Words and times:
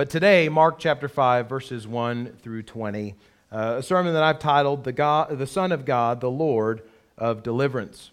But 0.00 0.08
today, 0.08 0.48
Mark 0.48 0.78
chapter 0.78 1.08
5, 1.08 1.46
verses 1.46 1.86
1 1.86 2.38
through 2.40 2.62
20, 2.62 3.16
uh, 3.52 3.74
a 3.80 3.82
sermon 3.82 4.14
that 4.14 4.22
I've 4.22 4.38
titled 4.38 4.82
the, 4.82 4.92
God, 4.92 5.38
the 5.38 5.46
Son 5.46 5.72
of 5.72 5.84
God, 5.84 6.22
the 6.22 6.30
Lord 6.30 6.80
of 7.18 7.42
Deliverance. 7.42 8.10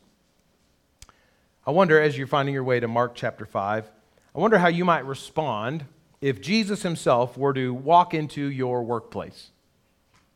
I 1.66 1.72
wonder, 1.72 1.98
as 2.02 2.18
you're 2.18 2.28
finding 2.28 2.54
your 2.54 2.66
way 2.66 2.82
to 2.82 2.90
Mark 2.90 3.16
chapter 3.16 3.46
5, 3.46 3.90
I 4.36 4.38
wonder 4.38 4.58
how 4.58 4.68
you 4.68 4.84
might 4.84 5.06
respond 5.06 5.86
if 6.20 6.42
Jesus 6.42 6.84
himself 6.84 7.38
were 7.38 7.54
to 7.54 7.74
walk 7.74 8.14
into 8.14 8.42
your 8.52 8.84
workplace, 8.84 9.52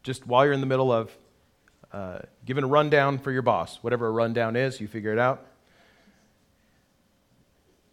just 0.04 0.26
while 0.26 0.46
you're 0.46 0.54
in 0.54 0.62
the 0.62 0.66
middle 0.66 0.90
of 0.90 1.12
uh, 1.92 2.20
giving 2.46 2.64
a 2.64 2.68
rundown 2.68 3.18
for 3.18 3.34
your 3.34 3.42
boss, 3.42 3.80
whatever 3.82 4.08
a 4.08 4.12
rundown 4.12 4.56
is, 4.56 4.80
you 4.80 4.88
figure 4.88 5.12
it 5.12 5.20
out. 5.20 5.46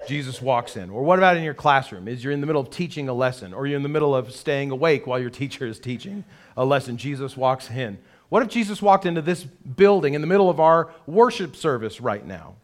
Jesus 0.08 0.42
walks 0.42 0.76
in. 0.76 0.90
Or 0.90 1.02
what 1.02 1.18
about 1.18 1.36
in 1.36 1.44
your 1.44 1.54
classroom? 1.54 2.08
Is 2.08 2.24
you're 2.24 2.32
in 2.32 2.40
the 2.40 2.46
middle 2.46 2.62
of 2.62 2.70
teaching 2.70 3.08
a 3.08 3.14
lesson, 3.14 3.54
or 3.54 3.66
you're 3.66 3.76
in 3.76 3.82
the 3.82 3.88
middle 3.88 4.16
of 4.16 4.32
staying 4.32 4.70
awake 4.70 5.06
while 5.06 5.20
your 5.20 5.30
teacher 5.42 5.66
is 5.66 5.78
teaching 5.78 6.24
a 6.56 6.64
lesson? 6.64 6.96
Jesus 6.96 7.36
walks 7.36 7.70
in. 7.70 7.98
What 8.28 8.42
if 8.42 8.48
Jesus 8.48 8.82
walked 8.82 9.06
into 9.06 9.22
this 9.22 9.44
building 9.44 10.14
in 10.14 10.20
the 10.20 10.26
middle 10.26 10.50
of 10.50 10.60
our 10.60 10.90
worship 11.06 11.54
service 11.54 12.00
right 12.00 12.26
now? 12.26 12.56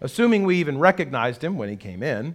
Assuming 0.00 0.44
we 0.44 0.56
even 0.56 0.78
recognized 0.78 1.42
him 1.42 1.56
when 1.56 1.68
he 1.68 1.76
came 1.76 2.02
in 2.02 2.34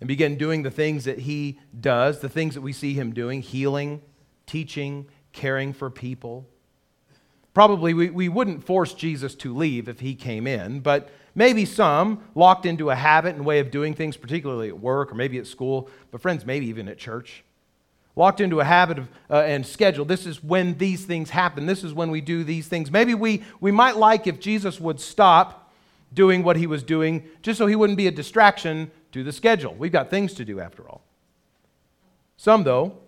and 0.00 0.08
began 0.08 0.36
doing 0.36 0.62
the 0.62 0.70
things 0.70 1.04
that 1.04 1.20
he 1.20 1.58
does, 1.78 2.20
the 2.20 2.28
things 2.28 2.54
that 2.54 2.60
we 2.60 2.72
see 2.72 2.94
him 2.94 3.12
doing 3.12 3.42
healing, 3.42 4.02
teaching, 4.46 5.06
caring 5.32 5.72
for 5.72 5.90
people. 5.90 6.46
Probably 7.54 7.94
we, 7.94 8.10
we 8.10 8.28
wouldn't 8.28 8.64
force 8.64 8.94
Jesus 8.94 9.34
to 9.36 9.54
leave 9.54 9.88
if 9.88 10.00
he 10.00 10.14
came 10.14 10.46
in, 10.46 10.80
but 10.80 11.08
maybe 11.36 11.64
some 11.64 12.20
locked 12.34 12.66
into 12.66 12.90
a 12.90 12.96
habit 12.96 13.36
and 13.36 13.44
way 13.44 13.60
of 13.60 13.70
doing 13.70 13.94
things, 13.94 14.16
particularly 14.16 14.68
at 14.68 14.80
work 14.80 15.12
or 15.12 15.14
maybe 15.14 15.38
at 15.38 15.46
school, 15.46 15.88
but 16.10 16.20
friends, 16.20 16.44
maybe 16.44 16.66
even 16.66 16.88
at 16.88 16.98
church. 16.98 17.44
Locked 18.16 18.40
into 18.40 18.60
a 18.60 18.64
habit 18.64 18.98
of, 18.98 19.08
uh, 19.30 19.42
and 19.42 19.64
schedule. 19.64 20.04
This 20.04 20.26
is 20.26 20.42
when 20.42 20.78
these 20.78 21.04
things 21.04 21.30
happen. 21.30 21.66
This 21.66 21.84
is 21.84 21.92
when 21.94 22.10
we 22.10 22.20
do 22.20 22.42
these 22.42 22.66
things. 22.66 22.90
Maybe 22.90 23.14
we, 23.14 23.44
we 23.60 23.70
might 23.70 23.96
like 23.96 24.26
if 24.26 24.40
Jesus 24.40 24.80
would 24.80 24.98
stop 24.98 25.70
doing 26.12 26.42
what 26.42 26.56
he 26.56 26.66
was 26.66 26.82
doing 26.82 27.28
just 27.42 27.58
so 27.58 27.66
he 27.66 27.76
wouldn't 27.76 27.98
be 27.98 28.06
a 28.06 28.10
distraction 28.10 28.90
to 29.12 29.22
the 29.22 29.32
schedule. 29.32 29.74
We've 29.74 29.92
got 29.92 30.10
things 30.10 30.32
to 30.34 30.44
do 30.44 30.60
after 30.60 30.88
all. 30.88 31.02
Some, 32.38 32.64
though, 32.64 32.98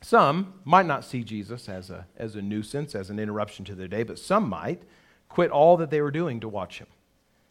some 0.00 0.54
might 0.64 0.86
not 0.86 1.04
see 1.04 1.24
Jesus 1.24 1.68
as 1.68 1.90
a, 1.90 2.06
as 2.16 2.36
a 2.36 2.42
nuisance, 2.42 2.94
as 2.94 3.10
an 3.10 3.18
interruption 3.18 3.64
to 3.66 3.74
their 3.74 3.88
day, 3.88 4.02
but 4.02 4.18
some 4.18 4.48
might 4.48 4.82
quit 5.28 5.50
all 5.50 5.76
that 5.76 5.90
they 5.90 6.00
were 6.00 6.10
doing 6.10 6.40
to 6.40 6.48
watch 6.48 6.78
him, 6.78 6.86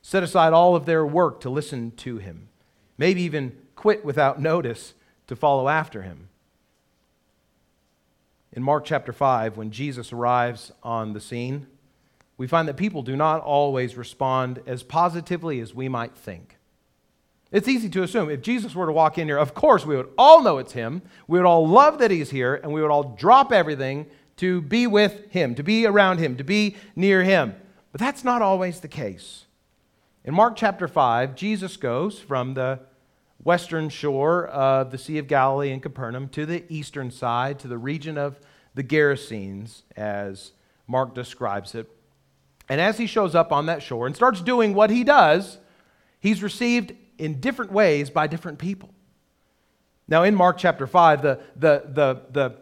set 0.08 0.24
aside 0.24 0.54
all 0.54 0.74
of 0.74 0.86
their 0.86 1.06
work 1.06 1.42
to 1.42 1.50
listen 1.50 1.92
to 1.92 2.18
him, 2.18 2.48
maybe 2.98 3.22
even 3.24 3.52
quit 3.76 4.06
without 4.06 4.40
notice 4.40 4.94
to 5.28 5.36
follow 5.36 5.68
after 5.68 6.02
him. 6.02 6.30
In 8.54 8.64
Mark 8.64 8.86
chapter 8.86 9.12
5, 9.12 9.58
when 9.58 9.70
Jesus 9.70 10.14
arrives 10.14 10.72
on 10.82 11.12
the 11.12 11.20
scene, 11.20 11.68
we 12.38 12.48
find 12.48 12.70
that 12.70 12.78
people 12.78 13.02
do 13.02 13.18
not 13.18 13.42
always 13.42 13.98
respond 13.98 14.62
as 14.66 14.82
positively 14.82 15.60
as 15.60 15.76
we 15.76 15.90
might 15.90 16.16
think. 16.16 16.56
It's 17.52 17.68
easy 17.68 17.90
to 17.90 18.04
assume 18.04 18.30
if 18.30 18.42
Jesus 18.42 18.74
were 18.74 18.86
to 18.86 18.94
walk 18.94 19.18
in 19.18 19.28
here, 19.28 19.38
of 19.38 19.54
course 19.54 19.86
we 19.86 19.98
would 19.98 20.10
all 20.18 20.42
know 20.42 20.58
it's 20.58 20.72
him. 20.72 21.02
We 21.28 21.38
would 21.38 21.46
all 21.46 21.68
love 21.68 22.00
that 22.00 22.12
he's 22.12 22.30
here, 22.30 22.56
and 22.56 22.72
we 22.72 22.82
would 22.82 22.92
all 22.92 23.16
drop 23.20 23.52
everything 23.52 24.06
to 24.38 24.62
be 24.62 24.88
with 24.88 25.30
him, 25.32 25.54
to 25.56 25.64
be 25.64 25.86
around 25.86 26.20
him, 26.20 26.38
to 26.38 26.46
be 26.46 26.78
near 26.96 27.24
him. 27.24 27.56
But 27.92 28.00
that's 28.00 28.24
not 28.24 28.42
always 28.42 28.80
the 28.80 28.88
case. 28.88 29.44
In 30.28 30.34
Mark 30.34 30.58
chapter 30.58 30.90
5, 30.90 31.36
Jesus 31.36 31.78
goes 31.78 32.20
from 32.20 32.54
the 32.54 32.82
western 33.42 33.88
shore 33.88 34.48
of 34.48 34.92
the 34.92 34.98
Sea 34.98 35.20
of 35.20 35.28
Galilee 35.30 35.72
in 35.72 35.80
Capernaum 35.80 36.28
to 36.28 36.46
the 36.46 36.66
eastern 36.68 37.12
side, 37.12 37.60
to 37.60 37.70
the 37.70 37.78
region 37.78 38.18
of 38.18 38.38
the 38.76 38.84
Gerasenes, 38.84 39.84
as 39.96 40.52
Mark 40.86 41.16
describes 41.16 41.76
it. 41.76 41.90
And 42.68 42.82
as 42.82 42.98
he 42.98 43.08
shows 43.08 43.36
up 43.36 43.54
on 43.54 43.68
that 43.68 43.82
shore 43.82 44.06
and 44.06 44.14
starts 44.14 44.42
doing 44.42 44.74
what 44.74 44.90
he 44.90 45.06
does, 45.06 45.60
he's 46.20 46.44
received 46.44 46.92
in 47.18 47.40
different 47.40 47.72
ways 47.72 48.10
by 48.10 48.28
different 48.28 48.60
people. 48.60 48.90
Now, 50.10 50.24
in 50.24 50.36
Mark 50.36 50.58
chapter 50.58 50.88
5, 50.88 51.22
the, 51.22 51.40
the, 51.56 51.84
the, 51.88 52.22
the 52.32 52.56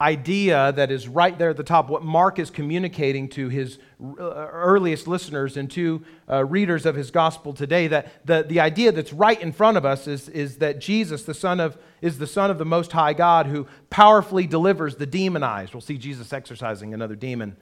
idea 0.00 0.72
that 0.72 0.90
is 0.90 1.08
right 1.08 1.38
there 1.38 1.50
at 1.50 1.56
the 1.56 1.62
top, 1.62 1.88
what 1.88 2.02
Mark 2.02 2.38
is 2.38 2.50
communicating 2.50 3.28
to 3.30 3.48
his 3.48 3.78
uh, 4.02 4.22
earliest 4.22 5.08
listeners 5.08 5.56
and 5.56 5.70
to 5.70 6.02
uh, 6.28 6.44
readers 6.44 6.84
of 6.84 6.94
his 6.94 7.10
gospel 7.10 7.54
today, 7.54 7.86
that 7.88 8.26
the, 8.26 8.44
the 8.46 8.60
idea 8.60 8.92
that's 8.92 9.12
right 9.12 9.40
in 9.40 9.52
front 9.52 9.78
of 9.78 9.86
us 9.86 10.06
is, 10.06 10.28
is 10.28 10.58
that 10.58 10.80
Jesus, 10.80 11.22
the 11.22 11.32
Son 11.32 11.60
of, 11.60 11.78
is 12.02 12.18
the 12.18 12.26
Son 12.26 12.50
of 12.50 12.58
the 12.58 12.66
Most 12.66 12.92
High 12.92 13.14
God 13.14 13.46
who 13.46 13.66
powerfully 13.88 14.46
delivers 14.46 14.96
the 14.96 15.06
demonized. 15.06 15.72
We'll 15.72 15.80
see 15.80 15.96
Jesus 15.96 16.30
exorcising 16.30 16.92
another 16.92 17.16
demon. 17.16 17.56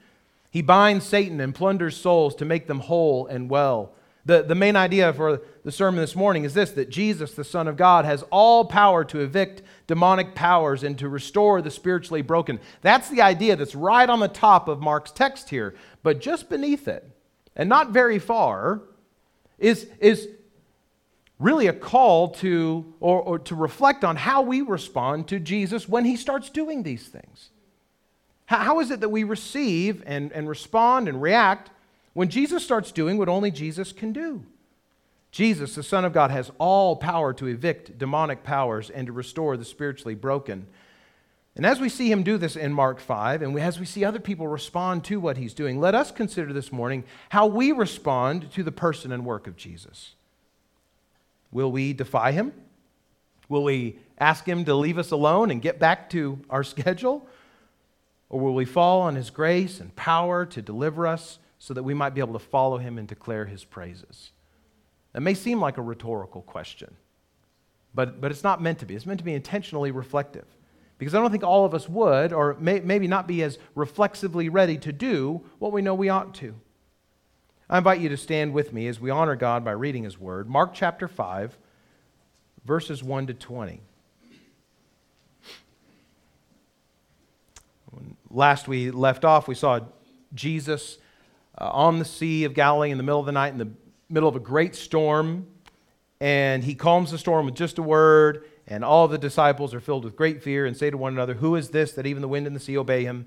He 0.50 0.62
binds 0.62 1.04
Satan 1.04 1.40
and 1.40 1.54
plunders 1.54 1.96
souls 1.96 2.34
to 2.36 2.44
make 2.44 2.66
them 2.66 2.80
whole 2.80 3.28
and 3.28 3.48
well. 3.48 3.92
The, 4.26 4.42
the 4.42 4.54
main 4.54 4.74
idea 4.74 5.12
for 5.12 5.42
the 5.64 5.72
sermon 5.72 6.00
this 6.00 6.16
morning 6.16 6.44
is 6.44 6.54
this 6.54 6.70
that 6.72 6.88
Jesus, 6.88 7.34
the 7.34 7.44
Son 7.44 7.68
of 7.68 7.76
God, 7.76 8.04
has 8.04 8.24
all 8.30 8.64
power 8.64 9.04
to 9.04 9.20
evict 9.20 9.62
demonic 9.86 10.34
powers 10.34 10.82
and 10.82 10.98
to 10.98 11.08
restore 11.08 11.60
the 11.60 11.70
spiritually 11.70 12.22
broken. 12.22 12.58
That's 12.80 13.10
the 13.10 13.20
idea 13.20 13.56
that's 13.56 13.74
right 13.74 14.08
on 14.08 14.20
the 14.20 14.28
top 14.28 14.66
of 14.68 14.80
Mark's 14.80 15.10
text 15.10 15.50
here. 15.50 15.74
But 16.02 16.20
just 16.20 16.48
beneath 16.48 16.88
it, 16.88 17.06
and 17.54 17.68
not 17.68 17.90
very 17.90 18.18
far, 18.18 18.80
is, 19.58 19.88
is 20.00 20.28
really 21.38 21.66
a 21.66 21.72
call 21.72 22.30
to 22.30 22.94
or, 23.00 23.20
or 23.20 23.38
to 23.40 23.54
reflect 23.54 24.04
on 24.04 24.16
how 24.16 24.40
we 24.40 24.62
respond 24.62 25.28
to 25.28 25.38
Jesus 25.38 25.86
when 25.88 26.04
he 26.04 26.16
starts 26.16 26.48
doing 26.48 26.82
these 26.82 27.08
things. 27.08 27.50
How, 28.46 28.58
how 28.58 28.80
is 28.80 28.90
it 28.90 29.00
that 29.00 29.10
we 29.10 29.24
receive 29.24 30.02
and, 30.06 30.32
and 30.32 30.48
respond 30.48 31.08
and 31.08 31.20
react 31.20 31.70
when 32.14 32.28
Jesus 32.28 32.64
starts 32.64 32.90
doing 32.90 33.18
what 33.18 33.28
only 33.28 33.50
Jesus 33.50 33.92
can 33.92 34.12
do. 34.12 34.44
Jesus, 35.30 35.74
the 35.74 35.82
Son 35.82 36.04
of 36.04 36.12
God, 36.12 36.30
has 36.30 36.52
all 36.58 36.94
power 36.94 37.32
to 37.34 37.48
evict 37.48 37.98
demonic 37.98 38.44
powers 38.44 38.88
and 38.88 39.08
to 39.08 39.12
restore 39.12 39.56
the 39.56 39.64
spiritually 39.64 40.14
broken. 40.14 40.66
And 41.56 41.66
as 41.66 41.80
we 41.80 41.88
see 41.88 42.10
him 42.10 42.22
do 42.22 42.38
this 42.38 42.54
in 42.54 42.72
Mark 42.72 43.00
5, 43.00 43.42
and 43.42 43.58
as 43.58 43.80
we 43.80 43.86
see 43.86 44.04
other 44.04 44.20
people 44.20 44.46
respond 44.46 45.04
to 45.04 45.18
what 45.18 45.36
he's 45.36 45.52
doing, 45.52 45.80
let 45.80 45.94
us 45.94 46.12
consider 46.12 46.52
this 46.52 46.72
morning 46.72 47.04
how 47.30 47.46
we 47.46 47.72
respond 47.72 48.50
to 48.52 48.62
the 48.62 48.72
person 48.72 49.10
and 49.10 49.24
work 49.24 49.48
of 49.48 49.56
Jesus. 49.56 50.14
Will 51.50 51.70
we 51.70 51.92
defy 51.92 52.30
him? 52.30 52.52
Will 53.48 53.64
we 53.64 53.98
ask 54.18 54.44
him 54.46 54.64
to 54.64 54.74
leave 54.74 54.98
us 54.98 55.10
alone 55.10 55.50
and 55.50 55.60
get 55.60 55.80
back 55.80 56.10
to 56.10 56.40
our 56.48 56.64
schedule? 56.64 57.28
Or 58.28 58.40
will 58.40 58.54
we 58.54 58.64
fall 58.64 59.00
on 59.02 59.16
his 59.16 59.30
grace 59.30 59.80
and 59.80 59.94
power 59.96 60.46
to 60.46 60.62
deliver 60.62 61.06
us 61.06 61.38
so 61.64 61.72
that 61.72 61.82
we 61.82 61.94
might 61.94 62.10
be 62.10 62.20
able 62.20 62.34
to 62.34 62.38
follow 62.38 62.76
him 62.76 62.98
and 62.98 63.08
declare 63.08 63.46
his 63.46 63.64
praises? 63.64 64.32
That 65.14 65.22
may 65.22 65.32
seem 65.32 65.62
like 65.62 65.78
a 65.78 65.82
rhetorical 65.82 66.42
question, 66.42 66.94
but, 67.94 68.20
but 68.20 68.30
it's 68.30 68.44
not 68.44 68.60
meant 68.60 68.80
to 68.80 68.86
be. 68.86 68.94
It's 68.94 69.06
meant 69.06 69.20
to 69.20 69.24
be 69.24 69.32
intentionally 69.32 69.90
reflective. 69.90 70.44
Because 70.98 71.14
I 71.14 71.20
don't 71.20 71.30
think 71.30 71.42
all 71.42 71.64
of 71.64 71.72
us 71.72 71.88
would, 71.88 72.34
or 72.34 72.54
may, 72.60 72.80
maybe 72.80 73.08
not 73.08 73.26
be 73.26 73.42
as 73.42 73.58
reflexively 73.74 74.50
ready 74.50 74.76
to 74.76 74.92
do 74.92 75.40
what 75.58 75.72
we 75.72 75.80
know 75.80 75.94
we 75.94 76.10
ought 76.10 76.34
to. 76.34 76.54
I 77.70 77.78
invite 77.78 78.00
you 78.00 78.10
to 78.10 78.16
stand 78.18 78.52
with 78.52 78.74
me 78.74 78.86
as 78.86 79.00
we 79.00 79.08
honor 79.08 79.34
God 79.34 79.64
by 79.64 79.72
reading 79.72 80.04
His 80.04 80.20
Word. 80.20 80.50
Mark 80.50 80.74
chapter 80.74 81.08
5, 81.08 81.56
verses 82.66 83.02
1 83.02 83.28
to 83.28 83.34
20. 83.34 83.80
When 87.90 88.16
last 88.28 88.68
we 88.68 88.90
left 88.90 89.24
off, 89.24 89.48
we 89.48 89.54
saw 89.54 89.80
Jesus 90.34 90.98
uh, 91.58 91.68
on 91.70 91.98
the 91.98 92.04
Sea 92.04 92.44
of 92.44 92.54
Galilee 92.54 92.90
in 92.90 92.96
the 92.96 93.02
middle 93.02 93.20
of 93.20 93.26
the 93.26 93.32
night, 93.32 93.52
in 93.52 93.58
the 93.58 93.70
middle 94.08 94.28
of 94.28 94.36
a 94.36 94.40
great 94.40 94.74
storm. 94.74 95.46
And 96.20 96.64
he 96.64 96.74
calms 96.74 97.10
the 97.10 97.18
storm 97.18 97.46
with 97.46 97.54
just 97.54 97.78
a 97.78 97.82
word, 97.82 98.44
and 98.66 98.84
all 98.84 99.08
the 99.08 99.18
disciples 99.18 99.74
are 99.74 99.80
filled 99.80 100.04
with 100.04 100.16
great 100.16 100.42
fear 100.42 100.64
and 100.64 100.76
say 100.76 100.90
to 100.90 100.96
one 100.96 101.12
another, 101.12 101.34
Who 101.34 101.56
is 101.56 101.70
this 101.70 101.92
that 101.92 102.06
even 102.06 102.22
the 102.22 102.28
wind 102.28 102.46
and 102.46 102.56
the 102.56 102.60
sea 102.60 102.78
obey 102.78 103.04
him? 103.04 103.26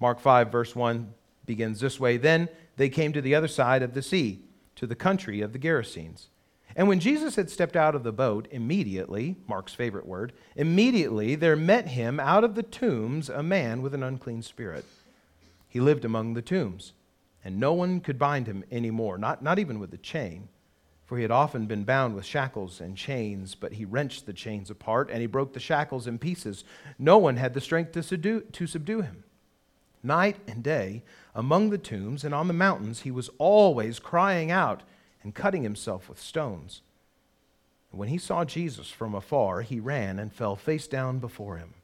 Mark 0.00 0.20
5, 0.20 0.50
verse 0.50 0.74
1 0.74 1.12
begins 1.44 1.80
this 1.80 2.00
way 2.00 2.16
Then 2.16 2.48
they 2.76 2.88
came 2.88 3.12
to 3.12 3.20
the 3.20 3.34
other 3.34 3.48
side 3.48 3.82
of 3.82 3.94
the 3.94 4.02
sea, 4.02 4.40
to 4.76 4.86
the 4.86 4.94
country 4.94 5.40
of 5.40 5.52
the 5.52 5.58
Gerasenes. 5.58 6.26
And 6.74 6.88
when 6.88 7.00
Jesus 7.00 7.36
had 7.36 7.48
stepped 7.48 7.76
out 7.76 7.94
of 7.94 8.02
the 8.02 8.12
boat, 8.12 8.48
immediately, 8.50 9.36
Mark's 9.48 9.72
favorite 9.72 10.06
word, 10.06 10.34
immediately 10.56 11.34
there 11.34 11.56
met 11.56 11.88
him 11.88 12.20
out 12.20 12.44
of 12.44 12.54
the 12.54 12.62
tombs 12.62 13.30
a 13.30 13.42
man 13.42 13.80
with 13.80 13.94
an 13.94 14.02
unclean 14.02 14.42
spirit 14.42 14.84
he 15.76 15.80
lived 15.80 16.06
among 16.06 16.32
the 16.32 16.40
tombs, 16.40 16.94
and 17.44 17.60
no 17.60 17.74
one 17.74 18.00
could 18.00 18.18
bind 18.18 18.46
him 18.46 18.64
any 18.70 18.90
more, 18.90 19.18
not, 19.18 19.42
not 19.42 19.58
even 19.58 19.78
with 19.78 19.92
a 19.92 19.98
chain. 19.98 20.48
For 21.04 21.18
he 21.18 21.22
had 21.22 21.30
often 21.30 21.66
been 21.66 21.84
bound 21.84 22.14
with 22.14 22.24
shackles 22.24 22.80
and 22.80 22.96
chains, 22.96 23.54
but 23.54 23.74
he 23.74 23.84
wrenched 23.84 24.24
the 24.24 24.32
chains 24.32 24.70
apart, 24.70 25.10
and 25.10 25.20
he 25.20 25.26
broke 25.26 25.52
the 25.52 25.60
shackles 25.60 26.06
in 26.06 26.18
pieces. 26.18 26.64
No 26.98 27.18
one 27.18 27.36
had 27.36 27.52
the 27.52 27.60
strength 27.60 27.92
to 27.92 28.02
subdue, 28.02 28.40
to 28.52 28.66
subdue 28.66 29.02
him. 29.02 29.24
Night 30.02 30.38
and 30.48 30.62
day, 30.62 31.02
among 31.34 31.68
the 31.68 31.76
tombs 31.76 32.24
and 32.24 32.34
on 32.34 32.48
the 32.48 32.54
mountains, 32.54 33.02
he 33.02 33.10
was 33.10 33.28
always 33.36 33.98
crying 33.98 34.50
out 34.50 34.82
and 35.22 35.34
cutting 35.34 35.62
himself 35.62 36.08
with 36.08 36.18
stones. 36.18 36.80
When 37.90 38.08
he 38.08 38.16
saw 38.16 38.46
Jesus 38.46 38.88
from 38.88 39.14
afar, 39.14 39.60
he 39.60 39.78
ran 39.78 40.18
and 40.18 40.32
fell 40.32 40.56
face 40.56 40.86
down 40.86 41.18
before 41.18 41.58
him. 41.58 41.74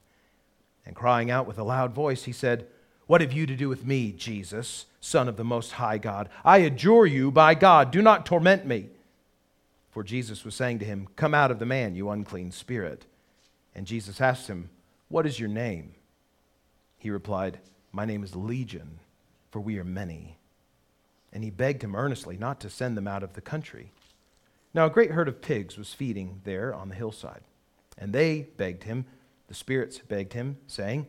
And 0.87 0.97
crying 0.97 1.31
out 1.31 1.47
with 1.47 1.59
a 1.59 1.63
loud 1.63 1.95
voice, 1.95 2.25
he 2.25 2.33
said, 2.33 2.69
What 3.13 3.21
have 3.21 3.35
you 3.35 3.45
to 3.45 3.55
do 3.55 3.69
with 3.69 3.85
me, 3.85 4.11
Jesus, 4.11 4.87
Son 4.99 5.29
of 5.29 5.37
the 5.37 5.45
Most 5.45 5.73
High 5.73 5.99
God? 5.99 6.31
I 6.47 6.61
adjure 6.61 7.05
you 7.05 7.31
by 7.31 7.55
God, 7.55 7.91
do 7.91 8.01
not 8.01 8.25
torment 8.25 8.65
me. 8.65 8.89
For 9.91 10.03
Jesus 10.03 10.47
was 10.47 10.55
saying 10.55 10.79
to 10.79 10.87
him, 10.87 11.07
Come 11.15 11.35
out 11.35 11.51
of 11.51 11.59
the 11.59 11.67
man, 11.67 11.95
you 11.95 12.09
unclean 12.09 12.53
spirit. 12.53 13.05
And 13.75 13.87
Jesus 13.87 14.19
asked 14.19 14.49
him, 14.49 14.71
What 15.11 15.27
is 15.27 15.39
your 15.39 15.51
name? 15.51 15.95
He 16.97 17.11
replied, 17.11 17.59
My 17.93 18.07
name 18.07 18.25
is 18.25 18.35
Legion, 18.35 18.99
for 19.51 19.61
we 19.61 19.79
are 19.79 19.85
many. 19.85 20.39
And 21.35 21.45
he 21.45 21.51
begged 21.51 21.85
him 21.85 21.95
earnestly 21.95 22.39
not 22.39 22.61
to 22.61 22.71
send 22.71 22.97
them 22.97 23.07
out 23.07 23.23
of 23.23 23.35
the 23.35 23.43
country. 23.43 23.93
Now, 24.73 24.87
a 24.87 24.91
great 24.91 25.11
herd 25.11 25.29
of 25.29 25.43
pigs 25.43 25.77
was 25.77 25.93
feeding 25.93 26.41
there 26.45 26.73
on 26.73 26.89
the 26.89 26.95
hillside. 26.95 27.43
And 27.99 28.15
they 28.15 28.49
begged 28.57 28.85
him, 28.85 29.05
the 29.49 29.55
spirits 29.55 29.99
begged 29.99 30.33
him, 30.33 30.57
saying, 30.67 31.09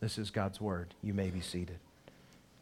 This 0.00 0.18
is 0.18 0.30
God's 0.30 0.60
word. 0.60 0.94
You 1.02 1.14
may 1.14 1.30
be 1.30 1.40
seated. 1.40 1.78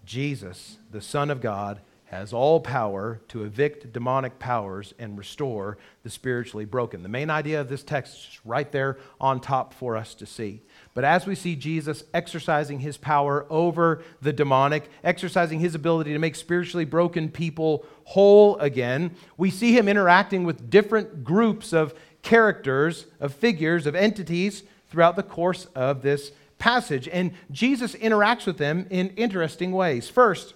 Jesus, 0.04 0.78
the 0.90 1.00
Son 1.00 1.30
of 1.30 1.40
God, 1.40 1.80
has 2.06 2.32
all 2.32 2.60
power 2.60 3.20
to 3.26 3.42
evict 3.42 3.92
demonic 3.92 4.38
powers 4.38 4.94
and 5.00 5.18
restore 5.18 5.76
the 6.04 6.10
spiritually 6.10 6.64
broken. 6.64 7.02
The 7.02 7.08
main 7.08 7.28
idea 7.28 7.60
of 7.60 7.68
this 7.68 7.82
text 7.82 8.14
is 8.14 8.40
right 8.44 8.70
there 8.70 8.98
on 9.20 9.40
top 9.40 9.74
for 9.74 9.96
us 9.96 10.14
to 10.16 10.26
see. 10.26 10.60
But 10.92 11.02
as 11.02 11.26
we 11.26 11.34
see 11.34 11.56
Jesus 11.56 12.04
exercising 12.14 12.78
his 12.78 12.96
power 12.96 13.46
over 13.50 14.04
the 14.22 14.32
demonic, 14.32 14.88
exercising 15.02 15.58
his 15.58 15.74
ability 15.74 16.12
to 16.12 16.20
make 16.20 16.36
spiritually 16.36 16.84
broken 16.84 17.30
people 17.30 17.84
whole 18.04 18.58
again, 18.58 19.16
we 19.36 19.50
see 19.50 19.76
him 19.76 19.88
interacting 19.88 20.44
with 20.44 20.70
different 20.70 21.24
groups 21.24 21.72
of 21.72 21.94
characters, 22.22 23.06
of 23.18 23.34
figures, 23.34 23.86
of 23.86 23.96
entities 23.96 24.62
throughout 24.88 25.16
the 25.16 25.22
course 25.24 25.66
of 25.74 26.02
this 26.02 26.30
passage. 26.64 27.06
And 27.08 27.32
Jesus 27.50 27.94
interacts 27.96 28.46
with 28.46 28.56
them 28.56 28.86
in 28.88 29.10
interesting 29.10 29.70
ways. 29.70 30.08
First, 30.08 30.54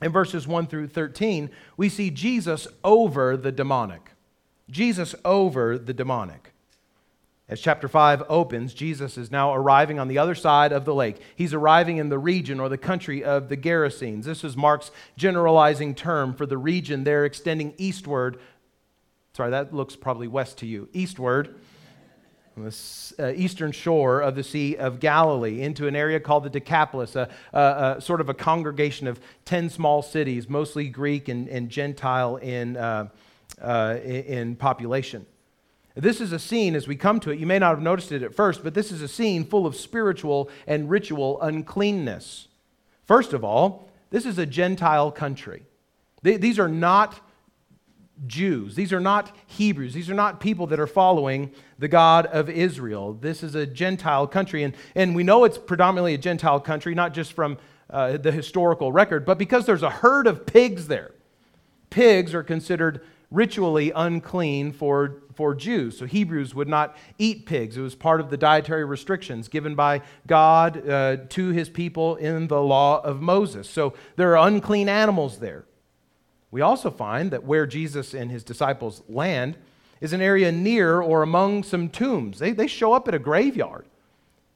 in 0.00 0.12
verses 0.12 0.46
1 0.46 0.68
through 0.68 0.86
13, 0.86 1.50
we 1.76 1.88
see 1.88 2.10
Jesus 2.10 2.68
over 2.84 3.36
the 3.36 3.50
demonic. 3.50 4.12
Jesus 4.70 5.12
over 5.24 5.76
the 5.76 5.92
demonic. 5.92 6.52
As 7.48 7.60
chapter 7.60 7.88
5 7.88 8.22
opens, 8.28 8.74
Jesus 8.74 9.18
is 9.18 9.32
now 9.32 9.52
arriving 9.52 9.98
on 9.98 10.06
the 10.06 10.18
other 10.18 10.36
side 10.36 10.70
of 10.70 10.84
the 10.84 10.94
lake. 10.94 11.16
He's 11.34 11.52
arriving 11.52 11.96
in 11.96 12.10
the 12.10 12.18
region 12.18 12.60
or 12.60 12.68
the 12.68 12.78
country 12.78 13.24
of 13.24 13.48
the 13.48 13.56
Gerasenes. 13.56 14.22
This 14.22 14.44
is 14.44 14.56
Mark's 14.56 14.92
generalizing 15.16 15.96
term 15.96 16.32
for 16.34 16.46
the 16.46 16.58
region 16.58 17.02
there 17.02 17.24
extending 17.24 17.74
eastward. 17.76 18.38
Sorry, 19.32 19.50
that 19.50 19.74
looks 19.74 19.96
probably 19.96 20.28
west 20.28 20.58
to 20.58 20.66
you. 20.66 20.88
Eastward 20.92 21.56
on 22.56 22.64
the 22.64 23.14
uh, 23.18 23.32
eastern 23.34 23.72
shore 23.72 24.20
of 24.20 24.36
the 24.36 24.44
Sea 24.44 24.76
of 24.76 25.00
Galilee 25.00 25.62
into 25.62 25.88
an 25.88 25.96
area 25.96 26.20
called 26.20 26.44
the 26.44 26.50
Decapolis, 26.50 27.16
a, 27.16 27.28
a, 27.52 27.94
a 27.96 28.00
sort 28.00 28.20
of 28.20 28.28
a 28.28 28.34
congregation 28.34 29.08
of 29.08 29.20
10 29.44 29.70
small 29.70 30.02
cities, 30.02 30.48
mostly 30.48 30.88
Greek 30.88 31.28
and, 31.28 31.48
and 31.48 31.68
Gentile 31.68 32.36
in, 32.36 32.76
uh, 32.76 33.08
uh, 33.60 33.96
in 34.04 34.54
population. 34.54 35.26
This 35.96 36.20
is 36.20 36.32
a 36.32 36.38
scene, 36.38 36.74
as 36.74 36.86
we 36.86 36.96
come 36.96 37.20
to 37.20 37.30
it, 37.30 37.38
you 37.38 37.46
may 37.46 37.58
not 37.58 37.70
have 37.70 37.82
noticed 37.82 38.12
it 38.12 38.22
at 38.22 38.34
first, 38.34 38.62
but 38.62 38.74
this 38.74 38.92
is 38.92 39.02
a 39.02 39.08
scene 39.08 39.44
full 39.44 39.66
of 39.66 39.74
spiritual 39.76 40.48
and 40.66 40.90
ritual 40.90 41.40
uncleanness. 41.40 42.48
First 43.04 43.32
of 43.32 43.44
all, 43.44 43.88
this 44.10 44.26
is 44.26 44.38
a 44.38 44.46
Gentile 44.46 45.10
country. 45.10 45.64
These 46.22 46.58
are 46.58 46.68
not 46.68 47.20
Jews. 48.26 48.74
These 48.74 48.92
are 48.92 49.00
not 49.00 49.36
Hebrews. 49.46 49.92
These 49.94 50.08
are 50.08 50.14
not 50.14 50.40
people 50.40 50.66
that 50.68 50.80
are 50.80 50.86
following 50.86 51.50
the 51.78 51.88
God 51.88 52.26
of 52.26 52.48
Israel. 52.48 53.12
This 53.12 53.42
is 53.42 53.54
a 53.54 53.66
Gentile 53.66 54.26
country. 54.26 54.62
And, 54.62 54.74
and 54.94 55.14
we 55.14 55.24
know 55.24 55.44
it's 55.44 55.58
predominantly 55.58 56.14
a 56.14 56.18
Gentile 56.18 56.60
country, 56.60 56.94
not 56.94 57.12
just 57.12 57.32
from 57.32 57.58
uh, 57.90 58.16
the 58.16 58.32
historical 58.32 58.92
record, 58.92 59.26
but 59.26 59.38
because 59.38 59.66
there's 59.66 59.82
a 59.82 59.90
herd 59.90 60.26
of 60.26 60.46
pigs 60.46 60.86
there. 60.86 61.12
Pigs 61.90 62.34
are 62.34 62.42
considered 62.42 63.04
ritually 63.30 63.90
unclean 63.94 64.72
for, 64.72 65.22
for 65.34 65.54
Jews. 65.54 65.98
So 65.98 66.06
Hebrews 66.06 66.54
would 66.54 66.68
not 66.68 66.96
eat 67.18 67.46
pigs. 67.46 67.76
It 67.76 67.82
was 67.82 67.94
part 67.96 68.20
of 68.20 68.30
the 68.30 68.36
dietary 68.36 68.84
restrictions 68.84 69.48
given 69.48 69.74
by 69.74 70.02
God 70.26 70.88
uh, 70.88 71.16
to 71.30 71.48
his 71.48 71.68
people 71.68 72.16
in 72.16 72.46
the 72.46 72.62
law 72.62 73.00
of 73.02 73.20
Moses. 73.20 73.68
So 73.68 73.94
there 74.16 74.36
are 74.36 74.46
unclean 74.46 74.88
animals 74.88 75.40
there. 75.40 75.64
We 76.54 76.60
also 76.60 76.88
find 76.88 77.32
that 77.32 77.42
where 77.42 77.66
Jesus 77.66 78.14
and 78.14 78.30
his 78.30 78.44
disciples 78.44 79.02
land 79.08 79.56
is 80.00 80.12
an 80.12 80.20
area 80.20 80.52
near 80.52 81.02
or 81.02 81.24
among 81.24 81.64
some 81.64 81.88
tombs. 81.88 82.38
They, 82.38 82.52
they 82.52 82.68
show 82.68 82.92
up 82.92 83.08
at 83.08 83.14
a 83.14 83.18
graveyard. 83.18 83.86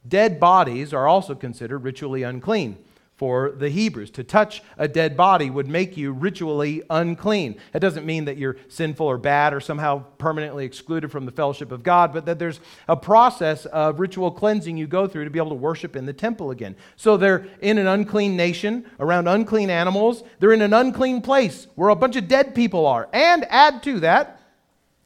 Dead 0.07 0.39
bodies 0.39 0.95
are 0.95 1.09
also 1.09 1.35
considered 1.35 1.81
ritually 1.81 2.23
unclean 2.23 2.77
for 3.19 3.51
the 3.51 3.69
Hebrews. 3.69 4.11
To 4.13 4.25
touch 4.25 4.63
a 4.79 4.87
dead 4.87 5.17
body 5.17 5.51
would 5.51 5.67
make 5.67 5.97
you 5.97 6.13
ritually 6.13 6.83
unclean. 6.89 7.59
That 7.73 7.81
doesn't 7.81 8.07
mean 8.07 8.27
that 8.27 8.39
you're 8.39 8.57
sinful 8.69 9.07
or 9.07 9.19
bad 9.19 9.53
or 9.53 9.61
somehow 9.61 10.05
permanently 10.19 10.65
excluded 10.65 11.11
from 11.11 11.27
the 11.27 11.33
fellowship 11.33 11.73
of 11.73 11.83
God, 11.83 12.13
but 12.13 12.27
that 12.27 12.39
there's 12.39 12.61
a 12.87 12.97
process 12.97 13.67
of 13.67 13.99
ritual 13.99 14.31
cleansing 14.31 14.77
you 14.77 14.87
go 14.87 15.09
through 15.09 15.25
to 15.25 15.31
be 15.31 15.41
able 15.41 15.51
to 15.51 15.57
worship 15.57 15.97
in 15.97 16.07
the 16.07 16.13
temple 16.13 16.53
again. 16.53 16.77
So 16.95 17.17
they're 17.17 17.47
in 17.61 17.79
an 17.79 17.89
unclean 17.89 18.37
nation, 18.37 18.87
around 19.01 19.27
unclean 19.27 19.69
animals. 19.69 20.23
They're 20.39 20.53
in 20.53 20.63
an 20.63 20.73
unclean 20.73 21.21
place 21.21 21.67
where 21.75 21.89
a 21.89 21.97
bunch 21.97 22.15
of 22.15 22.29
dead 22.29 22.55
people 22.55 22.87
are. 22.87 23.09
And 23.13 23.45
add 23.51 23.83
to 23.83 23.99
that, 24.01 24.41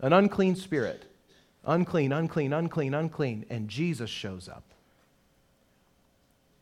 an 0.00 0.12
unclean 0.12 0.57
spirit. 0.57 1.07
Unclean, 1.64 2.12
unclean, 2.12 2.52
unclean, 2.52 2.92
unclean. 2.92 3.47
And 3.49 3.69
Jesus 3.71 4.11
shows 4.11 4.49
up. 4.50 4.64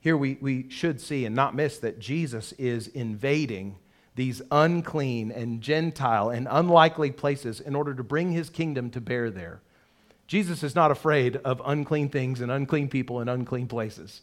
Here 0.01 0.17
we, 0.17 0.39
we 0.41 0.69
should 0.71 1.01
see 1.01 1.27
and 1.27 1.37
not 1.37 1.55
miss 1.55 1.79
that 1.79 1.99
Jesus 1.99 2.53
is 2.53 2.89
invading 2.89 3.77
these 4.17 4.43
unclean 4.51 5.31
and 5.31 5.61
Gentile 5.61 6.31
and 6.31 6.49
unlikely 6.51 7.11
places 7.11 7.61
in 7.61 7.75
order 7.75 7.95
to 7.95 8.03
bring 8.03 8.33
his 8.33 8.51
kingdom 8.51 8.91
to 8.91 9.01
bear 9.01 9.31
there. 9.31 9.61
Jesus 10.27 10.63
is 10.63 10.75
not 10.75 10.91
afraid 10.91 11.37
of 11.39 11.63
unclean 11.65 12.09
things 12.09 12.41
and 12.41 12.51
unclean 12.51 12.89
people 12.89 13.21
and 13.21 13.29
unclean 13.29 13.67
places. 13.67 14.23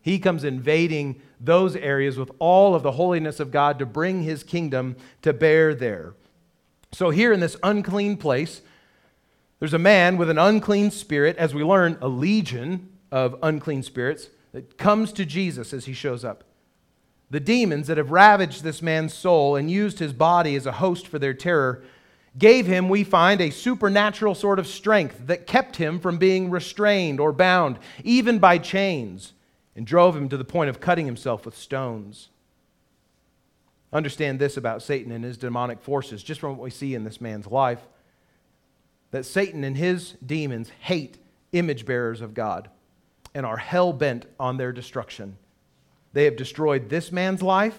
He 0.00 0.18
comes 0.20 0.44
invading 0.44 1.20
those 1.40 1.74
areas 1.74 2.16
with 2.16 2.30
all 2.38 2.74
of 2.74 2.82
the 2.84 2.92
holiness 2.92 3.40
of 3.40 3.50
God 3.50 3.78
to 3.80 3.86
bring 3.86 4.22
his 4.22 4.44
kingdom 4.44 4.96
to 5.22 5.32
bear 5.32 5.74
there. 5.74 6.14
So, 6.92 7.10
here 7.10 7.32
in 7.32 7.40
this 7.40 7.56
unclean 7.62 8.16
place, 8.16 8.62
there's 9.58 9.74
a 9.74 9.78
man 9.78 10.16
with 10.16 10.30
an 10.30 10.38
unclean 10.38 10.92
spirit, 10.92 11.36
as 11.36 11.54
we 11.54 11.64
learn, 11.64 11.98
a 12.00 12.08
legion 12.08 12.90
of 13.10 13.36
unclean 13.42 13.82
spirits 13.82 14.28
that 14.56 14.78
comes 14.78 15.12
to 15.12 15.26
Jesus 15.26 15.74
as 15.74 15.84
he 15.84 15.92
shows 15.92 16.24
up. 16.24 16.42
The 17.28 17.40
demons 17.40 17.88
that 17.88 17.98
have 17.98 18.10
ravaged 18.10 18.64
this 18.64 18.80
man's 18.80 19.12
soul 19.12 19.54
and 19.54 19.70
used 19.70 19.98
his 19.98 20.14
body 20.14 20.56
as 20.56 20.64
a 20.64 20.72
host 20.72 21.06
for 21.06 21.18
their 21.18 21.34
terror 21.34 21.84
gave 22.38 22.66
him, 22.66 22.88
we 22.88 23.04
find, 23.04 23.42
a 23.42 23.50
supernatural 23.50 24.34
sort 24.34 24.58
of 24.58 24.66
strength 24.66 25.26
that 25.26 25.46
kept 25.46 25.76
him 25.76 26.00
from 26.00 26.16
being 26.16 26.48
restrained 26.48 27.20
or 27.20 27.34
bound, 27.34 27.78
even 28.02 28.38
by 28.38 28.56
chains, 28.56 29.34
and 29.74 29.86
drove 29.86 30.16
him 30.16 30.26
to 30.30 30.38
the 30.38 30.42
point 30.42 30.70
of 30.70 30.80
cutting 30.80 31.04
himself 31.04 31.44
with 31.44 31.54
stones. 31.54 32.30
Understand 33.92 34.38
this 34.38 34.56
about 34.56 34.80
Satan 34.80 35.12
and 35.12 35.22
his 35.22 35.36
demonic 35.36 35.82
forces, 35.82 36.22
just 36.22 36.40
from 36.40 36.52
what 36.52 36.64
we 36.64 36.70
see 36.70 36.94
in 36.94 37.04
this 37.04 37.20
man's 37.20 37.46
life. 37.46 37.86
that 39.10 39.26
Satan 39.26 39.64
and 39.64 39.76
his 39.76 40.12
demons 40.24 40.70
hate 40.80 41.18
image 41.52 41.84
bearers 41.84 42.22
of 42.22 42.32
God 42.32 42.70
and 43.36 43.44
are 43.44 43.58
hell 43.58 43.92
bent 43.92 44.24
on 44.40 44.56
their 44.56 44.72
destruction. 44.72 45.36
They 46.14 46.24
have 46.24 46.36
destroyed 46.36 46.88
this 46.88 47.12
man's 47.12 47.42
life, 47.42 47.78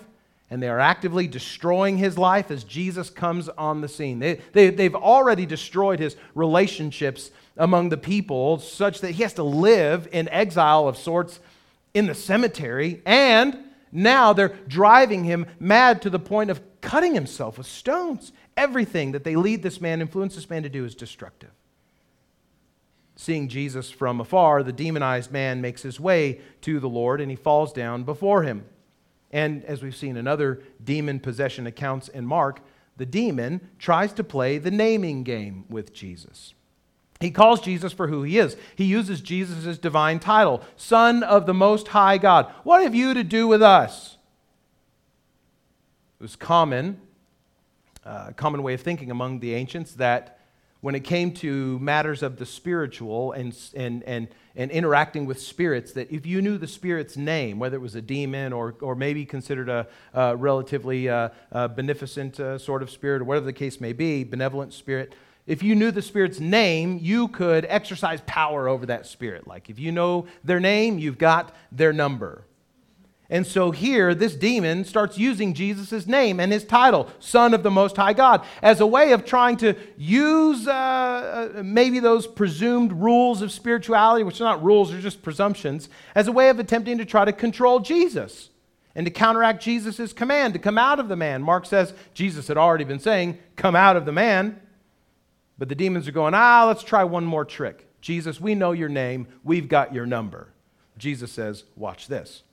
and 0.51 0.61
they 0.61 0.69
are 0.69 0.79
actively 0.79 1.27
destroying 1.27 1.97
his 1.97 2.15
life 2.15 2.51
as 2.51 2.63
Jesus 2.63 3.09
comes 3.09 3.49
on 3.49 3.81
the 3.81 3.87
scene. 3.87 4.19
They, 4.19 4.39
they, 4.53 4.69
they've 4.69 4.93
already 4.93 5.47
destroyed 5.47 5.97
his 5.97 6.15
relationships 6.35 7.31
among 7.57 7.89
the 7.89 7.97
people, 7.97 8.59
such 8.59 9.01
that 9.01 9.13
he 9.13 9.23
has 9.23 9.33
to 9.33 9.43
live 9.43 10.07
in 10.11 10.29
exile 10.29 10.87
of 10.87 10.95
sorts 10.95 11.39
in 11.95 12.05
the 12.05 12.13
cemetery, 12.13 13.01
and 13.03 13.57
now 13.91 14.33
they're 14.33 14.55
driving 14.67 15.23
him 15.23 15.47
mad 15.59 16.03
to 16.03 16.11
the 16.11 16.19
point 16.19 16.51
of 16.51 16.61
cutting 16.81 17.15
himself 17.15 17.57
with 17.57 17.65
stones. 17.65 18.31
Everything 18.55 19.13
that 19.13 19.23
they 19.23 19.35
lead 19.35 19.63
this 19.63 19.81
man, 19.81 20.01
influence 20.01 20.35
this 20.35 20.51
man 20.51 20.61
to 20.61 20.69
do, 20.69 20.85
is 20.85 20.93
destructive. 20.93 21.49
Seeing 23.19 23.47
Jesus 23.47 23.89
from 23.89 24.21
afar, 24.21 24.61
the 24.61 24.71
demonized 24.71 25.31
man 25.31 25.59
makes 25.59 25.81
his 25.81 25.99
way 25.99 26.39
to 26.61 26.79
the 26.79 26.87
Lord 26.87 27.19
and 27.19 27.31
he 27.31 27.35
falls 27.35 27.73
down 27.73 28.03
before 28.03 28.43
him. 28.43 28.63
And 29.31 29.65
as 29.65 29.81
we've 29.81 29.95
seen 29.95 30.17
in 30.17 30.27
other 30.27 30.61
demon 30.83 31.19
possession 31.19 31.65
accounts 31.65 32.09
in 32.09 32.27
Mark, 32.27 32.61
the 32.95 33.07
demon 33.07 33.69
tries 33.79 34.13
to 34.13 34.23
play 34.23 34.59
the 34.59 34.69
naming 34.69 35.23
game 35.23 35.65
with 35.67 35.93
Jesus. 35.93 36.53
He 37.19 37.31
calls 37.31 37.59
Jesus 37.59 37.91
for 37.91 38.07
who 38.07 38.21
he 38.21 38.37
is. 38.37 38.55
He 38.75 38.85
uses 38.85 39.19
Jesus' 39.21 39.79
divine 39.79 40.19
title, 40.19 40.61
Son 40.75 41.23
of 41.23 41.47
the 41.47 41.55
Most 41.55 41.87
High 41.87 42.19
God. 42.19 42.53
What 42.63 42.83
have 42.83 42.93
you 42.93 43.15
to 43.15 43.23
do 43.23 43.47
with 43.47 43.63
us? 43.63 44.17
It 46.19 46.23
was 46.23 46.35
common, 46.35 47.01
uh, 48.05 48.33
common 48.35 48.61
way 48.61 48.75
of 48.75 48.81
thinking 48.81 49.09
among 49.09 49.39
the 49.39 49.55
ancients 49.55 49.93
that 49.93 50.36
when 50.81 50.95
it 50.95 51.03
came 51.03 51.31
to 51.31 51.79
matters 51.79 52.21
of 52.21 52.37
the 52.37 52.45
spiritual 52.45 53.31
and, 53.31 53.57
and, 53.75 54.03
and, 54.03 54.27
and 54.55 54.71
interacting 54.71 55.25
with 55.25 55.41
spirits, 55.41 55.93
that 55.93 56.11
if 56.11 56.25
you 56.25 56.41
knew 56.41 56.57
the 56.57 56.67
spirit's 56.67 57.17
name, 57.17 57.59
whether 57.59 57.75
it 57.77 57.81
was 57.81 57.95
a 57.95 58.01
demon 58.01 58.53
or, 58.53 58.75
or 58.81 58.95
maybe 58.95 59.25
considered 59.25 59.69
a, 59.69 59.87
a 60.13 60.35
relatively 60.35 61.09
uh, 61.09 61.29
a 61.51 61.67
beneficent 61.67 62.39
uh, 62.39 62.57
sort 62.57 62.83
of 62.83 62.89
spirit, 62.89 63.21
or 63.21 63.25
whatever 63.25 63.45
the 63.45 63.53
case 63.53 63.81
may 63.81 63.93
be, 63.93 64.23
benevolent 64.23 64.73
spirit, 64.73 65.13
if 65.47 65.63
you 65.63 65.75
knew 65.75 65.91
the 65.91 66.01
spirit's 66.01 66.41
name, 66.41 66.99
you 67.01 67.29
could 67.29 67.65
exercise 67.69 68.21
power 68.25 68.67
over 68.67 68.85
that 68.87 69.05
spirit. 69.05 69.47
Like 69.47 69.69
if 69.69 69.79
you 69.79 69.91
know 69.91 70.27
their 70.43 70.59
name, 70.59 70.99
you've 70.99 71.17
got 71.17 71.55
their 71.71 71.93
number. 71.93 72.43
And 73.29 73.45
so 73.45 73.71
here, 73.71 74.15
this 74.15 74.35
demon 74.35 74.85
starts 74.85 75.17
using 75.17 75.53
Jesus' 75.53 76.07
name 76.07 76.39
and 76.39 76.51
his 76.51 76.63
title, 76.63 77.09
Son 77.19 77.53
of 77.53 77.61
the 77.61 77.71
Most 77.71 77.97
High 77.97 78.13
God, 78.13 78.45
as 78.61 78.79
a 78.79 78.87
way 78.87 79.11
of 79.11 79.25
trying 79.25 79.57
to 79.57 79.75
use 79.97 80.65
uh, 80.65 81.51
uh, 81.57 81.61
maybe 81.63 81.99
those 81.99 82.25
presumed 82.25 82.93
rules 82.93 83.41
of 83.41 83.51
spirituality, 83.51 84.23
which 84.23 84.39
are 84.39 84.45
not 84.45 84.63
rules, 84.63 84.91
they're 84.91 85.01
just 85.01 85.21
presumptions, 85.21 85.89
as 86.15 86.29
a 86.29 86.31
way 86.31 86.47
of 86.47 86.59
attempting 86.59 86.97
to 86.99 87.05
try 87.05 87.25
to 87.25 87.33
control 87.33 87.81
Jesus 87.81 88.49
and 88.95 89.05
to 89.05 89.11
counteract 89.11 89.61
Jesus' 89.61 90.13
command 90.13 90.53
to 90.53 90.59
come 90.59 90.77
out 90.77 90.99
of 90.99 91.09
the 91.09 91.17
man. 91.17 91.43
Mark 91.43 91.65
says 91.65 91.93
Jesus 92.13 92.47
had 92.47 92.57
already 92.57 92.85
been 92.85 92.99
saying, 92.99 93.37
Come 93.57 93.75
out 93.75 93.97
of 93.97 94.05
the 94.05 94.13
man. 94.13 94.61
But 95.57 95.67
the 95.67 95.75
demons 95.75 96.07
are 96.07 96.13
going, 96.13 96.33
Ah, 96.33 96.65
let's 96.65 96.83
try 96.83 97.03
one 97.03 97.25
more 97.25 97.43
trick. 97.43 97.87
Jesus, 97.99 98.39
we 98.39 98.55
know 98.55 98.71
your 98.71 98.89
name, 98.89 99.27
we've 99.43 99.67
got 99.67 99.93
your 99.93 100.05
number. 100.05 100.53
Jesus 100.97 101.31
says, 101.31 101.65
Watch 101.75 102.07
this. 102.07 102.43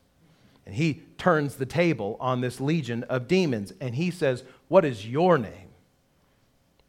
And 0.67 0.75
he 0.75 1.03
turns 1.19 1.57
the 1.57 1.67
table 1.67 2.17
on 2.21 2.41
this 2.41 2.61
legion 2.61 3.05
of 3.05 3.29
demons 3.29 3.73
and 3.81 3.95
he 3.95 4.11
says, 4.11 4.45
What 4.69 4.85
is 4.85 5.07
your 5.07 5.39
name? 5.39 5.71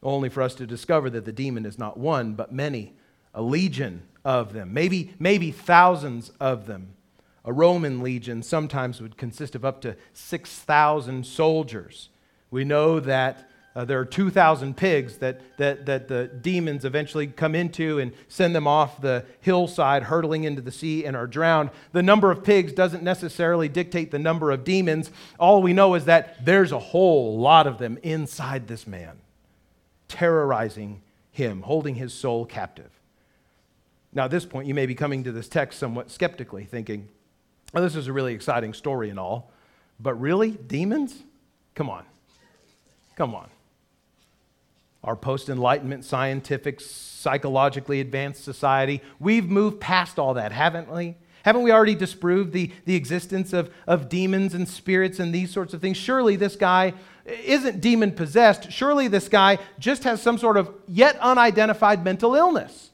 Only 0.02 0.30
for 0.30 0.42
us 0.42 0.56
to 0.56 0.68
discover 0.68 1.10
that 1.10 1.26
the 1.26 1.32
demon 1.32 1.66
is 1.66 1.80
not 1.80 1.98
one, 1.98 2.34
but 2.34 2.54
many, 2.54 2.94
a 3.34 3.42
legion 3.42 4.04
of 4.24 4.54
them, 4.54 4.74
maybe, 4.74 5.14
maybe 5.20 5.52
thousands 5.52 6.32
of 6.40 6.68
them. 6.68 6.96
A 7.44 7.54
Roman 7.54 8.02
legion 8.02 8.42
sometimes 8.42 9.02
would 9.02 9.18
consist 9.18 9.56
of 9.56 9.64
up 9.64 9.82
to 9.82 9.96
6,000 10.14 11.26
soldiers. 11.26 12.10
We 12.50 12.64
know 12.64 13.00
that 13.00 13.50
uh, 13.76 13.84
there 13.84 14.00
are 14.00 14.06
2,000 14.06 14.78
pigs 14.78 15.18
that, 15.18 15.42
that, 15.58 15.86
that 15.86 16.08
the 16.08 16.28
demons 16.28 16.86
eventually 16.86 17.28
come 17.28 17.54
into 17.54 18.00
and 18.00 18.14
send 18.30 18.56
them 18.56 18.66
off 18.66 19.02
the 19.02 19.26
hillside, 19.42 20.04
hurtling 20.04 20.46
into 20.46 20.62
the 20.62 20.72
sea, 20.72 21.04
and 21.04 21.16
are 21.16 21.28
drowned. 21.28 21.70
The 21.92 22.02
number 22.02 22.32
of 22.32 22.42
pigs 22.42 22.72
doesn't 22.72 23.04
necessarily 23.04 23.68
dictate 23.68 24.12
the 24.12 24.20
number 24.20 24.52
of 24.52 24.64
demons. 24.64 25.12
All 25.38 25.62
we 25.62 25.74
know 25.74 25.96
is 25.96 26.06
that 26.06 26.46
there's 26.46 26.72
a 26.72 26.80
whole 26.80 27.38
lot 27.38 27.68
of 27.68 27.78
them 27.78 27.98
inside 28.02 28.70
this 28.70 28.88
man, 28.88 29.18
terrorizing 30.08 31.02
him, 31.34 31.62
holding 31.64 31.96
his 31.96 32.14
soul 32.14 32.46
captive. 32.46 32.92
Now, 34.14 34.24
at 34.24 34.32
this 34.32 34.46
point, 34.46 34.70
you 34.70 34.74
may 34.74 34.86
be 34.86 34.96
coming 34.96 35.26
to 35.26 35.34
this 35.34 35.50
text 35.50 35.80
somewhat 35.80 36.10
skeptically, 36.10 36.64
thinking, 36.64 37.10
well, 37.74 37.84
this 37.84 37.98
is 37.98 38.08
a 38.08 38.14
really 38.14 38.34
exciting 38.34 38.74
story 38.74 39.10
and 39.10 39.20
all, 39.20 39.52
but 40.00 40.14
really? 40.14 40.52
Demons? 40.52 41.24
Come 41.74 41.90
on. 41.90 42.06
Come 43.18 43.36
on 43.36 43.50
our 45.06 45.16
post 45.16 45.48
Enlightenment, 45.48 46.04
scientific, 46.04 46.82
psychologically 46.82 48.02
advanced 48.02 48.44
society. 48.44 49.02
We've 49.20 49.50
moved 49.50 49.80
past 49.80 50.20
all 50.20 50.34
that, 50.34 50.52
haven't 50.52 50.92
we? 50.92 51.16
Haven't 51.44 51.62
we 51.62 51.72
already 51.72 51.94
disproved 51.94 52.54
the, 52.54 52.72
the 52.86 52.96
existence 52.96 53.54
of, 53.54 53.72
of 53.86 54.10
demons 54.10 54.56
and 54.56 54.68
spirits 54.68 55.20
and 55.20 55.34
these 55.34 55.52
sorts 55.52 55.76
of 55.76 55.80
things? 55.80 55.96
Surely 55.96 56.36
this 56.36 56.56
guy 56.56 56.94
isn't 57.26 57.82
demon 57.82 58.12
possessed. 58.12 58.72
Surely 58.72 59.08
this 59.08 59.30
guy 59.30 59.60
just 59.78 60.04
has 60.06 60.22
some 60.24 60.40
sort 60.40 60.58
of 60.58 60.74
yet 60.88 61.18
unidentified 61.20 62.04
mental 62.04 62.34
illness. 62.34 62.90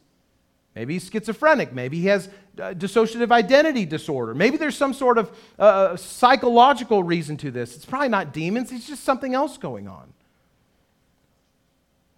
Maybe 0.76 0.94
he's 0.94 1.10
schizophrenic. 1.10 1.72
Maybe 1.72 2.00
he 2.00 2.08
has 2.08 2.30
dissociative 2.58 3.32
identity 3.32 3.86
disorder. 3.86 4.34
Maybe 4.36 4.58
there's 4.58 4.78
some 4.78 4.94
sort 4.94 5.18
of 5.18 5.32
uh, 5.58 5.96
psychological 5.96 7.04
reason 7.04 7.38
to 7.38 7.52
this. 7.52 7.76
It's 7.78 7.86
probably 7.86 8.10
not 8.10 8.34
demons, 8.34 8.72
it's 8.72 8.88
just 8.88 9.04
something 9.04 9.34
else 9.34 9.58
going 9.58 9.88
on. 9.88 10.14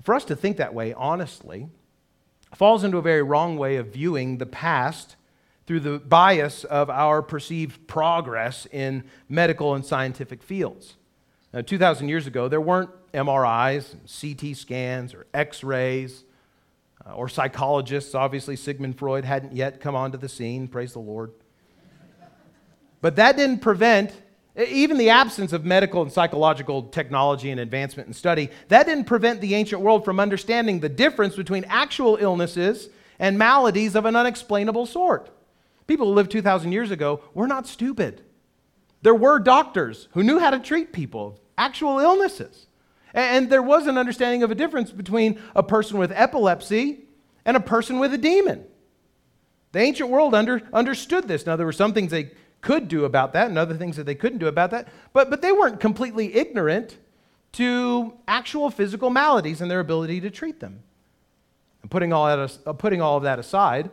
For 0.04 0.14
us 0.14 0.26
to 0.26 0.36
think 0.36 0.58
that 0.58 0.74
way, 0.74 0.94
honestly, 0.94 1.70
falls 2.56 2.84
into 2.84 2.98
a 2.98 3.02
very 3.02 3.24
wrong 3.24 3.58
way 3.58 3.78
of 3.78 3.88
viewing 3.88 4.38
the 4.38 4.46
past 4.46 5.16
through 5.66 5.80
the 5.80 6.00
bias 6.00 6.66
of 6.66 6.90
our 6.90 7.22
perceived 7.22 7.88
progress 7.88 8.68
in 8.72 9.04
medical 9.30 9.74
and 9.74 9.86
scientific 9.86 10.44
fields. 10.44 10.98
Now, 11.54 11.62
2,000 11.62 12.10
years 12.10 12.28
ago, 12.28 12.50
there 12.50 12.60
weren't 12.60 12.90
MRIs, 13.14 13.96
CT 14.20 14.58
scans, 14.58 15.14
or 15.14 15.26
X 15.34 15.64
rays, 15.64 16.26
uh, 17.06 17.14
or 17.14 17.30
psychologists. 17.30 18.14
Obviously, 18.14 18.56
Sigmund 18.56 18.98
Freud 18.98 19.24
hadn't 19.24 19.54
yet 19.54 19.80
come 19.80 19.96
onto 19.96 20.18
the 20.18 20.30
scene, 20.30 20.68
praise 20.68 20.94
the 20.94 21.00
Lord. 21.00 21.32
But 23.02 23.16
that 23.18 23.38
didn't 23.38 23.60
prevent 23.60 24.14
even 24.56 24.98
the 24.98 25.10
absence 25.10 25.52
of 25.52 25.66
medical 25.66 26.02
and 26.02 26.12
psychological 26.12 26.84
technology 26.84 27.50
and 27.50 27.60
advancement 27.60 28.08
and 28.08 28.16
study, 28.16 28.50
that 28.68 28.86
didn't 28.86 29.06
prevent 29.06 29.42
the 29.42 29.56
ancient 29.56 29.82
world 29.82 30.06
from 30.06 30.20
understanding 30.20 30.80
the 30.80 30.90
difference 30.90 31.36
between 31.36 31.66
actual 31.66 32.18
illnesses 32.18 32.90
and 33.18 33.38
maladies 33.38 33.96
of 33.96 34.06
an 34.06 34.16
unexplainable 34.16 34.86
sort. 34.86 35.30
People 35.88 36.08
who 36.08 36.14
lived 36.14 36.32
2,000 36.32 36.72
years 36.72 36.92
ago 36.92 37.22
were 37.34 37.48
not 37.48 37.68
stupid. 37.68 38.22
There 39.02 39.16
were 39.16 39.40
doctors 39.40 40.08
who 40.12 40.24
knew 40.24 40.40
how 40.40 40.52
to 40.52 40.60
treat 40.60 40.94
people, 40.94 41.40
actual 41.58 42.00
illnesses. 42.00 42.68
And 43.14 43.50
there 43.50 43.62
was 43.62 43.88
an 43.88 43.98
understanding 43.98 44.44
of 44.44 44.52
a 44.52 44.56
difference 44.56 44.92
between 44.92 45.42
a 45.56 45.64
person 45.64 45.98
with 45.98 46.12
epilepsy 46.12 47.06
and 47.46 47.58
a 47.58 47.60
person 47.60 48.00
with 48.00 48.14
a 48.14 48.18
demon. 48.18 48.66
The 49.72 49.80
ancient 49.80 50.10
world 50.10 50.36
under, 50.36 50.62
understood 50.72 51.28
this. 51.28 51.46
Now, 51.46 51.56
there 51.56 51.66
were 51.66 51.74
some 51.74 51.94
things 51.94 52.12
they 52.12 52.32
could 52.64 52.88
do 52.88 53.06
about 53.06 53.34
that 53.34 53.48
and 53.50 53.58
other 53.58 53.76
things 53.76 53.98
that 53.98 54.06
they 54.06 54.16
couldn't 54.16 54.40
do 54.40 54.48
about 54.48 54.72
that. 54.72 54.88
But, 55.12 55.30
but 55.30 55.42
they 55.44 55.52
weren't 55.52 55.80
completely 55.80 56.36
ignorant 56.36 56.98
to 57.54 58.14
actual 58.28 58.72
physical 58.72 59.12
maladies 59.12 59.62
and 59.62 59.70
their 59.70 59.82
ability 59.82 60.22
to 60.22 60.32
treat 60.32 60.60
them. 60.60 60.82
And 61.84 61.92
putting 61.92 62.12
all, 62.12 62.26
that, 62.26 62.58
uh, 62.66 62.74
putting 62.74 63.02
all 63.02 63.18
of 63.18 63.24
that 63.24 63.38
aside, 63.38 63.92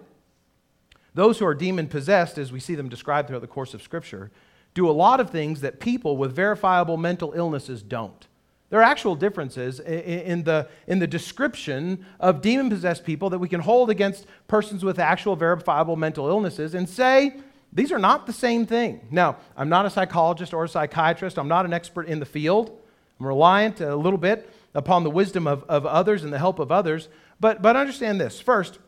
those 1.14 1.38
who 1.38 1.46
are 1.46 1.54
demon 1.54 1.88
possessed, 1.88 2.38
as 2.38 2.52
we 2.52 2.60
see 2.60 2.76
them 2.76 2.88
described 2.88 3.28
throughout 3.28 3.42
the 3.42 3.48
course 3.48 3.74
of 3.74 3.82
Scripture, 3.82 4.30
do 4.72 4.88
a 4.88 4.92
lot 4.92 5.18
of 5.18 5.30
things 5.30 5.60
that 5.60 5.80
people 5.80 6.16
with 6.16 6.32
verifiable 6.32 6.96
mental 6.96 7.32
illnesses 7.34 7.82
don't. 7.82 8.28
There 8.70 8.78
are 8.78 8.84
actual 8.84 9.16
differences 9.16 9.80
in 9.80 10.44
the, 10.44 10.68
in 10.86 11.00
the 11.00 11.08
description 11.08 12.06
of 12.20 12.40
demon 12.40 12.70
possessed 12.70 13.04
people 13.04 13.28
that 13.30 13.40
we 13.40 13.48
can 13.48 13.60
hold 13.60 13.90
against 13.90 14.26
persons 14.46 14.84
with 14.84 15.00
actual 15.00 15.34
verifiable 15.34 15.96
mental 15.96 16.28
illnesses 16.28 16.74
and 16.74 16.88
say, 16.88 17.40
these 17.72 17.92
are 17.92 17.98
not 17.98 18.26
the 18.26 18.32
same 18.32 18.66
thing. 18.66 19.06
Now, 19.10 19.36
I'm 19.56 19.68
not 19.68 19.86
a 19.86 19.90
psychologist 19.90 20.52
or 20.52 20.64
a 20.64 20.68
psychiatrist, 20.68 21.38
I'm 21.38 21.48
not 21.48 21.64
an 21.64 21.72
expert 21.72 22.06
in 22.06 22.20
the 22.20 22.26
field. 22.26 22.76
I'm 23.18 23.26
reliant 23.26 23.80
a 23.80 23.94
little 23.96 24.18
bit 24.18 24.50
upon 24.74 25.04
the 25.04 25.10
wisdom 25.10 25.46
of, 25.46 25.62
of 25.64 25.84
others 25.84 26.24
and 26.24 26.32
the 26.32 26.38
help 26.38 26.58
of 26.58 26.72
others. 26.72 27.08
But, 27.38 27.60
but 27.60 27.76
understand 27.76 28.20
this 28.20 28.40
first, 28.40 28.78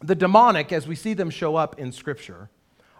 the 0.00 0.14
demonic, 0.14 0.72
as 0.72 0.86
we 0.86 0.94
see 0.94 1.12
them 1.12 1.28
show 1.28 1.56
up 1.56 1.78
in 1.78 1.90
Scripture, 1.90 2.50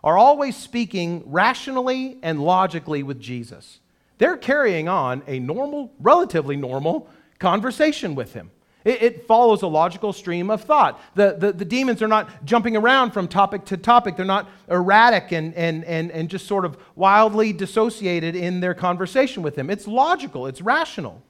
are 0.02 0.18
always 0.18 0.56
speaking 0.56 1.22
rationally 1.26 2.18
and 2.22 2.42
logically 2.42 3.02
with 3.02 3.20
Jesus. 3.20 3.80
They're 4.18 4.36
carrying 4.36 4.88
on 4.88 5.22
a 5.26 5.38
normal, 5.38 5.92
relatively 6.00 6.56
normal 6.56 7.08
conversation 7.38 8.14
with 8.16 8.34
him. 8.34 8.50
It, 8.88 9.02
it 9.02 9.26
follows 9.26 9.60
a 9.60 9.66
logical 9.66 10.14
stream 10.14 10.48
of 10.48 10.62
thought. 10.64 10.98
The, 11.14 11.36
the, 11.38 11.52
the, 11.52 11.64
demons 11.66 12.00
are 12.00 12.08
not 12.08 12.46
jumping 12.46 12.74
around 12.74 13.10
from 13.10 13.28
topic 13.28 13.66
to 13.66 13.76
topic, 13.76 14.16
they're 14.16 14.24
not 14.24 14.48
erratic 14.70 15.30
and, 15.30 15.52
and, 15.54 15.84
and, 15.84 16.10
and 16.10 16.30
just 16.30 16.46
sort 16.46 16.64
of 16.64 16.78
wildly 16.96 17.52
dissociated 17.52 18.34
in 18.34 18.60
their 18.60 18.72
conversation 18.72 19.42
with 19.42 19.56
him. 19.56 19.68
It's 19.68 19.86
logical, 19.86 20.46
it's 20.46 20.62
rational. 20.62 21.22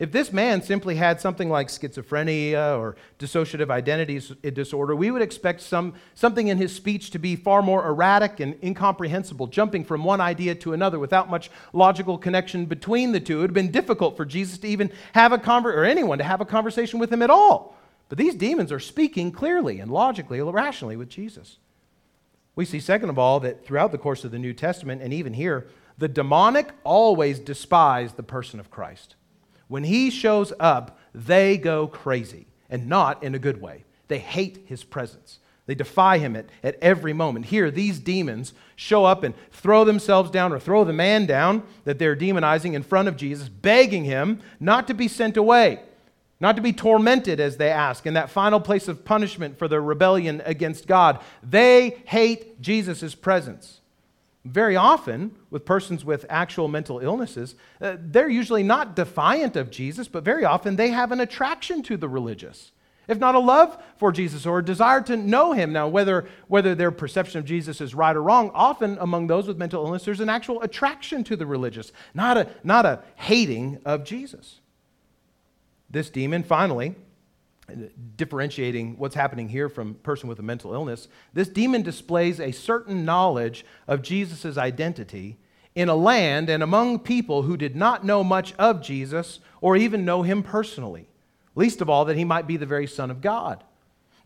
If 0.00 0.12
this 0.12 0.32
man 0.32 0.62
simply 0.62 0.94
had 0.94 1.20
something 1.20 1.50
like 1.50 1.68
schizophrenia 1.68 2.78
or 2.78 2.96
dissociative 3.18 3.70
identity 3.70 4.18
eh, 4.42 4.48
disorder, 4.48 4.96
we 4.96 5.10
would 5.10 5.20
expect 5.20 5.60
some, 5.60 5.92
something 6.14 6.48
in 6.48 6.56
his 6.56 6.74
speech 6.74 7.10
to 7.10 7.18
be 7.18 7.36
far 7.36 7.60
more 7.60 7.86
erratic 7.86 8.40
and 8.40 8.56
incomprehensible, 8.64 9.46
jumping 9.46 9.84
from 9.84 10.02
one 10.02 10.22
idea 10.22 10.54
to 10.54 10.72
another 10.72 10.98
without 10.98 11.28
much 11.28 11.50
logical 11.74 12.16
connection 12.16 12.64
between 12.64 13.12
the 13.12 13.20
two. 13.20 13.36
It 13.36 13.40
would 13.42 13.50
have 13.50 13.54
been 13.54 13.70
difficult 13.70 14.16
for 14.16 14.24
Jesus 14.24 14.56
to 14.60 14.68
even 14.68 14.90
have 15.12 15.32
a 15.32 15.38
conver- 15.38 15.74
or 15.74 15.84
anyone 15.84 16.16
to 16.16 16.24
have 16.24 16.40
a 16.40 16.46
conversation 16.46 16.98
with 16.98 17.12
him 17.12 17.20
at 17.20 17.28
all. 17.28 17.76
But 18.08 18.16
these 18.16 18.34
demons 18.34 18.72
are 18.72 18.80
speaking 18.80 19.30
clearly 19.30 19.80
and 19.80 19.90
logically, 19.90 20.40
rationally 20.40 20.96
with 20.96 21.10
Jesus. 21.10 21.58
We 22.56 22.64
see, 22.64 22.80
second 22.80 23.10
of 23.10 23.18
all, 23.18 23.38
that 23.40 23.66
throughout 23.66 23.92
the 23.92 23.98
course 23.98 24.24
of 24.24 24.30
the 24.30 24.38
New 24.38 24.54
Testament 24.54 25.02
and 25.02 25.12
even 25.12 25.34
here, 25.34 25.68
the 25.98 26.08
demonic 26.08 26.72
always 26.84 27.38
despise 27.38 28.14
the 28.14 28.22
person 28.22 28.58
of 28.58 28.70
Christ. 28.70 29.16
When 29.70 29.84
he 29.84 30.10
shows 30.10 30.52
up, 30.58 30.98
they 31.14 31.56
go 31.56 31.86
crazy, 31.86 32.48
and 32.68 32.88
not 32.88 33.22
in 33.22 33.36
a 33.36 33.38
good 33.38 33.62
way. 33.62 33.84
They 34.08 34.18
hate 34.18 34.64
his 34.66 34.82
presence. 34.82 35.38
They 35.66 35.76
defy 35.76 36.18
him 36.18 36.34
at, 36.34 36.46
at 36.64 36.76
every 36.82 37.12
moment. 37.12 37.46
Here, 37.46 37.70
these 37.70 38.00
demons 38.00 38.52
show 38.74 39.04
up 39.04 39.22
and 39.22 39.32
throw 39.52 39.84
themselves 39.84 40.32
down 40.32 40.52
or 40.52 40.58
throw 40.58 40.82
the 40.82 40.92
man 40.92 41.24
down 41.24 41.62
that 41.84 42.00
they're 42.00 42.16
demonizing 42.16 42.74
in 42.74 42.82
front 42.82 43.06
of 43.06 43.16
Jesus, 43.16 43.48
begging 43.48 44.02
him 44.02 44.40
not 44.58 44.88
to 44.88 44.94
be 44.94 45.06
sent 45.06 45.36
away, 45.36 45.78
not 46.40 46.56
to 46.56 46.62
be 46.62 46.72
tormented, 46.72 47.38
as 47.38 47.56
they 47.56 47.70
ask, 47.70 48.06
in 48.06 48.14
that 48.14 48.28
final 48.28 48.58
place 48.58 48.88
of 48.88 49.04
punishment 49.04 49.56
for 49.56 49.68
their 49.68 49.80
rebellion 49.80 50.42
against 50.44 50.88
God. 50.88 51.20
They 51.44 51.90
hate 52.06 52.60
Jesus' 52.60 53.14
presence. 53.14 53.79
Very 54.44 54.74
often, 54.74 55.32
with 55.50 55.66
persons 55.66 56.02
with 56.02 56.24
actual 56.30 56.66
mental 56.66 56.98
illnesses, 56.98 57.54
uh, 57.80 57.96
they're 58.00 58.30
usually 58.30 58.62
not 58.62 58.96
defiant 58.96 59.54
of 59.54 59.70
Jesus, 59.70 60.08
but 60.08 60.24
very 60.24 60.46
often 60.46 60.76
they 60.76 60.88
have 60.88 61.12
an 61.12 61.20
attraction 61.20 61.82
to 61.82 61.98
the 61.98 62.08
religious, 62.08 62.72
if 63.06 63.18
not 63.18 63.34
a 63.34 63.38
love 63.38 63.76
for 63.98 64.10
Jesus 64.10 64.46
or 64.46 64.60
a 64.60 64.64
desire 64.64 65.02
to 65.02 65.16
know 65.16 65.52
him. 65.52 65.74
Now, 65.74 65.88
whether, 65.88 66.26
whether 66.48 66.74
their 66.74 66.90
perception 66.90 67.38
of 67.38 67.44
Jesus 67.44 67.82
is 67.82 67.94
right 67.94 68.16
or 68.16 68.22
wrong, 68.22 68.50
often 68.54 68.96
among 68.98 69.26
those 69.26 69.46
with 69.46 69.58
mental 69.58 69.84
illness, 69.84 70.06
there's 70.06 70.20
an 70.20 70.30
actual 70.30 70.62
attraction 70.62 71.22
to 71.24 71.36
the 71.36 71.44
religious, 71.44 71.92
not 72.14 72.38
a, 72.38 72.48
not 72.64 72.86
a 72.86 73.02
hating 73.16 73.78
of 73.84 74.04
Jesus. 74.04 74.60
This 75.90 76.08
demon, 76.08 76.44
finally, 76.44 76.94
differentiating 78.16 78.98
what's 78.98 79.14
happening 79.14 79.48
here 79.48 79.68
from 79.68 79.94
person 79.94 80.28
with 80.28 80.38
a 80.38 80.42
mental 80.42 80.72
illness, 80.72 81.08
this 81.32 81.48
demon 81.48 81.82
displays 81.82 82.40
a 82.40 82.52
certain 82.52 83.04
knowledge 83.04 83.64
of 83.86 84.02
Jesus' 84.02 84.56
identity 84.56 85.38
in 85.74 85.88
a 85.88 85.94
land 85.94 86.48
and 86.48 86.62
among 86.62 86.98
people 86.98 87.42
who 87.42 87.56
did 87.56 87.76
not 87.76 88.04
know 88.04 88.24
much 88.24 88.52
of 88.54 88.82
Jesus 88.82 89.40
or 89.60 89.76
even 89.76 90.04
know 90.04 90.22
him 90.22 90.42
personally, 90.42 91.08
least 91.54 91.80
of 91.80 91.88
all 91.88 92.04
that 92.04 92.16
he 92.16 92.24
might 92.24 92.46
be 92.46 92.56
the 92.56 92.66
very 92.66 92.86
Son 92.86 93.10
of 93.10 93.20
God. 93.20 93.64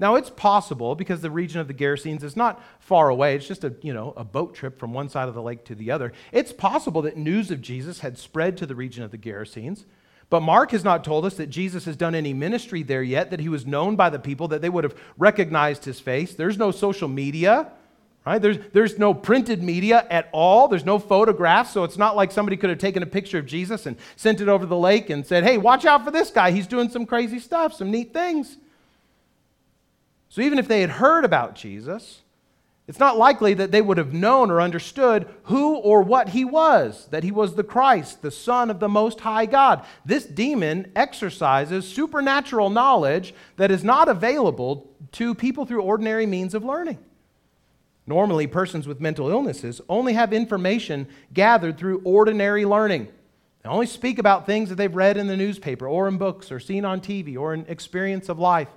Now, 0.00 0.16
it's 0.16 0.30
possible 0.30 0.96
because 0.96 1.20
the 1.20 1.30
region 1.30 1.60
of 1.60 1.68
the 1.68 1.74
Gerasenes 1.74 2.24
is 2.24 2.36
not 2.36 2.60
far 2.80 3.08
away. 3.08 3.36
It's 3.36 3.46
just 3.46 3.62
a, 3.62 3.74
you 3.80 3.94
know, 3.94 4.12
a 4.16 4.24
boat 4.24 4.54
trip 4.54 4.78
from 4.78 4.92
one 4.92 5.08
side 5.08 5.28
of 5.28 5.34
the 5.34 5.42
lake 5.42 5.64
to 5.66 5.74
the 5.74 5.92
other. 5.92 6.12
It's 6.32 6.52
possible 6.52 7.02
that 7.02 7.16
news 7.16 7.50
of 7.50 7.60
Jesus 7.60 8.00
had 8.00 8.18
spread 8.18 8.56
to 8.56 8.66
the 8.66 8.74
region 8.74 9.04
of 9.04 9.12
the 9.12 9.18
Gerasenes. 9.18 9.84
But 10.34 10.40
Mark 10.40 10.72
has 10.72 10.82
not 10.82 11.04
told 11.04 11.26
us 11.26 11.34
that 11.34 11.48
Jesus 11.48 11.84
has 11.84 11.94
done 11.94 12.12
any 12.12 12.34
ministry 12.34 12.82
there 12.82 13.04
yet, 13.04 13.30
that 13.30 13.38
he 13.38 13.48
was 13.48 13.66
known 13.66 13.94
by 13.94 14.10
the 14.10 14.18
people, 14.18 14.48
that 14.48 14.62
they 14.62 14.68
would 14.68 14.82
have 14.82 14.96
recognized 15.16 15.84
his 15.84 16.00
face. 16.00 16.34
There's 16.34 16.58
no 16.58 16.72
social 16.72 17.06
media, 17.06 17.70
right? 18.26 18.42
There's, 18.42 18.58
there's 18.72 18.98
no 18.98 19.14
printed 19.14 19.62
media 19.62 20.04
at 20.10 20.28
all. 20.32 20.66
There's 20.66 20.84
no 20.84 20.98
photographs, 20.98 21.70
so 21.70 21.84
it's 21.84 21.96
not 21.96 22.16
like 22.16 22.32
somebody 22.32 22.56
could 22.56 22.68
have 22.68 22.80
taken 22.80 23.00
a 23.00 23.06
picture 23.06 23.38
of 23.38 23.46
Jesus 23.46 23.86
and 23.86 23.96
sent 24.16 24.40
it 24.40 24.48
over 24.48 24.66
the 24.66 24.76
lake 24.76 25.08
and 25.08 25.24
said, 25.24 25.44
hey, 25.44 25.56
watch 25.56 25.84
out 25.84 26.04
for 26.04 26.10
this 26.10 26.32
guy. 26.32 26.50
He's 26.50 26.66
doing 26.66 26.88
some 26.88 27.06
crazy 27.06 27.38
stuff, 27.38 27.72
some 27.72 27.92
neat 27.92 28.12
things. 28.12 28.56
So 30.30 30.40
even 30.40 30.58
if 30.58 30.66
they 30.66 30.80
had 30.80 30.90
heard 30.90 31.24
about 31.24 31.54
Jesus, 31.54 32.22
it's 32.86 32.98
not 32.98 33.16
likely 33.16 33.54
that 33.54 33.70
they 33.70 33.80
would 33.80 33.96
have 33.96 34.12
known 34.12 34.50
or 34.50 34.60
understood 34.60 35.26
who 35.44 35.76
or 35.76 36.02
what 36.02 36.30
he 36.30 36.44
was, 36.44 37.06
that 37.10 37.24
he 37.24 37.30
was 37.30 37.54
the 37.54 37.64
Christ, 37.64 38.20
the 38.20 38.30
Son 38.30 38.70
of 38.70 38.78
the 38.78 38.90
Most 38.90 39.20
High 39.20 39.46
God. 39.46 39.86
This 40.04 40.26
demon 40.26 40.92
exercises 40.94 41.88
supernatural 41.88 42.68
knowledge 42.68 43.34
that 43.56 43.70
is 43.70 43.82
not 43.82 44.10
available 44.10 44.90
to 45.12 45.34
people 45.34 45.64
through 45.64 45.80
ordinary 45.80 46.26
means 46.26 46.52
of 46.52 46.62
learning. 46.62 46.98
Normally, 48.06 48.46
persons 48.46 48.86
with 48.86 49.00
mental 49.00 49.30
illnesses 49.30 49.80
only 49.88 50.12
have 50.12 50.34
information 50.34 51.08
gathered 51.32 51.78
through 51.78 52.02
ordinary 52.04 52.66
learning. 52.66 53.08
They 53.62 53.70
only 53.70 53.86
speak 53.86 54.18
about 54.18 54.44
things 54.44 54.68
that 54.68 54.74
they've 54.74 54.94
read 54.94 55.16
in 55.16 55.26
the 55.26 55.38
newspaper 55.38 55.88
or 55.88 56.06
in 56.06 56.18
books 56.18 56.52
or 56.52 56.60
seen 56.60 56.84
on 56.84 57.00
TV 57.00 57.38
or 57.38 57.54
in 57.54 57.64
experience 57.66 58.28
of 58.28 58.38
life. 58.38 58.68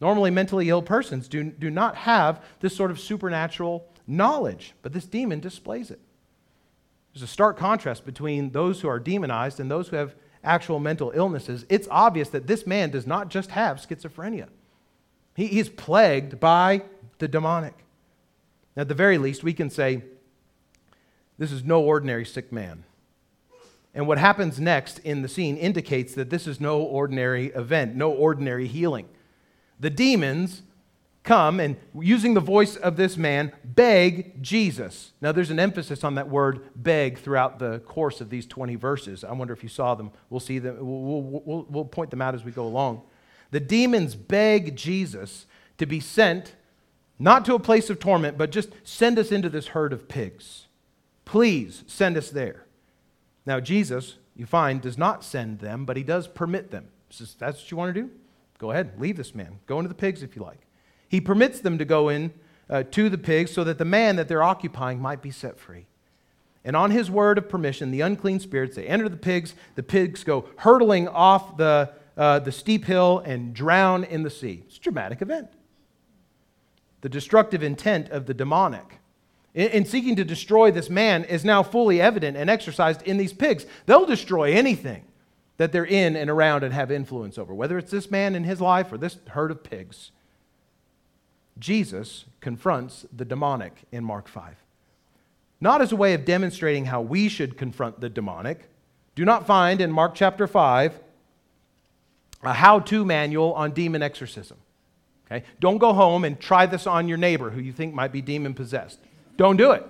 Normally, 0.00 0.30
mentally 0.30 0.68
ill 0.68 0.82
persons 0.82 1.26
do, 1.28 1.44
do 1.44 1.70
not 1.70 1.96
have 1.96 2.42
this 2.60 2.76
sort 2.76 2.90
of 2.90 3.00
supernatural 3.00 3.88
knowledge, 4.06 4.74
but 4.82 4.92
this 4.92 5.06
demon 5.06 5.40
displays 5.40 5.90
it. 5.90 6.00
There's 7.12 7.22
a 7.22 7.26
stark 7.26 7.56
contrast 7.56 8.06
between 8.06 8.50
those 8.50 8.80
who 8.80 8.88
are 8.88 9.00
demonized 9.00 9.58
and 9.58 9.70
those 9.70 9.88
who 9.88 9.96
have 9.96 10.14
actual 10.44 10.78
mental 10.78 11.10
illnesses. 11.14 11.66
It's 11.68 11.88
obvious 11.90 12.28
that 12.28 12.46
this 12.46 12.66
man 12.66 12.90
does 12.90 13.06
not 13.06 13.28
just 13.28 13.50
have 13.50 13.78
schizophrenia, 13.78 14.48
he, 15.34 15.46
he's 15.46 15.68
plagued 15.68 16.38
by 16.38 16.82
the 17.18 17.28
demonic. 17.28 17.74
At 18.76 18.86
the 18.86 18.94
very 18.94 19.18
least, 19.18 19.42
we 19.42 19.52
can 19.52 19.70
say 19.70 20.02
this 21.36 21.50
is 21.50 21.64
no 21.64 21.82
ordinary 21.82 22.24
sick 22.24 22.52
man. 22.52 22.84
And 23.92 24.06
what 24.06 24.18
happens 24.18 24.60
next 24.60 25.00
in 25.00 25.22
the 25.22 25.28
scene 25.28 25.56
indicates 25.56 26.14
that 26.14 26.30
this 26.30 26.46
is 26.46 26.60
no 26.60 26.80
ordinary 26.80 27.46
event, 27.48 27.96
no 27.96 28.12
ordinary 28.12 28.68
healing 28.68 29.08
the 29.80 29.90
demons 29.90 30.62
come 31.22 31.60
and, 31.60 31.76
using 32.00 32.34
the 32.34 32.40
voice 32.40 32.76
of 32.76 32.96
this 32.96 33.16
man, 33.16 33.52
beg 33.62 34.42
Jesus. 34.42 35.12
Now, 35.20 35.30
there's 35.30 35.50
an 35.50 35.60
emphasis 35.60 36.02
on 36.02 36.14
that 36.14 36.28
word 36.28 36.70
beg 36.74 37.18
throughout 37.18 37.58
the 37.58 37.80
course 37.80 38.20
of 38.20 38.30
these 38.30 38.46
20 38.46 38.76
verses. 38.76 39.24
I 39.24 39.32
wonder 39.32 39.52
if 39.52 39.62
you 39.62 39.68
saw 39.68 39.94
them. 39.94 40.10
We'll 40.30 40.40
see 40.40 40.58
them. 40.58 40.78
We'll, 40.80 41.22
we'll, 41.22 41.66
we'll 41.68 41.84
point 41.84 42.10
them 42.10 42.22
out 42.22 42.34
as 42.34 42.44
we 42.44 42.52
go 42.52 42.64
along. 42.64 43.02
The 43.50 43.60
demons 43.60 44.14
beg 44.14 44.74
Jesus 44.74 45.46
to 45.76 45.86
be 45.86 46.00
sent 46.00 46.54
not 47.18 47.44
to 47.46 47.54
a 47.54 47.60
place 47.60 47.90
of 47.90 47.98
torment, 47.98 48.38
but 48.38 48.50
just 48.50 48.70
send 48.84 49.18
us 49.18 49.32
into 49.32 49.48
this 49.48 49.68
herd 49.68 49.92
of 49.92 50.08
pigs. 50.08 50.66
Please 51.24 51.84
send 51.86 52.16
us 52.16 52.30
there. 52.30 52.64
Now, 53.44 53.60
Jesus, 53.60 54.16
you 54.36 54.46
find, 54.46 54.80
does 54.80 54.96
not 54.96 55.24
send 55.24 55.58
them, 55.58 55.84
but 55.84 55.96
he 55.96 56.02
does 56.02 56.28
permit 56.28 56.70
them. 56.70 56.88
Says, 57.10 57.34
That's 57.38 57.60
what 57.60 57.70
you 57.70 57.76
want 57.76 57.94
to 57.94 58.02
do? 58.02 58.10
Go 58.58 58.72
ahead, 58.72 58.92
leave 58.98 59.16
this 59.16 59.34
man. 59.34 59.60
Go 59.66 59.78
into 59.78 59.88
the 59.88 59.94
pigs 59.94 60.22
if 60.22 60.34
you 60.36 60.42
like. 60.42 60.66
He 61.08 61.20
permits 61.20 61.60
them 61.60 61.78
to 61.78 61.84
go 61.84 62.08
in 62.08 62.32
uh, 62.68 62.82
to 62.90 63.08
the 63.08 63.18
pigs 63.18 63.52
so 63.52 63.64
that 63.64 63.78
the 63.78 63.84
man 63.84 64.16
that 64.16 64.28
they're 64.28 64.42
occupying 64.42 65.00
might 65.00 65.22
be 65.22 65.30
set 65.30 65.58
free. 65.58 65.86
And 66.64 66.76
on 66.76 66.90
his 66.90 67.10
word 67.10 67.38
of 67.38 67.48
permission, 67.48 67.90
the 67.90 68.00
unclean 68.02 68.40
spirits, 68.40 68.76
they 68.76 68.86
enter 68.86 69.08
the 69.08 69.16
pigs. 69.16 69.54
The 69.76 69.82
pigs 69.82 70.24
go 70.24 70.48
hurtling 70.56 71.08
off 71.08 71.56
the, 71.56 71.92
uh, 72.16 72.40
the 72.40 72.52
steep 72.52 72.84
hill 72.84 73.22
and 73.24 73.54
drown 73.54 74.04
in 74.04 74.22
the 74.22 74.30
sea. 74.30 74.64
It's 74.66 74.76
a 74.76 74.80
dramatic 74.80 75.22
event. 75.22 75.48
The 77.00 77.08
destructive 77.08 77.62
intent 77.62 78.10
of 78.10 78.26
the 78.26 78.34
demonic 78.34 78.98
in, 79.54 79.68
in 79.68 79.84
seeking 79.84 80.16
to 80.16 80.24
destroy 80.24 80.70
this 80.70 80.90
man 80.90 81.24
is 81.24 81.44
now 81.44 81.62
fully 81.62 82.00
evident 82.00 82.36
and 82.36 82.50
exercised 82.50 83.02
in 83.02 83.16
these 83.16 83.32
pigs. 83.32 83.66
They'll 83.86 84.06
destroy 84.06 84.52
anything 84.52 85.04
that 85.58 85.72
they're 85.72 85.84
in 85.84 86.16
and 86.16 86.30
around 86.30 86.64
and 86.64 86.72
have 86.72 86.90
influence 86.90 87.36
over, 87.36 87.52
whether 87.52 87.76
it's 87.76 87.90
this 87.90 88.10
man 88.10 88.34
in 88.34 88.44
his 88.44 88.60
life 88.60 88.90
or 88.90 88.96
this 88.96 89.18
herd 89.28 89.50
of 89.50 89.62
pigs. 89.62 90.12
Jesus 91.58 92.24
confronts 92.40 93.04
the 93.14 93.24
demonic 93.24 93.82
in 93.92 94.04
Mark 94.04 94.28
5. 94.28 94.54
Not 95.60 95.82
as 95.82 95.90
a 95.90 95.96
way 95.96 96.14
of 96.14 96.24
demonstrating 96.24 96.86
how 96.86 97.00
we 97.00 97.28
should 97.28 97.58
confront 97.58 98.00
the 98.00 98.08
demonic. 98.08 98.68
Do 99.16 99.24
not 99.24 99.46
find 99.46 99.80
in 99.80 99.90
Mark 99.90 100.14
chapter 100.14 100.46
5 100.46 101.00
a 102.44 102.52
how 102.52 102.78
to 102.78 103.04
manual 103.04 103.52
on 103.54 103.72
demon 103.72 104.00
exorcism. 104.00 104.58
Okay? 105.26 105.44
Don't 105.58 105.78
go 105.78 105.92
home 105.92 106.24
and 106.24 106.38
try 106.38 106.66
this 106.66 106.86
on 106.86 107.08
your 107.08 107.18
neighbor 107.18 107.50
who 107.50 107.60
you 107.60 107.72
think 107.72 107.92
might 107.92 108.12
be 108.12 108.22
demon 108.22 108.54
possessed. 108.54 109.00
Don't 109.36 109.56
do 109.56 109.72
it. 109.72 109.84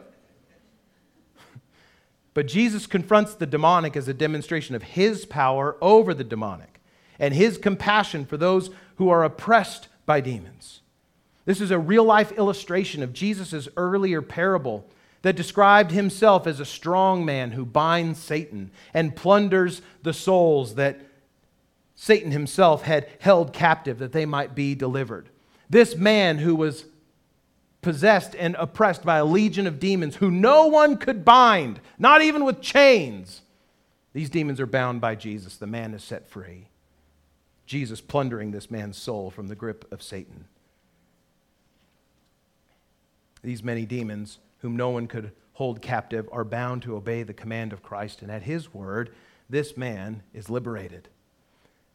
But 2.38 2.46
Jesus 2.46 2.86
confronts 2.86 3.34
the 3.34 3.46
demonic 3.46 3.96
as 3.96 4.06
a 4.06 4.14
demonstration 4.14 4.76
of 4.76 4.84
his 4.84 5.26
power 5.26 5.76
over 5.82 6.14
the 6.14 6.22
demonic 6.22 6.80
and 7.18 7.34
his 7.34 7.58
compassion 7.58 8.24
for 8.24 8.36
those 8.36 8.70
who 8.94 9.08
are 9.08 9.24
oppressed 9.24 9.88
by 10.06 10.20
demons. 10.20 10.82
This 11.46 11.60
is 11.60 11.72
a 11.72 11.80
real 11.80 12.04
life 12.04 12.30
illustration 12.30 13.02
of 13.02 13.12
Jesus' 13.12 13.66
earlier 13.76 14.22
parable 14.22 14.88
that 15.22 15.34
described 15.34 15.90
himself 15.90 16.46
as 16.46 16.60
a 16.60 16.64
strong 16.64 17.24
man 17.24 17.50
who 17.50 17.66
binds 17.66 18.20
Satan 18.20 18.70
and 18.94 19.16
plunders 19.16 19.82
the 20.04 20.12
souls 20.12 20.76
that 20.76 21.00
Satan 21.96 22.30
himself 22.30 22.82
had 22.82 23.08
held 23.18 23.52
captive 23.52 23.98
that 23.98 24.12
they 24.12 24.26
might 24.26 24.54
be 24.54 24.76
delivered. 24.76 25.28
This 25.68 25.96
man 25.96 26.38
who 26.38 26.54
was 26.54 26.84
possessed 27.82 28.34
and 28.34 28.56
oppressed 28.58 29.04
by 29.04 29.18
a 29.18 29.24
legion 29.24 29.66
of 29.66 29.78
demons 29.78 30.16
who 30.16 30.30
no 30.30 30.66
one 30.66 30.96
could 30.96 31.24
bind, 31.24 31.80
not 31.98 32.22
even 32.22 32.44
with 32.44 32.60
chains. 32.60 33.42
These 34.12 34.30
demons 34.30 34.60
are 34.60 34.66
bound 34.66 35.00
by 35.00 35.14
Jesus. 35.14 35.56
The 35.56 35.66
man 35.66 35.94
is 35.94 36.02
set 36.02 36.28
free. 36.28 36.68
Jesus 37.66 38.00
plundering 38.00 38.50
this 38.50 38.70
man's 38.70 38.96
soul 38.96 39.30
from 39.30 39.48
the 39.48 39.54
grip 39.54 39.90
of 39.92 40.02
Satan. 40.02 40.46
These 43.42 43.62
many 43.62 43.84
demons, 43.86 44.38
whom 44.60 44.74
no 44.74 44.90
one 44.90 45.06
could 45.06 45.32
hold 45.52 45.82
captive, 45.82 46.28
are 46.32 46.44
bound 46.44 46.82
to 46.82 46.96
obey 46.96 47.22
the 47.22 47.34
command 47.34 47.72
of 47.72 47.82
Christ, 47.82 48.22
and 48.22 48.30
at 48.30 48.42
his 48.42 48.74
word, 48.74 49.10
this 49.48 49.76
man 49.76 50.22
is 50.34 50.50
liberated. 50.50 51.08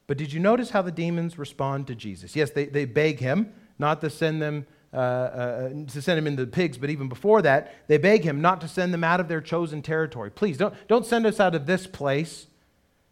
But 0.08 0.18
did 0.18 0.32
you 0.32 0.40
notice 0.40 0.70
how 0.70 0.82
the 0.82 0.92
demons 0.92 1.38
respond 1.38 1.88
to 1.88 1.96
Jesus? 1.96 2.36
Yes, 2.36 2.52
they, 2.52 2.66
they 2.66 2.86
beg 2.86 3.20
him 3.20 3.54
not 3.80 4.02
to 4.02 4.10
send 4.10 4.42
them 4.42 4.66
uh, 4.94 4.98
uh, 4.98 5.70
to 5.88 6.02
send 6.02 6.20
him 6.20 6.28
into 6.28 6.46
the 6.46 6.52
pigs, 6.52 6.78
but 6.78 6.90
even 6.90 7.10
before 7.10 7.42
that, 7.42 7.74
they 7.88 7.98
beg 7.98 8.24
him 8.24 8.42
not 8.42 8.62
to 8.62 8.68
send 8.68 8.94
them 8.94 9.04
out 9.04 9.20
of 9.20 9.28
their 9.28 9.42
chosen 9.42 9.82
territory. 9.82 10.30
Please 10.30 10.58
don't, 10.58 10.74
don't 10.88 11.06
send 11.06 11.26
us 11.26 11.40
out 11.40 11.56
of 11.56 11.66
this 11.66 11.88
place. 11.88 12.48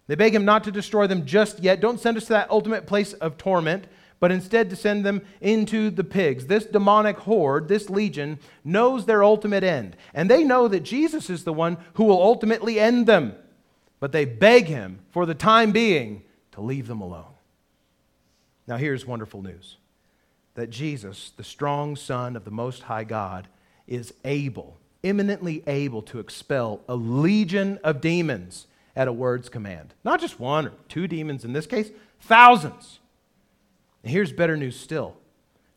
They 0.07 0.15
beg 0.15 0.35
him 0.35 0.45
not 0.45 0.63
to 0.65 0.71
destroy 0.71 1.07
them 1.07 1.25
just 1.25 1.59
yet. 1.59 1.81
Don't 1.81 1.99
send 1.99 2.17
us 2.17 2.25
to 2.25 2.33
that 2.33 2.51
ultimate 2.51 2.85
place 2.85 3.13
of 3.13 3.37
torment, 3.37 3.85
but 4.19 4.31
instead 4.31 4.69
to 4.69 4.75
send 4.75 5.03
them 5.03 5.23
into 5.41 5.89
the 5.89 6.03
pigs. 6.03 6.45
This 6.45 6.65
demonic 6.65 7.17
horde, 7.17 7.67
this 7.67 7.89
legion, 7.89 8.37
knows 8.63 9.05
their 9.05 9.23
ultimate 9.23 9.63
end. 9.63 9.97
And 10.13 10.29
they 10.29 10.43
know 10.43 10.67
that 10.67 10.81
Jesus 10.81 11.29
is 11.29 11.43
the 11.43 11.53
one 11.53 11.77
who 11.95 12.03
will 12.03 12.21
ultimately 12.21 12.79
end 12.79 13.07
them. 13.07 13.35
But 13.99 14.11
they 14.11 14.25
beg 14.25 14.65
him, 14.65 14.99
for 15.09 15.25
the 15.25 15.33
time 15.33 15.71
being, 15.71 16.23
to 16.51 16.61
leave 16.61 16.87
them 16.87 17.01
alone. 17.01 17.33
Now, 18.67 18.77
here's 18.77 19.05
wonderful 19.05 19.41
news 19.41 19.77
that 20.55 20.69
Jesus, 20.69 21.31
the 21.35 21.43
strong 21.43 21.95
Son 21.95 22.35
of 22.35 22.45
the 22.45 22.51
Most 22.51 22.83
High 22.83 23.03
God, 23.03 23.47
is 23.87 24.13
able, 24.25 24.77
eminently 25.03 25.63
able 25.67 26.01
to 26.03 26.19
expel 26.19 26.81
a 26.87 26.95
legion 26.95 27.79
of 27.83 28.01
demons 28.01 28.67
at 28.95 29.07
a 29.07 29.13
word's 29.13 29.49
command. 29.49 29.93
Not 30.03 30.19
just 30.19 30.39
one 30.39 30.67
or 30.67 30.73
two 30.89 31.07
demons 31.07 31.45
in 31.45 31.53
this 31.53 31.67
case, 31.67 31.89
thousands. 32.19 32.99
And 34.03 34.11
here's 34.11 34.31
better 34.31 34.57
news 34.57 34.79
still 34.79 35.15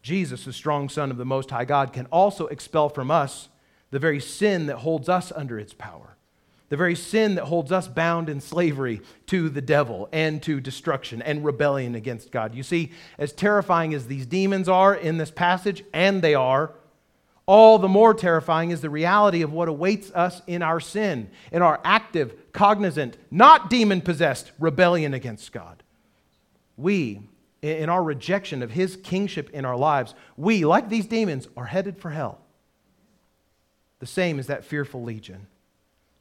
Jesus, 0.02 0.44
the 0.44 0.52
strong 0.52 0.88
Son 0.88 1.10
of 1.10 1.16
the 1.16 1.24
Most 1.24 1.50
High 1.50 1.64
God, 1.64 1.92
can 1.92 2.06
also 2.06 2.46
expel 2.48 2.88
from 2.88 3.10
us 3.10 3.48
the 3.90 3.98
very 3.98 4.20
sin 4.20 4.66
that 4.66 4.78
holds 4.78 5.08
us 5.08 5.32
under 5.32 5.58
its 5.58 5.72
power 5.72 6.13
the 6.68 6.77
very 6.77 6.94
sin 6.94 7.35
that 7.35 7.44
holds 7.44 7.70
us 7.70 7.88
bound 7.88 8.29
in 8.29 8.40
slavery 8.40 9.00
to 9.27 9.48
the 9.48 9.61
devil 9.61 10.09
and 10.12 10.42
to 10.42 10.61
destruction 10.61 11.20
and 11.22 11.44
rebellion 11.44 11.94
against 11.94 12.31
God. 12.31 12.55
You 12.55 12.62
see, 12.62 12.92
as 13.18 13.33
terrifying 13.33 13.94
as 13.94 14.07
these 14.07 14.27
demons 14.27 14.68
are 14.68 14.94
in 14.94 15.18
this 15.18 15.31
passage, 15.31 15.85
and 15.92 16.22
they 16.22 16.35
are, 16.35 16.72
all 17.46 17.79
the 17.79 17.88
more 17.88 18.14
terrifying 18.14 18.70
is 18.70 18.81
the 18.81 18.88
reality 18.88 19.42
of 19.42 19.53
what 19.53 19.68
awaits 19.68 20.11
us 20.12 20.40
in 20.46 20.62
our 20.62 20.81
sin, 20.81 21.29
in 21.53 21.61
our 21.61 21.81
active, 21.85 22.35
cognizant, 22.53 23.18
not 23.31 23.68
demon 23.68 24.00
possessed 24.00 24.50
rebellion 24.59 25.12
against 25.12 25.53
God. 25.53 25.83
We, 26.77 27.20
in 27.61 27.90
our 27.90 28.03
rejection 28.03 28.62
of 28.62 28.70
His 28.70 28.96
kingship 28.96 29.50
in 29.50 29.66
our 29.66 29.77
lives, 29.77 30.14
we, 30.37 30.64
like 30.64 30.88
these 30.88 31.07
demons, 31.07 31.46
are 31.57 31.66
headed 31.66 31.98
for 31.98 32.11
hell. 32.11 32.40
The 33.98 34.07
same 34.07 34.38
as 34.38 34.46
that 34.46 34.64
fearful 34.64 35.03
legion. 35.03 35.46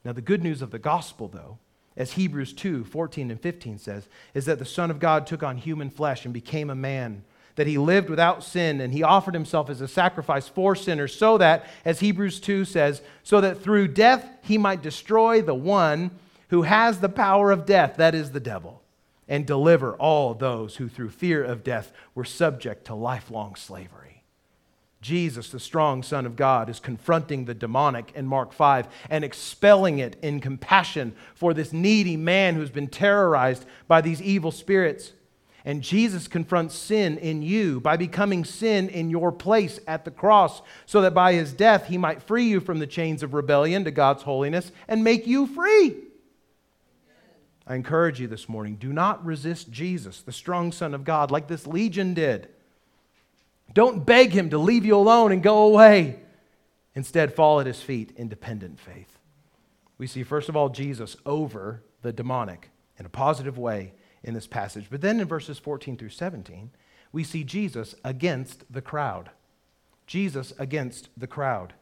Now, 0.05 0.11
the 0.11 0.21
good 0.21 0.43
news 0.43 0.61
of 0.61 0.71
the 0.71 0.79
gospel, 0.79 1.27
though, 1.27 1.57
as 1.95 2.13
Hebrews 2.13 2.53
2 2.53 2.83
14 2.83 3.31
and 3.31 3.39
15 3.39 3.77
says, 3.77 4.07
is 4.33 4.45
that 4.45 4.59
the 4.59 4.65
Son 4.65 4.91
of 4.91 4.99
God 4.99 5.25
took 5.25 5.43
on 5.43 5.57
human 5.57 5.89
flesh 5.89 6.25
and 6.25 6.33
became 6.33 6.69
a 6.69 6.75
man, 6.75 7.23
that 7.55 7.67
he 7.67 7.77
lived 7.77 8.09
without 8.09 8.43
sin, 8.43 8.81
and 8.81 8.93
he 8.93 9.03
offered 9.03 9.33
himself 9.33 9.69
as 9.69 9.79
a 9.79 9.87
sacrifice 9.87 10.47
for 10.47 10.75
sinners, 10.75 11.15
so 11.15 11.37
that, 11.37 11.65
as 11.85 11.99
Hebrews 11.99 12.39
2 12.39 12.65
says, 12.65 13.01
so 13.23 13.39
that 13.41 13.61
through 13.61 13.89
death 13.89 14.27
he 14.41 14.57
might 14.57 14.81
destroy 14.81 15.41
the 15.41 15.53
one 15.53 16.11
who 16.49 16.63
has 16.63 16.99
the 16.99 17.09
power 17.09 17.51
of 17.51 17.65
death, 17.65 17.95
that 17.97 18.15
is 18.15 18.31
the 18.31 18.39
devil, 18.39 18.81
and 19.27 19.45
deliver 19.45 19.93
all 19.95 20.33
those 20.33 20.75
who 20.75 20.89
through 20.89 21.09
fear 21.09 21.43
of 21.43 21.63
death 21.63 21.93
were 22.13 22.25
subject 22.25 22.85
to 22.85 22.95
lifelong 22.95 23.55
slavery. 23.55 24.02
Jesus, 25.03 25.49
the 25.49 25.59
strong 25.59 26.01
Son 26.01 26.25
of 26.25 26.35
God, 26.35 26.69
is 26.69 26.79
confronting 26.79 27.45
the 27.45 27.53
demonic 27.53 28.11
in 28.15 28.25
Mark 28.25 28.53
5 28.53 28.87
and 29.09 29.23
expelling 29.23 29.99
it 29.99 30.15
in 30.23 30.39
compassion 30.39 31.13
for 31.35 31.53
this 31.53 31.71
needy 31.71 32.17
man 32.17 32.55
who's 32.55 32.71
been 32.71 32.87
terrorized 32.87 33.65
by 33.87 34.01
these 34.01 34.21
evil 34.21 34.49
spirits. 34.49 35.11
And 35.65 35.81
Jesus 35.81 36.27
confronts 36.27 36.75
sin 36.75 37.17
in 37.17 37.41
you 37.41 37.79
by 37.79 37.97
becoming 37.97 38.43
sin 38.43 38.89
in 38.89 39.09
your 39.09 39.31
place 39.31 39.79
at 39.87 40.05
the 40.05 40.11
cross, 40.11 40.61
so 40.85 41.01
that 41.01 41.13
by 41.13 41.33
his 41.33 41.53
death 41.53 41.87
he 41.87 41.97
might 41.97 42.23
free 42.23 42.45
you 42.45 42.59
from 42.59 42.79
the 42.79 42.87
chains 42.87 43.21
of 43.23 43.33
rebellion 43.33 43.83
to 43.83 43.91
God's 43.91 44.23
holiness 44.23 44.71
and 44.87 45.03
make 45.03 45.27
you 45.27 45.47
free. 45.47 45.97
I 47.67 47.75
encourage 47.75 48.19
you 48.19 48.27
this 48.27 48.49
morning 48.49 48.75
do 48.75 48.91
not 48.91 49.23
resist 49.23 49.71
Jesus, 49.71 50.21
the 50.21 50.31
strong 50.31 50.71
Son 50.71 50.93
of 50.93 51.03
God, 51.03 51.29
like 51.29 51.47
this 51.47 51.67
legion 51.67 52.13
did. 52.13 52.49
Don't 53.73 54.05
beg 54.05 54.31
him 54.31 54.49
to 54.51 54.57
leave 54.57 54.86
you 54.86 54.95
alone 54.95 55.31
and 55.31 55.41
go 55.41 55.63
away. 55.63 56.19
Instead, 56.95 57.33
fall 57.33 57.59
at 57.59 57.65
his 57.65 57.81
feet 57.81 58.12
in 58.15 58.29
dependent 58.29 58.79
faith. 58.79 59.17
We 59.97 60.07
see, 60.07 60.23
first 60.23 60.49
of 60.49 60.55
all, 60.55 60.69
Jesus 60.69 61.15
over 61.25 61.83
the 62.01 62.13
demonic 62.13 62.69
in 62.99 63.05
a 63.05 63.09
positive 63.09 63.57
way 63.57 63.93
in 64.23 64.33
this 64.33 64.47
passage. 64.47 64.88
But 64.89 65.01
then 65.01 65.19
in 65.19 65.27
verses 65.27 65.59
14 65.59 65.97
through 65.97 66.09
17, 66.09 66.71
we 67.12 67.23
see 67.23 67.43
Jesus 67.43 67.95
against 68.03 68.71
the 68.71 68.81
crowd. 68.81 69.31
Jesus 70.05 70.53
against 70.59 71.09
the 71.17 71.27
crowd. 71.27 71.73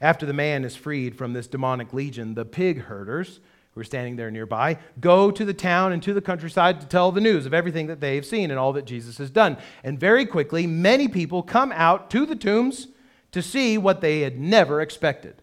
After 0.00 0.26
the 0.26 0.32
man 0.32 0.64
is 0.64 0.76
freed 0.76 1.16
from 1.16 1.32
this 1.32 1.46
demonic 1.46 1.92
legion, 1.92 2.34
the 2.34 2.44
pig 2.44 2.82
herders 2.82 3.40
who 3.76 3.82
are 3.82 3.84
standing 3.84 4.16
there 4.16 4.30
nearby, 4.30 4.78
go 5.00 5.30
to 5.30 5.44
the 5.44 5.52
town 5.52 5.92
and 5.92 6.02
to 6.02 6.14
the 6.14 6.22
countryside 6.22 6.80
to 6.80 6.86
tell 6.86 7.12
the 7.12 7.20
news 7.20 7.44
of 7.44 7.52
everything 7.52 7.88
that 7.88 8.00
they've 8.00 8.24
seen 8.24 8.50
and 8.50 8.58
all 8.58 8.72
that 8.72 8.86
Jesus 8.86 9.18
has 9.18 9.30
done. 9.30 9.58
And 9.84 10.00
very 10.00 10.24
quickly, 10.24 10.66
many 10.66 11.08
people 11.08 11.42
come 11.42 11.72
out 11.72 12.08
to 12.10 12.24
the 12.24 12.34
tombs 12.34 12.88
to 13.32 13.42
see 13.42 13.76
what 13.76 14.00
they 14.00 14.20
had 14.20 14.40
never 14.40 14.80
expected. 14.80 15.42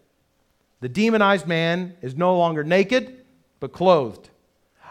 The 0.80 0.88
demonized 0.88 1.46
man 1.46 1.96
is 2.02 2.16
no 2.16 2.36
longer 2.36 2.64
naked, 2.64 3.24
but 3.60 3.72
clothed. 3.72 4.30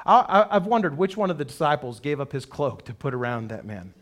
I, 0.06 0.48
have 0.50 0.66
wondered 0.66 0.98
which 0.98 1.18
one 1.18 1.30
of 1.30 1.38
the 1.38 1.46
disciples 1.46 2.00
gave 2.00 2.22
up 2.22 2.32
his 2.32 2.46
cloak 2.46 2.86
to 2.86 2.94
put 2.94 3.14
around 3.14 3.50
that 3.50 3.66
man. 3.66 3.94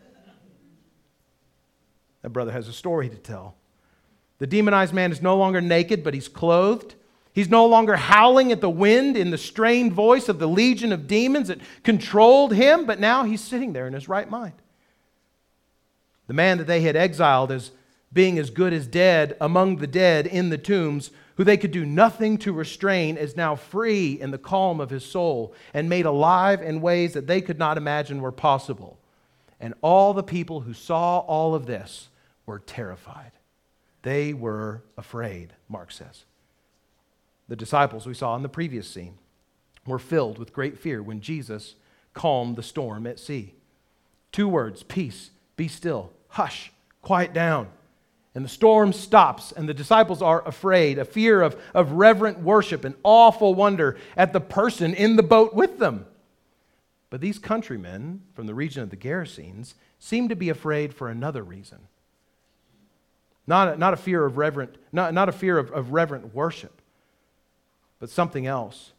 That 2.21 2.30
brother 2.30 2.51
has 2.51 2.67
a 2.67 2.73
story 2.73 3.10
to 3.10 3.17
tell. 3.17 3.56
The 4.38 4.45
demonized 4.45 4.93
man 4.93 5.12
is 5.12 5.19
no 5.19 5.36
longer 5.36 5.62
naked, 5.62 6.04
but 6.04 6.13
he's 6.13 6.27
clothed. 6.27 6.93
He's 7.34 7.50
no 7.50 7.65
longer 7.65 7.96
howling 7.96 8.52
at 8.52 8.62
the 8.62 8.70
wind 8.70 9.15
in 9.15 9.32
the 9.32 9.38
strained 9.38 9.94
voice 9.94 10.28
of 10.28 10.39
the 10.39 10.48
legion 10.48 10.91
of 10.91 11.08
demons 11.08 11.48
that 11.48 11.62
controlled 11.84 12.54
him, 12.54 12.86
but 12.86 13.00
now 13.00 13.24
he's 13.24 13.41
sitting 13.41 13.74
there 13.74 13.88
in 13.88 13.94
his 13.94 14.10
right 14.10 14.30
mind. 14.30 14.54
The 16.28 16.34
man 16.34 16.58
that 16.58 16.67
they 16.67 16.82
had 16.82 16.96
exiled 16.96 17.52
as 17.52 17.72
being 18.13 18.38
as 18.38 18.50
good 18.50 18.74
as 18.74 18.88
dead 18.88 19.38
among 19.39 19.78
the 19.78 19.88
dead 19.88 20.28
in 20.28 20.50
the 20.50 20.58
tombs, 20.58 21.12
who 21.36 21.46
they 21.46 21.56
could 21.56 21.72
do 21.72 21.86
nothing 21.86 22.38
to 22.39 22.52
restrain, 22.52 23.15
is 23.15 23.38
now 23.38 23.56
free 23.56 24.20
in 24.20 24.32
the 24.32 24.38
calm 24.38 24.82
of 24.82 24.89
his 24.89 25.06
soul 25.06 25.54
and 25.74 25.89
made 25.89 26.06
alive 26.06 26.62
in 26.62 26.82
ways 26.82 27.13
that 27.13 27.28
they 27.28 27.39
could 27.39 27.58
not 27.58 27.78
imagine 27.78 28.22
were 28.22 28.32
possible. 28.32 29.00
And 29.62 29.74
all 29.82 30.13
the 30.13 30.24
people 30.24 30.62
who 30.62 30.74
saw 30.74 31.20
all 31.20 31.56
of 31.56 31.65
this 31.65 32.10
were 32.46 32.60
terrified. 32.60 33.32
They 34.02 34.34
were 34.34 34.84
afraid, 34.98 35.54
Mark 35.70 35.91
says. 35.91 36.26
The 37.52 37.58
disciples 37.58 38.06
we 38.06 38.14
saw 38.14 38.38
in 38.38 38.44
the 38.44 38.48
previous 38.48 38.88
scene 38.88 39.18
were 39.86 40.00
filled 40.00 40.40
with 40.40 40.54
great 40.54 40.80
fear 40.80 41.04
when 41.04 41.20
Jesus 41.20 41.76
calmed 42.14 42.56
the 42.56 42.64
storm 42.64 43.06
at 43.06 43.20
sea. 43.20 43.56
Two 44.32 44.48
words 44.48 44.84
peace, 44.84 45.32
be 45.58 45.68
still, 45.68 46.14
hush, 46.30 46.72
quiet 47.02 47.34
down. 47.34 47.68
And 48.34 48.46
the 48.46 48.50
storm 48.50 48.94
stops, 48.94 49.52
and 49.52 49.68
the 49.68 49.74
disciples 49.74 50.22
are 50.22 50.48
afraid, 50.48 50.98
a 50.98 51.04
fear 51.04 51.42
of, 51.42 51.62
of 51.74 51.92
reverent 51.92 52.40
worship 52.40 52.86
and 52.86 52.96
awful 53.04 53.54
wonder 53.54 53.98
at 54.16 54.32
the 54.32 54.40
person 54.40 54.94
in 54.94 55.18
the 55.18 55.22
boat 55.22 55.54
with 55.54 55.78
them. 55.78 56.06
But 57.10 57.20
these 57.20 57.38
countrymen 57.38 58.22
from 58.34 58.48
the 58.48 58.56
region 58.56 58.82
of 58.82 58.92
the 58.92 58.96
Gerasenes 58.96 59.74
seem 60.00 60.30
to 60.30 60.38
be 60.38 60.48
afraid 60.48 60.94
for 60.94 61.10
another 61.10 61.44
reason. 61.44 61.80
Not 63.46 63.74
a, 63.74 63.78
not 63.78 63.94
a 63.94 63.98
fear 63.98 64.24
of 64.24 64.38
reverent, 64.38 64.78
not, 64.94 65.14
not 65.14 65.28
a 65.28 65.34
fear 65.34 65.58
of, 65.58 65.70
of 65.72 65.92
reverent 65.92 66.34
worship, 66.34 66.81
but 68.02 68.10
something 68.10 68.48
else. 68.48 68.92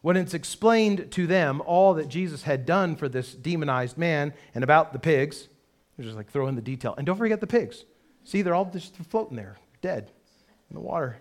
When 0.00 0.16
it's 0.16 0.32
explained 0.34 1.12
to 1.12 1.26
them 1.26 1.62
all 1.66 1.94
that 1.94 2.08
Jesus 2.08 2.42
had 2.42 2.64
done 2.64 2.96
for 2.96 3.06
this 3.06 3.34
demonized 3.34 3.98
man 3.98 4.32
and 4.54 4.64
about 4.64 4.94
the 4.94 4.98
pigs, 4.98 5.46
they're 5.96 6.06
just 6.06 6.16
like 6.16 6.30
throw 6.30 6.48
in 6.48 6.56
the 6.56 6.62
detail. 6.62 6.94
And 6.96 7.06
don't 7.06 7.18
forget 7.18 7.40
the 7.40 7.46
pigs. 7.46 7.84
See, 8.24 8.40
they're 8.40 8.54
all 8.54 8.64
just 8.64 8.96
floating 8.96 9.36
there, 9.36 9.58
dead 9.82 10.10
in 10.70 10.74
the 10.74 10.80
water. 10.80 11.18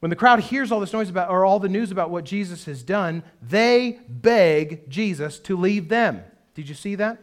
when 0.00 0.10
the 0.10 0.16
crowd 0.16 0.40
hears 0.40 0.72
all 0.72 0.80
this 0.80 0.92
noise 0.92 1.08
about, 1.08 1.30
or 1.30 1.44
all 1.44 1.60
the 1.60 1.68
news 1.68 1.90
about 1.90 2.10
what 2.10 2.24
Jesus 2.24 2.64
has 2.64 2.82
done, 2.82 3.22
they 3.40 4.00
beg 4.08 4.90
Jesus 4.90 5.38
to 5.40 5.56
leave 5.56 5.88
them. 5.88 6.22
Did 6.54 6.68
you 6.68 6.74
see 6.74 6.96
that? 6.96 7.18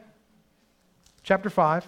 Chapter 1.23 1.49
5, 1.49 1.85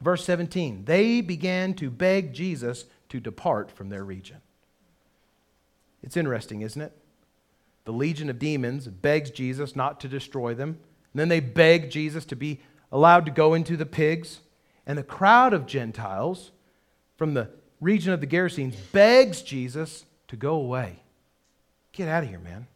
verse 0.00 0.24
17. 0.24 0.86
They 0.86 1.20
began 1.20 1.74
to 1.74 1.90
beg 1.90 2.32
Jesus 2.32 2.86
to 3.10 3.20
depart 3.20 3.70
from 3.70 3.90
their 3.90 4.04
region. 4.04 4.38
It's 6.04 6.18
interesting, 6.18 6.60
isn't 6.60 6.80
it? 6.80 6.92
The 7.86 7.92
legion 7.92 8.28
of 8.28 8.38
demons 8.38 8.86
begs 8.86 9.30
Jesus 9.30 9.74
not 9.74 10.00
to 10.00 10.08
destroy 10.08 10.54
them. 10.54 10.78
And 11.12 11.20
then 11.20 11.28
they 11.28 11.40
beg 11.40 11.90
Jesus 11.90 12.24
to 12.26 12.36
be 12.36 12.60
allowed 12.92 13.24
to 13.24 13.32
go 13.32 13.54
into 13.54 13.76
the 13.76 13.86
pigs. 13.86 14.40
And 14.86 14.98
the 14.98 15.02
crowd 15.02 15.54
of 15.54 15.66
Gentiles 15.66 16.52
from 17.16 17.34
the 17.34 17.48
region 17.80 18.12
of 18.12 18.20
the 18.20 18.26
Gerasenes 18.26 18.76
begs 18.92 19.40
Jesus 19.40 20.04
to 20.28 20.36
go 20.36 20.54
away. 20.54 21.00
Get 21.92 22.08
out 22.08 22.24
of 22.24 22.28
here, 22.28 22.38
man. 22.38 22.66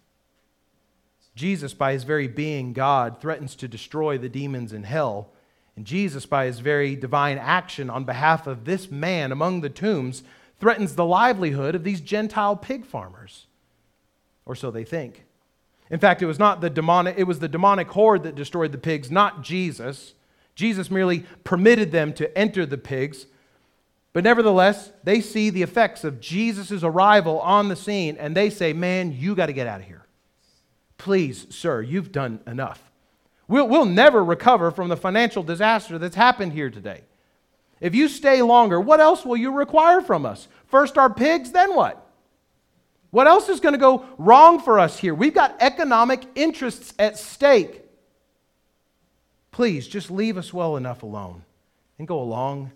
Jesus, 1.35 1.75
by 1.75 1.93
his 1.93 2.05
very 2.05 2.29
being 2.29 2.73
God, 2.73 3.21
threatens 3.21 3.55
to 3.57 3.69
destroy 3.69 4.17
the 4.17 4.29
demons 4.29 4.73
in 4.73 4.85
hell. 4.85 5.31
And 5.77 5.85
Jesus, 5.85 6.25
by 6.25 6.47
his 6.47 6.61
very 6.61 6.97
divine 6.97 7.39
action 7.39 7.91
on 7.91 8.05
behalf 8.05 8.47
of 8.47 8.65
this 8.65 8.91
man 8.91 9.33
among 9.33 9.61
the 9.61 9.69
tombs, 9.69 10.23
threatens 10.61 10.95
the 10.95 11.05
livelihood 11.05 11.75
of 11.75 11.85
these 11.85 12.01
Gentile 12.01 12.57
pig 12.57 12.85
farmers. 12.85 13.47
Or 14.45 14.55
so 14.55 14.71
they 14.71 14.85
think. 14.85 15.25
In 15.91 16.01
fact, 16.01 16.23
it 16.23 16.27
was 16.27 16.39
not 16.39 16.61
the 16.61 16.71
demonic, 16.71 17.17
it 17.17 17.25
was 17.25 17.39
the 17.39 17.49
demonic 17.49 17.89
horde 17.89 18.25
that 18.25 18.35
destroyed 18.35 18.73
the 18.73 18.79
pigs, 18.79 19.11
not 19.11 19.43
Jesus. 19.43 20.15
Jesus 20.55 20.91
merely 20.91 21.25
permitted 21.45 21.93
them 21.93 22.13
to 22.15 22.37
enter 22.37 22.67
the 22.67 22.79
pigs. 22.79 23.27
But 24.13 24.25
nevertheless, 24.25 24.91
they 25.05 25.21
see 25.21 25.51
the 25.51 25.63
effects 25.63 26.03
of 26.03 26.21
Jesus' 26.21 26.83
arrival 26.83 27.41
on 27.41 27.69
the 27.69 27.77
scene 27.77 28.17
and 28.19 28.37
they 28.37 28.51
say, 28.51 28.73
Man, 28.73 29.13
you 29.13 29.35
got 29.35 29.47
to 29.47 29.53
get 29.53 29.67
out 29.67 29.81
of 29.81 29.87
here. 29.87 30.07
Please, 30.97 31.47
sir, 31.51 31.81
you've 31.81 32.11
done 32.11 32.41
enough. 32.47 32.91
We'll, 33.47 33.69
we'll 33.69 33.85
never 33.85 34.23
recover 34.23 34.71
from 34.71 34.89
the 34.89 34.97
financial 34.97 35.43
disaster 35.43 35.99
that's 35.99 36.17
happened 36.17 36.53
here 36.53 36.71
today. 36.71 37.03
If 37.81 37.95
you 37.95 38.09
stay 38.09 38.43
longer, 38.43 38.81
what 38.81 39.01
else 39.01 39.25
will 39.25 39.37
you 39.37 39.53
require 39.53 40.01
from 40.01 40.27
us? 40.27 40.49
First, 40.67 40.99
our 40.99 41.13
pigs, 41.13 41.53
then 41.53 41.75
what? 41.75 42.05
What 43.11 43.27
else 43.27 43.49
is 43.49 43.61
going 43.61 43.73
to 43.73 43.79
go 43.79 44.05
wrong 44.19 44.61
for 44.61 44.79
us 44.79 44.99
here? 44.99 45.15
We've 45.15 45.35
got 45.35 45.57
economic 45.61 46.25
interests 46.35 46.93
at 46.99 47.19
stake. 47.19 47.83
Please 49.51 49.89
just 49.89 50.11
leave 50.11 50.37
us 50.37 50.53
well 50.53 50.77
enough 50.77 51.03
alone 51.03 51.45
and 51.99 52.07
go 52.07 52.21
along. 52.21 52.73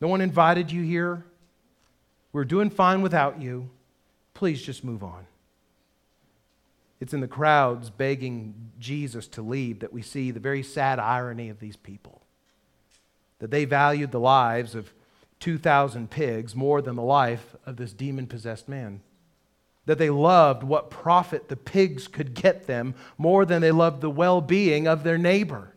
No 0.00 0.08
one 0.08 0.20
invited 0.20 0.72
you 0.72 0.82
here. 0.82 1.24
We're 2.32 2.44
doing 2.44 2.70
fine 2.70 3.02
without 3.02 3.40
you. 3.40 3.70
Please 4.34 4.60
just 4.62 4.82
move 4.82 5.04
on. 5.04 5.26
It's 7.00 7.14
in 7.14 7.20
the 7.20 7.28
crowds 7.28 7.90
begging 7.90 8.54
Jesus 8.78 9.26
to 9.28 9.42
leave 9.42 9.80
that 9.80 9.92
we 9.92 10.02
see 10.02 10.30
the 10.30 10.40
very 10.40 10.62
sad 10.62 10.98
irony 10.98 11.48
of 11.48 11.60
these 11.60 11.76
people. 11.76 12.21
That 13.42 13.50
they 13.50 13.66
valued 13.66 14.10
the 14.10 14.18
lives 14.18 14.74
of 14.74 14.90
2,000 15.40 16.08
pigs 16.10 16.56
more 16.56 16.80
than 16.80 16.96
the 16.96 17.02
life 17.02 17.54
of 17.66 17.76
this 17.76 17.92
demon 17.92 18.26
possessed 18.26 18.66
man 18.66 19.02
that 19.86 19.98
they 19.98 20.10
loved 20.10 20.62
what 20.62 20.90
profit 20.90 21.48
the 21.48 21.56
pigs 21.56 22.06
could 22.06 22.34
get 22.34 22.66
them 22.66 22.94
more 23.18 23.44
than 23.44 23.60
they 23.60 23.72
loved 23.72 24.00
the 24.00 24.10
well 24.10 24.40
being 24.40 24.86
of 24.86 25.02
their 25.02 25.18
neighbor. 25.18 25.74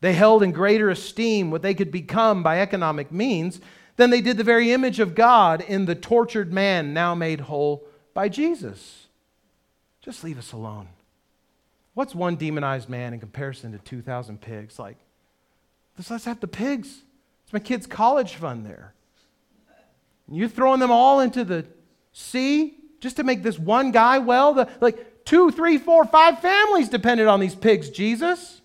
They 0.00 0.12
held 0.12 0.42
in 0.42 0.52
greater 0.52 0.88
esteem 0.88 1.50
what 1.50 1.62
they 1.62 1.74
could 1.74 1.90
become 1.90 2.42
by 2.42 2.60
economic 2.60 3.12
means 3.12 3.60
than 3.96 4.10
they 4.10 4.20
did 4.20 4.36
the 4.36 4.44
very 4.44 4.72
image 4.72 4.98
of 5.00 5.14
God 5.14 5.60
in 5.60 5.84
the 5.84 5.94
tortured 5.94 6.52
man 6.52 6.94
now 6.94 7.14
made 7.14 7.40
whole 7.40 7.86
by 8.14 8.28
Jesus. 8.28 9.08
Just 10.00 10.24
leave 10.24 10.38
us 10.38 10.52
alone. 10.52 10.88
What's 11.92 12.14
one 12.14 12.36
demonized 12.36 12.88
man 12.88 13.12
in 13.12 13.20
comparison 13.20 13.72
to 13.72 13.78
2,000 13.78 14.40
pigs? 14.40 14.78
Like, 14.78 14.96
let's 16.08 16.24
have 16.24 16.40
the 16.40 16.46
pigs. 16.46 17.02
It's 17.42 17.52
my 17.52 17.58
kid's 17.58 17.86
college 17.86 18.36
fund 18.36 18.64
there. 18.64 18.94
And 20.28 20.36
you're 20.36 20.48
throwing 20.48 20.78
them 20.78 20.92
all 20.92 21.18
into 21.18 21.44
the 21.44 21.66
sea 22.12 22.76
just 23.00 23.16
to 23.16 23.24
make 23.24 23.42
this 23.42 23.58
one 23.58 23.90
guy 23.90 24.18
well, 24.18 24.54
the, 24.54 24.68
like 24.80 25.24
two, 25.24 25.50
three, 25.50 25.78
four, 25.78 26.04
five 26.04 26.40
families 26.40 26.88
depended 26.88 27.26
on 27.26 27.40
these 27.40 27.54
pigs, 27.54 27.90
Jesus. 27.90 28.60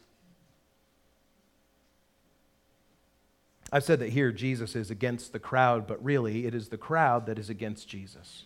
I've 3.72 3.84
said 3.84 4.00
that 4.00 4.10
here 4.10 4.32
Jesus 4.32 4.76
is 4.76 4.92
against 4.92 5.34
the 5.34 5.40
crowd, 5.40 5.88
but 5.88 6.04
really 6.04 6.46
it 6.46 6.54
is 6.54 6.70
the 6.70 6.78
crowd 6.78 7.26
that 7.26 7.40
is 7.40 7.50
against 7.50 7.88
Jesus. 7.90 8.46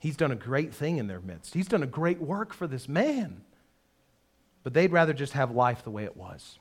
He's 0.00 0.16
done 0.16 0.32
a 0.32 0.36
great 0.36 0.74
thing 0.74 0.98
in 0.98 1.06
their 1.06 1.20
midst, 1.20 1.54
he's 1.54 1.68
done 1.68 1.82
a 1.82 1.86
great 1.86 2.20
work 2.20 2.52
for 2.52 2.66
this 2.66 2.88
man. 2.88 3.42
But 4.62 4.74
they'd 4.74 4.90
rather 4.90 5.12
just 5.12 5.34
have 5.34 5.52
life 5.52 5.84
the 5.84 5.92
way 5.92 6.04
it 6.04 6.16
was, 6.16 6.58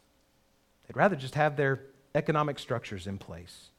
they'd 0.88 0.95
rather 0.95 1.15
just 1.15 1.36
have 1.36 1.56
their 1.56 1.82
economic 2.13 2.60
structures 2.60 3.08
in 3.08 3.17
place. 3.17 3.69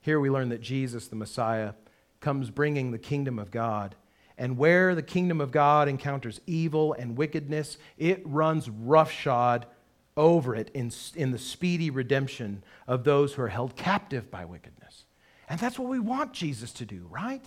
Here 0.00 0.18
we 0.18 0.30
learn 0.30 0.48
that 0.48 0.60
Jesus, 0.60 1.08
the 1.08 1.16
Messiah, 1.16 1.74
comes 2.20 2.50
bringing 2.50 2.90
the 2.90 2.98
kingdom 2.98 3.38
of 3.38 3.50
God. 3.50 3.94
And 4.38 4.56
where 4.56 4.94
the 4.94 5.02
kingdom 5.02 5.40
of 5.40 5.50
God 5.50 5.86
encounters 5.86 6.40
evil 6.46 6.94
and 6.94 7.16
wickedness, 7.16 7.76
it 7.98 8.22
runs 8.24 8.70
roughshod 8.70 9.66
over 10.16 10.54
it 10.54 10.70
in, 10.72 10.90
in 11.14 11.30
the 11.30 11.38
speedy 11.38 11.90
redemption 11.90 12.62
of 12.86 13.04
those 13.04 13.34
who 13.34 13.42
are 13.42 13.48
held 13.48 13.76
captive 13.76 14.30
by 14.30 14.44
wickedness. 14.44 15.04
And 15.48 15.60
that's 15.60 15.78
what 15.78 15.88
we 15.88 15.98
want 15.98 16.32
Jesus 16.32 16.72
to 16.74 16.86
do, 16.86 17.06
right? 17.10 17.44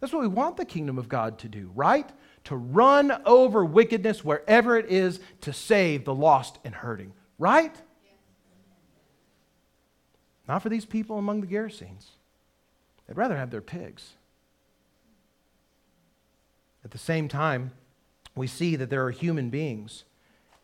That's 0.00 0.12
what 0.12 0.22
we 0.22 0.28
want 0.28 0.56
the 0.56 0.64
kingdom 0.64 0.98
of 0.98 1.08
God 1.08 1.38
to 1.40 1.48
do, 1.48 1.70
right? 1.76 2.10
To 2.44 2.56
run 2.56 3.12
over 3.24 3.64
wickedness 3.64 4.24
wherever 4.24 4.76
it 4.76 4.90
is 4.90 5.20
to 5.42 5.52
save 5.52 6.04
the 6.04 6.14
lost 6.14 6.58
and 6.64 6.74
hurting, 6.74 7.12
right? 7.38 7.74
Not 10.48 10.62
for 10.62 10.68
these 10.68 10.84
people 10.84 11.18
among 11.18 11.40
the 11.40 11.46
Gerasenes. 11.46 12.10
They'd 13.06 13.16
rather 13.16 13.36
have 13.36 13.50
their 13.50 13.60
pigs. 13.60 14.12
At 16.84 16.90
the 16.90 16.98
same 16.98 17.28
time, 17.28 17.72
we 18.34 18.46
see 18.46 18.76
that 18.76 18.90
there 18.90 19.04
are 19.04 19.10
human 19.10 19.50
beings 19.50 20.04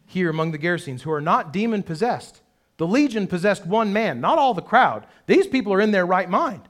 here 0.06 0.30
among 0.30 0.52
the 0.52 0.58
Gerasenes 0.58 1.02
who 1.02 1.12
are 1.12 1.20
not 1.20 1.52
demon 1.52 1.82
possessed. 1.82 2.40
The 2.78 2.86
legion 2.86 3.26
possessed 3.26 3.66
one 3.66 3.92
man, 3.92 4.20
not 4.20 4.38
all 4.38 4.54
the 4.54 4.62
crowd. 4.62 5.06
These 5.26 5.46
people 5.46 5.72
are 5.72 5.80
in 5.80 5.90
their 5.90 6.06
right 6.06 6.30
mind. 6.30 6.62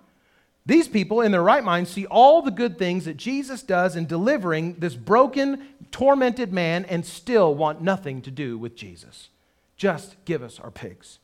These 0.66 0.88
people 0.88 1.22
in 1.22 1.32
their 1.32 1.42
right 1.42 1.64
mind 1.64 1.88
see 1.88 2.04
all 2.06 2.42
the 2.42 2.50
good 2.50 2.78
things 2.78 3.06
that 3.06 3.16
Jesus 3.16 3.62
does 3.62 3.96
in 3.96 4.06
delivering 4.06 4.74
this 4.74 4.94
broken, 4.96 5.66
tormented 5.90 6.52
man 6.52 6.84
and 6.84 7.06
still 7.06 7.54
want 7.54 7.80
nothing 7.80 8.20
to 8.22 8.30
do 8.30 8.58
with 8.58 8.76
Jesus. 8.76 9.30
Just 9.78 10.22
give 10.24 10.42
us 10.42 10.60
our 10.60 10.70
pigs. 10.70 11.20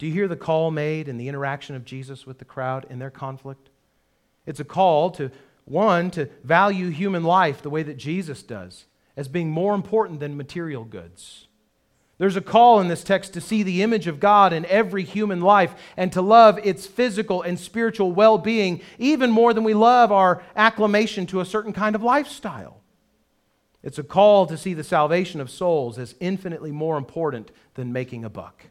Do 0.00 0.06
you 0.06 0.14
hear 0.14 0.28
the 0.28 0.34
call 0.34 0.70
made 0.70 1.08
in 1.08 1.18
the 1.18 1.28
interaction 1.28 1.76
of 1.76 1.84
Jesus 1.84 2.26
with 2.26 2.38
the 2.38 2.44
crowd 2.46 2.86
in 2.88 2.98
their 2.98 3.10
conflict? 3.10 3.68
It's 4.46 4.58
a 4.58 4.64
call 4.64 5.10
to, 5.10 5.30
one, 5.66 6.10
to 6.12 6.30
value 6.42 6.88
human 6.88 7.22
life 7.22 7.60
the 7.60 7.68
way 7.68 7.82
that 7.82 7.98
Jesus 7.98 8.42
does, 8.42 8.86
as 9.14 9.28
being 9.28 9.50
more 9.50 9.74
important 9.74 10.18
than 10.18 10.38
material 10.38 10.84
goods. 10.84 11.48
There's 12.16 12.36
a 12.36 12.40
call 12.40 12.80
in 12.80 12.88
this 12.88 13.04
text 13.04 13.34
to 13.34 13.42
see 13.42 13.62
the 13.62 13.82
image 13.82 14.06
of 14.06 14.20
God 14.20 14.54
in 14.54 14.64
every 14.64 15.02
human 15.02 15.42
life 15.42 15.74
and 15.98 16.10
to 16.14 16.22
love 16.22 16.58
its 16.64 16.86
physical 16.86 17.42
and 17.42 17.60
spiritual 17.60 18.10
well 18.10 18.38
being 18.38 18.80
even 18.98 19.30
more 19.30 19.52
than 19.52 19.64
we 19.64 19.74
love 19.74 20.10
our 20.10 20.42
acclamation 20.56 21.26
to 21.26 21.40
a 21.40 21.44
certain 21.44 21.74
kind 21.74 21.94
of 21.94 22.02
lifestyle. 22.02 22.80
It's 23.82 23.98
a 23.98 24.02
call 24.02 24.46
to 24.46 24.56
see 24.56 24.72
the 24.72 24.82
salvation 24.82 25.42
of 25.42 25.50
souls 25.50 25.98
as 25.98 26.14
infinitely 26.20 26.72
more 26.72 26.96
important 26.96 27.50
than 27.74 27.92
making 27.92 28.24
a 28.24 28.30
buck. 28.30 28.69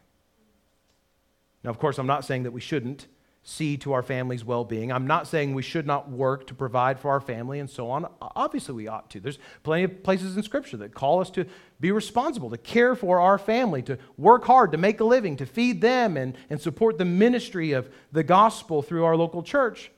Now, 1.62 1.70
of 1.70 1.78
course, 1.78 1.98
I'm 1.98 2.06
not 2.06 2.24
saying 2.24 2.44
that 2.44 2.52
we 2.52 2.60
shouldn't 2.60 3.06
see 3.42 3.76
to 3.78 3.92
our 3.92 4.02
family's 4.02 4.44
well 4.44 4.64
being. 4.64 4.92
I'm 4.92 5.06
not 5.06 5.26
saying 5.26 5.54
we 5.54 5.62
should 5.62 5.86
not 5.86 6.10
work 6.10 6.46
to 6.48 6.54
provide 6.54 7.00
for 7.00 7.10
our 7.10 7.20
family 7.20 7.58
and 7.58 7.70
so 7.70 7.90
on. 7.90 8.06
Obviously, 8.20 8.74
we 8.74 8.86
ought 8.86 9.08
to. 9.10 9.20
There's 9.20 9.38
plenty 9.62 9.84
of 9.84 10.02
places 10.02 10.36
in 10.36 10.42
Scripture 10.42 10.76
that 10.78 10.94
call 10.94 11.20
us 11.20 11.30
to 11.30 11.46
be 11.80 11.90
responsible, 11.90 12.50
to 12.50 12.58
care 12.58 12.94
for 12.94 13.18
our 13.18 13.38
family, 13.38 13.82
to 13.82 13.98
work 14.18 14.44
hard, 14.44 14.72
to 14.72 14.78
make 14.78 15.00
a 15.00 15.04
living, 15.04 15.36
to 15.38 15.46
feed 15.46 15.80
them, 15.80 16.16
and, 16.16 16.36
and 16.50 16.60
support 16.60 16.98
the 16.98 17.04
ministry 17.06 17.72
of 17.72 17.88
the 18.12 18.22
gospel 18.22 18.82
through 18.82 19.04
our 19.04 19.16
local 19.16 19.42
church. 19.42 19.90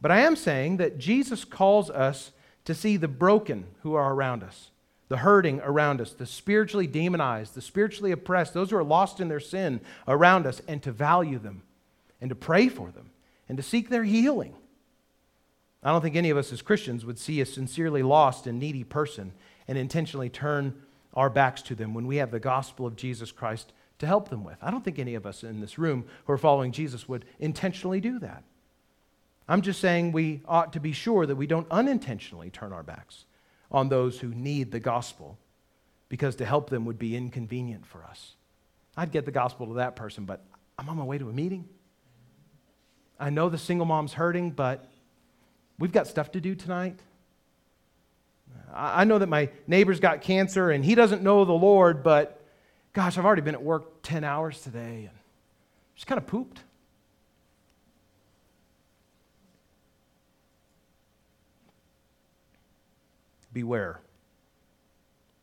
But 0.00 0.10
I 0.10 0.20
am 0.20 0.34
saying 0.34 0.78
that 0.78 0.98
Jesus 0.98 1.44
calls 1.44 1.90
us 1.90 2.32
to 2.64 2.74
see 2.74 2.96
the 2.96 3.08
broken 3.08 3.66
who 3.82 3.94
are 3.94 4.12
around 4.12 4.42
us 4.42 4.69
the 5.10 5.18
hurting 5.18 5.60
around 5.64 6.00
us, 6.00 6.12
the 6.12 6.24
spiritually 6.24 6.86
demonized, 6.86 7.54
the 7.54 7.60
spiritually 7.60 8.12
oppressed, 8.12 8.54
those 8.54 8.70
who 8.70 8.76
are 8.76 8.84
lost 8.84 9.18
in 9.18 9.26
their 9.26 9.40
sin 9.40 9.80
around 10.06 10.46
us, 10.46 10.62
and 10.68 10.80
to 10.84 10.92
value 10.92 11.38
them 11.40 11.62
and 12.20 12.28
to 12.28 12.36
pray 12.36 12.68
for 12.68 12.92
them 12.92 13.10
and 13.48 13.58
to 13.58 13.62
seek 13.62 13.88
their 13.90 14.04
healing. 14.04 14.54
I 15.82 15.90
don't 15.90 16.00
think 16.00 16.14
any 16.14 16.30
of 16.30 16.36
us 16.36 16.52
as 16.52 16.62
Christians 16.62 17.04
would 17.04 17.18
see 17.18 17.40
a 17.40 17.46
sincerely 17.46 18.04
lost 18.04 18.46
and 18.46 18.60
needy 18.60 18.84
person 18.84 19.32
and 19.66 19.76
intentionally 19.76 20.28
turn 20.28 20.80
our 21.12 21.28
backs 21.28 21.60
to 21.62 21.74
them 21.74 21.92
when 21.92 22.06
we 22.06 22.16
have 22.16 22.30
the 22.30 22.38
gospel 22.38 22.86
of 22.86 22.94
Jesus 22.94 23.32
Christ 23.32 23.72
to 23.98 24.06
help 24.06 24.28
them 24.28 24.44
with. 24.44 24.58
I 24.62 24.70
don't 24.70 24.84
think 24.84 25.00
any 25.00 25.16
of 25.16 25.26
us 25.26 25.42
in 25.42 25.60
this 25.60 25.76
room 25.76 26.04
who 26.24 26.34
are 26.34 26.38
following 26.38 26.70
Jesus 26.70 27.08
would 27.08 27.24
intentionally 27.40 28.00
do 28.00 28.20
that. 28.20 28.44
I'm 29.48 29.62
just 29.62 29.80
saying 29.80 30.12
we 30.12 30.42
ought 30.46 30.72
to 30.74 30.80
be 30.80 30.92
sure 30.92 31.26
that 31.26 31.34
we 31.34 31.48
don't 31.48 31.66
unintentionally 31.68 32.50
turn 32.50 32.72
our 32.72 32.84
backs 32.84 33.24
on 33.70 33.88
those 33.88 34.20
who 34.20 34.28
need 34.28 34.72
the 34.72 34.80
gospel 34.80 35.38
because 36.08 36.36
to 36.36 36.44
help 36.44 36.70
them 36.70 36.84
would 36.84 36.98
be 36.98 37.16
inconvenient 37.16 37.86
for 37.86 38.04
us. 38.04 38.34
I'd 38.96 39.12
get 39.12 39.24
the 39.24 39.30
gospel 39.30 39.66
to 39.68 39.74
that 39.74 39.96
person, 39.96 40.24
but 40.24 40.44
I'm 40.78 40.88
on 40.88 40.96
my 40.96 41.04
way 41.04 41.18
to 41.18 41.28
a 41.28 41.32
meeting. 41.32 41.68
I 43.18 43.30
know 43.30 43.48
the 43.48 43.58
single 43.58 43.86
mom's 43.86 44.14
hurting, 44.14 44.50
but 44.50 44.90
we've 45.78 45.92
got 45.92 46.06
stuff 46.06 46.32
to 46.32 46.40
do 46.40 46.54
tonight. 46.54 46.98
I 48.74 49.04
know 49.04 49.18
that 49.18 49.28
my 49.28 49.50
neighbor's 49.66 50.00
got 50.00 50.22
cancer 50.22 50.70
and 50.70 50.84
he 50.84 50.94
doesn't 50.94 51.22
know 51.22 51.44
the 51.44 51.52
Lord, 51.52 52.02
but 52.02 52.40
gosh, 52.92 53.18
I've 53.18 53.24
already 53.24 53.42
been 53.42 53.54
at 53.54 53.62
work 53.62 54.02
10 54.02 54.24
hours 54.24 54.60
today 54.60 55.08
and 55.08 55.18
just 55.94 56.06
kind 56.06 56.18
of 56.18 56.26
pooped. 56.26 56.60
Beware. 63.52 64.00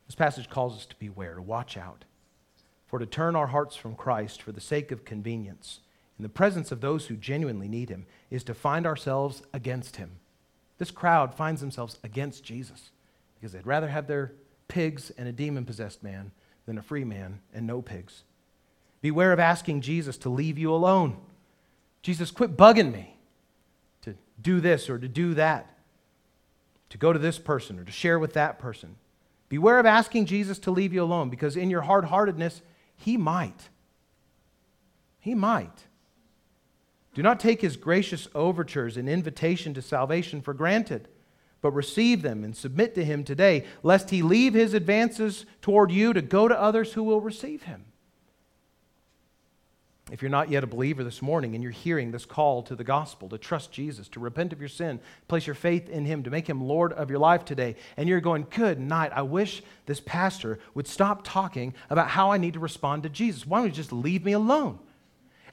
This 0.06 0.16
passage 0.16 0.50
calls 0.50 0.78
us 0.78 0.86
to 0.86 0.96
beware, 1.00 1.36
to 1.36 1.42
watch 1.42 1.78
out, 1.78 2.06
for 2.86 3.00
to 3.00 3.06
turn 3.06 3.36
our 3.36 3.48
hearts 3.48 3.76
from 3.76 3.96
Christ 3.96 4.42
for 4.42 4.52
the 4.52 4.62
sake 4.62 4.92
of 4.92 5.06
convenience 5.06 5.82
in 6.18 6.24
the 6.24 6.30
presence 6.30 6.72
of 6.72 6.82
those 6.82 7.08
who 7.08 7.16
genuinely 7.16 7.68
need 7.68 7.90
him 7.90 8.06
is 8.30 8.44
to 8.46 8.54
find 8.54 8.86
ourselves 8.88 9.44
against 9.54 9.98
him. 9.98 10.12
This 10.78 10.92
crowd 10.92 11.34
finds 11.34 11.62
themselves 11.62 11.98
against 12.04 12.44
Jesus 12.44 12.90
because 13.36 13.52
they'd 13.52 13.68
rather 13.68 13.88
have 13.88 14.08
their 14.08 14.34
pigs 14.68 15.12
and 15.12 15.28
a 15.28 15.32
demon 15.32 15.66
possessed 15.66 16.04
man 16.04 16.32
than 16.66 16.78
a 16.78 16.84
free 16.84 17.04
man 17.04 17.40
and 17.54 17.68
no 17.68 17.82
pigs. 17.82 18.24
Beware 19.02 19.32
of 19.32 19.40
asking 19.40 19.82
Jesus 19.82 20.18
to 20.18 20.30
leave 20.30 20.58
you 20.58 20.74
alone. 20.74 21.18
Jesus, 22.02 22.32
quit 22.32 22.58
bugging 22.58 22.92
me 22.92 23.18
to 24.02 24.16
do 24.42 24.60
this 24.60 24.90
or 24.90 24.98
to 24.98 25.08
do 25.08 25.36
that, 25.36 25.77
to 26.90 26.98
go 26.98 27.14
to 27.14 27.20
this 27.20 27.40
person 27.40 27.80
or 27.80 27.84
to 27.84 27.92
share 27.92 28.20
with 28.20 28.34
that 28.34 28.60
person. 28.60 28.96
Beware 29.50 29.80
of 29.80 29.86
asking 29.86 30.26
Jesus 30.26 30.60
to 30.60 30.72
leave 30.72 30.94
you 30.94 31.04
alone 31.04 31.30
because 31.30 31.56
in 31.56 31.70
your 31.70 31.82
hard 31.82 32.06
heartedness, 32.06 32.62
he 32.96 33.18
might. 33.18 33.70
He 35.20 35.36
might. 35.36 35.86
Do 37.14 37.22
not 37.24 37.40
take 37.40 37.62
his 37.62 37.78
gracious 37.78 38.28
overtures 38.36 38.98
and 38.98 39.10
invitation 39.10 39.74
to 39.74 39.82
salvation 39.82 40.42
for 40.42 40.54
granted 40.54 41.08
but 41.62 41.72
receive 41.72 42.22
them 42.22 42.44
and 42.44 42.56
submit 42.56 42.96
to 42.96 43.04
him 43.04 43.24
today, 43.24 43.66
lest 43.84 44.10
he 44.10 44.22
leave 44.22 44.54
his 44.54 44.74
advances 44.74 45.46
toward 45.62 45.92
you 45.92 46.14
to 46.14 46.22
go 46.22 46.48
to 46.48 46.60
others 46.60 46.94
who 46.94 47.04
will 47.04 47.22
receive 47.22 47.64
him. 47.64 47.86
If 50.10 50.22
you're 50.22 50.32
not 50.32 50.50
yet 50.50 50.64
a 50.64 50.68
believer 50.68 51.04
this 51.04 51.22
morning 51.22 51.54
and 51.54 51.62
you're 51.62 51.72
hearing 51.72 52.12
this 52.12 52.26
call 52.26 52.64
to 52.64 52.76
the 52.76 52.84
gospel, 52.84 53.28
to 53.30 53.38
trust 53.38 53.74
Jesus, 53.74 54.08
to 54.10 54.22
repent 54.22 54.54
of 54.54 54.60
your 54.62 54.70
sin, 54.70 55.02
place 55.28 55.46
your 55.46 55.54
faith 55.54 55.90
in 55.90 56.06
him, 56.06 56.24
to 56.24 56.30
make 56.30 56.48
him 56.48 56.64
Lord 56.64 56.94
of 56.94 57.10
your 57.10 57.20
life 57.20 57.44
today, 57.44 57.76
and 57.98 58.08
you're 58.08 58.22
going, 58.22 58.48
Good 58.50 58.80
night, 58.80 59.12
I 59.14 59.24
wish 59.24 59.62
this 59.86 60.00
pastor 60.00 60.60
would 60.74 60.88
stop 60.88 61.26
talking 61.26 61.74
about 61.90 62.10
how 62.10 62.32
I 62.32 62.38
need 62.38 62.54
to 62.54 62.60
respond 62.60 63.04
to 63.04 63.10
Jesus. 63.10 63.46
Why 63.46 63.60
don't 63.60 63.68
you 63.68 63.74
just 63.74 63.92
leave 63.92 64.24
me 64.24 64.32
alone? 64.32 64.80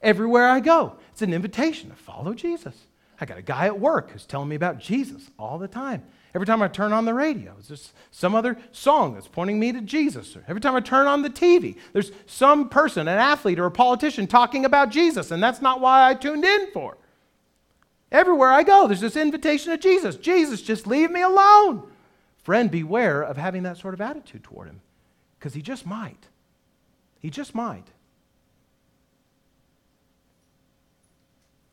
Everywhere 0.00 0.48
I 0.48 0.60
go, 0.60 0.96
it's 1.10 1.22
an 1.22 1.34
invitation 1.34 1.90
to 1.90 1.96
follow 1.96 2.32
Jesus. 2.34 2.76
I 3.20 3.26
got 3.26 3.38
a 3.38 3.42
guy 3.42 3.66
at 3.66 3.80
work 3.80 4.10
who's 4.10 4.26
telling 4.26 4.48
me 4.48 4.56
about 4.56 4.78
Jesus 4.78 5.30
all 5.36 5.58
the 5.58 5.68
time. 5.68 6.04
Every 6.34 6.46
time 6.46 6.62
I 6.62 6.68
turn 6.68 6.92
on 6.92 7.04
the 7.04 7.14
radio, 7.14 7.54
just 7.66 7.92
some 8.10 8.34
other 8.34 8.58
song 8.72 9.14
that's 9.14 9.28
pointing 9.28 9.60
me 9.60 9.72
to 9.72 9.80
Jesus. 9.80 10.36
Every 10.48 10.60
time 10.60 10.74
I 10.74 10.80
turn 10.80 11.06
on 11.06 11.22
the 11.22 11.30
TV, 11.30 11.76
there's 11.92 12.10
some 12.26 12.68
person, 12.68 13.06
an 13.06 13.18
athlete 13.18 13.60
or 13.60 13.66
a 13.66 13.70
politician, 13.70 14.26
talking 14.26 14.64
about 14.64 14.90
Jesus, 14.90 15.30
and 15.30 15.42
that's 15.42 15.62
not 15.62 15.80
why 15.80 16.08
I 16.08 16.14
tuned 16.14 16.44
in 16.44 16.72
for. 16.72 16.98
Everywhere 18.10 18.50
I 18.50 18.64
go, 18.64 18.88
there's 18.88 19.00
this 19.00 19.16
invitation 19.16 19.70
to 19.70 19.78
Jesus. 19.78 20.16
Jesus, 20.16 20.60
just 20.60 20.86
leave 20.86 21.10
me 21.10 21.22
alone. 21.22 21.88
Friend, 22.42 22.70
beware 22.70 23.22
of 23.22 23.36
having 23.36 23.62
that 23.62 23.78
sort 23.78 23.94
of 23.94 24.00
attitude 24.00 24.42
toward 24.42 24.68
him, 24.68 24.80
because 25.38 25.54
he 25.54 25.62
just 25.62 25.86
might. 25.86 26.28
He 27.20 27.30
just 27.30 27.54
might. 27.54 27.86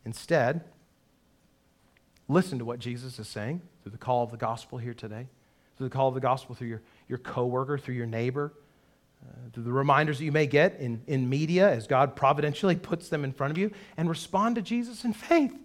Instead, 0.05 0.63
Listen 2.31 2.59
to 2.59 2.65
what 2.65 2.79
Jesus 2.79 3.19
is 3.19 3.27
saying 3.27 3.61
through 3.81 3.91
the 3.91 3.97
call 3.97 4.23
of 4.23 4.31
the 4.31 4.37
gospel 4.37 4.77
here 4.77 4.93
today, 4.93 5.27
through 5.77 5.89
the 5.89 5.93
call 5.93 6.07
of 6.07 6.13
the 6.13 6.19
gospel 6.19 6.55
through 6.55 6.67
your, 6.67 6.81
your 7.07 7.17
coworker, 7.17 7.77
through 7.77 7.95
your 7.95 8.05
neighbor, 8.05 8.53
uh, 9.23 9.49
through 9.53 9.63
the 9.63 9.71
reminders 9.71 10.17
that 10.19 10.25
you 10.25 10.31
may 10.31 10.47
get 10.47 10.79
in, 10.79 11.01
in 11.07 11.29
media 11.29 11.69
as 11.69 11.87
God 11.87 12.15
providentially 12.15 12.75
puts 12.75 13.09
them 13.09 13.23
in 13.23 13.33
front 13.33 13.51
of 13.51 13.57
you, 13.57 13.71
and 13.97 14.09
respond 14.09 14.55
to 14.55 14.61
Jesus 14.61 15.03
in 15.03 15.13
faith. 15.13 15.55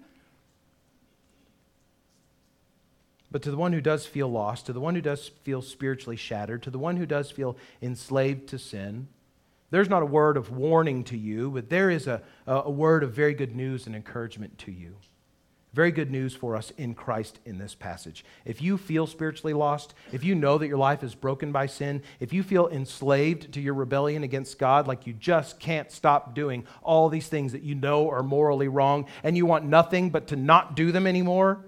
But 3.31 3.43
to 3.43 3.51
the 3.51 3.57
one 3.57 3.73
who 3.73 3.81
does 3.81 4.07
feel 4.07 4.29
lost, 4.29 4.67
to 4.67 4.73
the 4.73 4.81
one 4.81 4.95
who 4.95 5.01
does 5.01 5.29
feel 5.43 5.61
spiritually 5.61 6.17
shattered, 6.17 6.63
to 6.63 6.71
the 6.71 6.79
one 6.79 6.97
who 6.97 7.07
does 7.07 7.31
feel 7.31 7.57
enslaved 7.83 8.49
to 8.49 8.59
sin, 8.59 9.09
there's 9.71 9.91
not 9.91 10.03
a 10.03 10.07
word 10.07 10.37
of 10.37 10.51
warning 10.51 11.05
to 11.05 11.19
you, 11.19 11.51
but 11.51 11.69
there 11.69 11.91
is 11.91 12.07
a, 12.07 12.23
a 12.47 12.71
word 12.71 13.03
of 13.03 13.13
very 13.13 13.35
good 13.35 13.55
news 13.55 13.87
and 13.87 13.97
encouragement 13.97 14.59
to 14.59 14.71
you. 14.71 14.97
Very 15.77 15.93
good 15.93 16.11
news 16.11 16.35
for 16.35 16.57
us 16.57 16.73
in 16.79 16.95
Christ 16.95 17.39
in 17.45 17.59
this 17.59 17.75
passage. 17.75 18.25
If 18.47 18.63
you 18.63 18.79
feel 18.79 19.07
spiritually 19.07 19.53
lost, 19.53 19.93
if 20.11 20.25
you 20.25 20.35
know 20.35 20.57
that 20.57 20.69
your 20.69 20.79
life 20.79 21.05
is 21.05 21.15
broken 21.15 21.53
by 21.53 21.67
sin, 21.67 22.03
if 22.19 22.33
you 22.33 22.43
feel 22.43 22.67
enslaved 22.69 23.53
to 23.53 23.61
your 23.61 23.75
rebellion 23.75 24.23
against 24.23 24.59
God, 24.59 24.89
like 24.89 25.07
you 25.07 25.13
just 25.13 25.61
can't 25.61 25.93
stop 25.93 26.35
doing 26.35 26.65
all 26.83 27.11
these 27.11 27.29
things 27.29 27.53
that 27.53 27.61
you 27.61 27.75
know 27.75 28.09
are 28.09 28.23
morally 28.23 28.69
wrong, 28.69 29.05
and 29.23 29.37
you 29.37 29.45
want 29.45 29.67
nothing 29.67 30.09
but 30.09 30.29
to 30.29 30.37
not 30.37 30.77
do 30.77 30.93
them 30.93 31.07
anymore, 31.07 31.63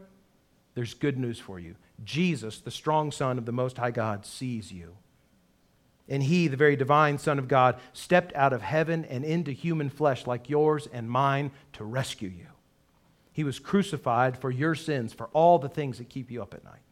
there's 0.74 0.94
good 0.94 1.18
news 1.18 1.38
for 1.38 1.60
you. 1.60 1.76
Jesus, 2.02 2.60
the 2.60 2.70
strong 2.70 3.12
Son 3.12 3.36
of 3.36 3.44
the 3.44 3.52
Most 3.52 3.76
High 3.76 3.90
God, 3.90 4.24
sees 4.24 4.72
you. 4.72 4.96
And 6.08 6.22
he, 6.22 6.48
the 6.48 6.56
very 6.56 6.76
divine 6.76 7.18
Son 7.18 7.38
of 7.38 7.46
God, 7.46 7.78
stepped 7.92 8.34
out 8.34 8.54
of 8.54 8.62
heaven 8.62 9.04
and 9.04 9.22
into 9.22 9.52
human 9.52 9.90
flesh 9.90 10.26
like 10.26 10.48
yours 10.48 10.88
and 10.94 11.10
mine 11.10 11.50
to 11.74 11.84
rescue 11.84 12.30
you. 12.30 12.46
He 13.38 13.44
was 13.44 13.60
crucified 13.60 14.36
for 14.36 14.50
your 14.50 14.74
sins, 14.74 15.12
for 15.12 15.28
all 15.32 15.60
the 15.60 15.68
things 15.68 15.98
that 15.98 16.08
keep 16.08 16.28
you 16.28 16.42
up 16.42 16.54
at 16.54 16.64
night. 16.64 16.82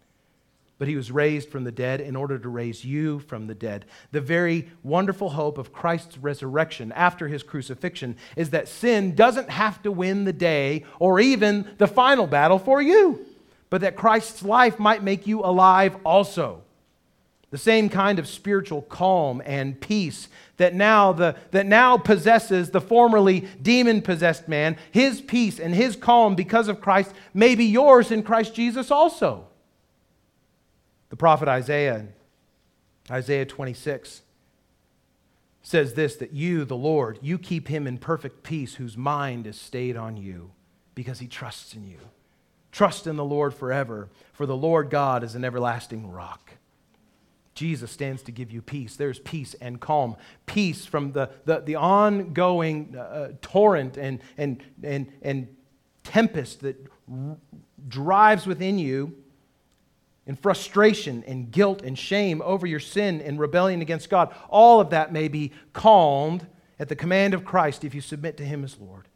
But 0.79 0.87
he 0.87 0.95
was 0.95 1.11
raised 1.11 1.49
from 1.49 1.65
the 1.65 1.73
dead 1.73 2.01
in 2.01 2.15
order 2.15 2.39
to 2.39 2.49
raise 2.49 2.85
you 2.85 3.19
from 3.19 3.49
the 3.49 3.55
dead. 3.57 3.85
The 4.13 4.21
very 4.21 4.71
wonderful 4.85 5.31
hope 5.31 5.59
of 5.59 5.73
Christ's 5.73 6.17
resurrection 6.17 6.93
after 6.93 7.27
his 7.27 7.43
crucifixion 7.43 8.17
is 8.37 8.51
that 8.51 8.69
sin 8.69 9.17
doesn't 9.17 9.51
have 9.51 9.83
to 9.83 9.91
win 9.91 10.25
the 10.25 10.33
day 10.33 10.85
or 11.01 11.19
even 11.19 11.69
the 11.79 11.89
final 11.89 12.29
battle 12.29 12.61
for 12.61 12.81
you, 12.81 13.27
but 13.69 13.81
that 13.81 13.97
Christ's 13.97 14.45
life 14.45 14.79
might 14.79 15.03
make 15.03 15.27
you 15.27 15.41
alive 15.41 15.97
also. 16.05 16.63
The 17.57 17.63
same 17.63 17.89
kind 17.89 18.19
of 18.19 18.29
spiritual 18.29 18.83
calm 18.83 19.41
and 19.47 19.81
peace 19.81 20.29
that 20.59 20.75
now, 20.75 21.15
the, 21.15 21.37
that 21.53 21.65
now 21.65 21.97
possesses 21.97 22.69
the 22.69 22.83
formerly 22.83 23.49
demon 23.63 24.03
possessed 24.03 24.47
man, 24.47 24.77
his 24.91 25.23
peace 25.23 25.59
and 25.59 25.75
his 25.75 25.97
calm 25.97 26.35
because 26.35 26.69
of 26.69 26.83
Christ 26.83 27.15
may 27.33 27.55
be 27.55 27.65
yours 27.65 28.11
in 28.11 28.23
Christ 28.23 28.55
Jesus 28.55 28.91
also. 28.91 29.49
The 31.09 31.17
prophet 31.17 31.49
Isaiah, 31.49 32.09
Isaiah 33.11 33.47
26, 33.47 34.21
says 35.63 35.95
this 35.95 36.17
that 36.17 36.35
you, 36.35 36.67
the 36.67 36.77
Lord, 36.77 37.19
you 37.23 37.39
keep 37.39 37.69
him 37.69 37.87
in 37.87 37.97
perfect 37.97 38.43
peace 38.43 38.75
whose 38.75 38.99
mind 38.99 39.47
is 39.47 39.59
stayed 39.59 39.97
on 39.97 40.19
you 40.19 40.51
because 40.95 41.21
he 41.21 41.27
trusts 41.27 41.73
in 41.73 41.87
you. 41.87 42.01
Trust 42.71 43.07
in 43.07 43.17
the 43.17 43.25
Lord 43.25 43.55
forever, 43.55 44.11
for 44.35 44.45
the 44.45 44.55
Lord 44.55 44.91
God 44.91 45.25
is 45.25 45.35
an 45.35 45.43
everlasting 45.43 46.13
rock. 46.13 46.56
Jesus 47.57 47.91
stands 47.91 48.23
to 48.25 48.33
give 48.33 48.53
you 48.53 48.63
peace. 48.63 48.97
There's 48.97 49.19
peace 49.19 49.55
and 49.55 49.81
calm. 49.81 50.17
Peace 50.45 50.85
from 50.85 51.13
the, 51.13 51.31
the, 51.47 51.61
the 51.61 51.75
ongoing 51.75 52.95
uh, 52.97 53.01
uh, 53.01 53.33
torrent 53.41 53.97
and, 53.97 54.21
and, 54.37 54.63
and, 54.83 55.11
and 55.23 55.49
tempest 56.05 56.61
that 56.61 56.77
r- 57.11 57.39
drives 57.89 58.47
within 58.47 58.79
you 58.79 59.17
in 60.27 60.37
frustration 60.37 61.25
and 61.27 61.51
guilt 61.51 61.81
and 61.83 61.99
shame 61.99 62.43
over 62.45 62.67
your 62.67 62.81
sin 62.81 63.23
and 63.23 63.41
rebellion 63.41 63.81
against 63.81 64.11
God. 64.11 64.35
All 64.51 64.81
of 64.81 64.91
that 64.91 65.11
may 65.11 65.27
be 65.29 65.53
calmed 65.73 66.47
at 66.79 66.91
the 66.91 66.97
command 66.97 67.33
of 67.33 67.45
Christ 67.45 67.85
if 67.85 67.95
you 67.95 68.03
submit 68.03 68.37
to 68.37 68.45
Him 68.45 68.65
as 68.65 68.79
Lord. 68.79 69.09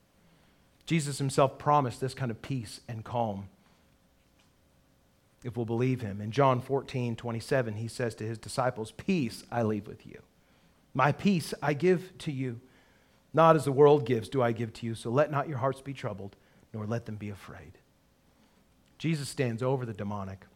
Jesus 0.87 1.19
Himself 1.19 1.59
promised 1.59 2.01
this 2.01 2.14
kind 2.14 2.31
of 2.31 2.41
peace 2.41 2.81
and 2.89 3.05
calm 3.05 3.49
if 5.45 5.57
we'll 5.57 5.66
believe 5.66 6.01
him. 6.01 6.20
In 6.20 6.30
John 6.30 6.61
14, 6.61 7.16
27, 7.16 7.74
he 7.74 7.88
says 7.88 8.14
to 8.16 8.24
his 8.24 8.38
disciples, 8.38 8.93
Peace 8.93 9.45
I 9.51 9.62
leave 9.62 9.86
with 9.86 10.07
you. 10.07 10.20
My 10.95 11.12
peace 11.12 11.55
I 11.62 11.74
give 11.74 12.16
to 12.18 12.32
you. 12.32 12.61
Not 13.32 13.55
as 13.55 13.64
the 13.64 13.72
world 13.72 14.07
gives, 14.07 14.28
do 14.28 14.43
I 14.43 14.53
give 14.53 14.72
to 14.74 14.86
you. 14.86 14.95
So 14.95 15.09
let 15.11 15.30
not 15.30 15.49
your 15.49 15.59
hearts 15.59 15.80
be 15.80 15.93
troubled, 15.93 16.36
nor 16.74 16.84
let 16.86 17.07
them 17.07 17.16
be 17.16 17.30
afraid. 17.30 17.78
Jesus 18.99 19.28
stands 19.28 19.62
over 19.62 19.86
the 19.86 19.95
demonic, 19.95 20.47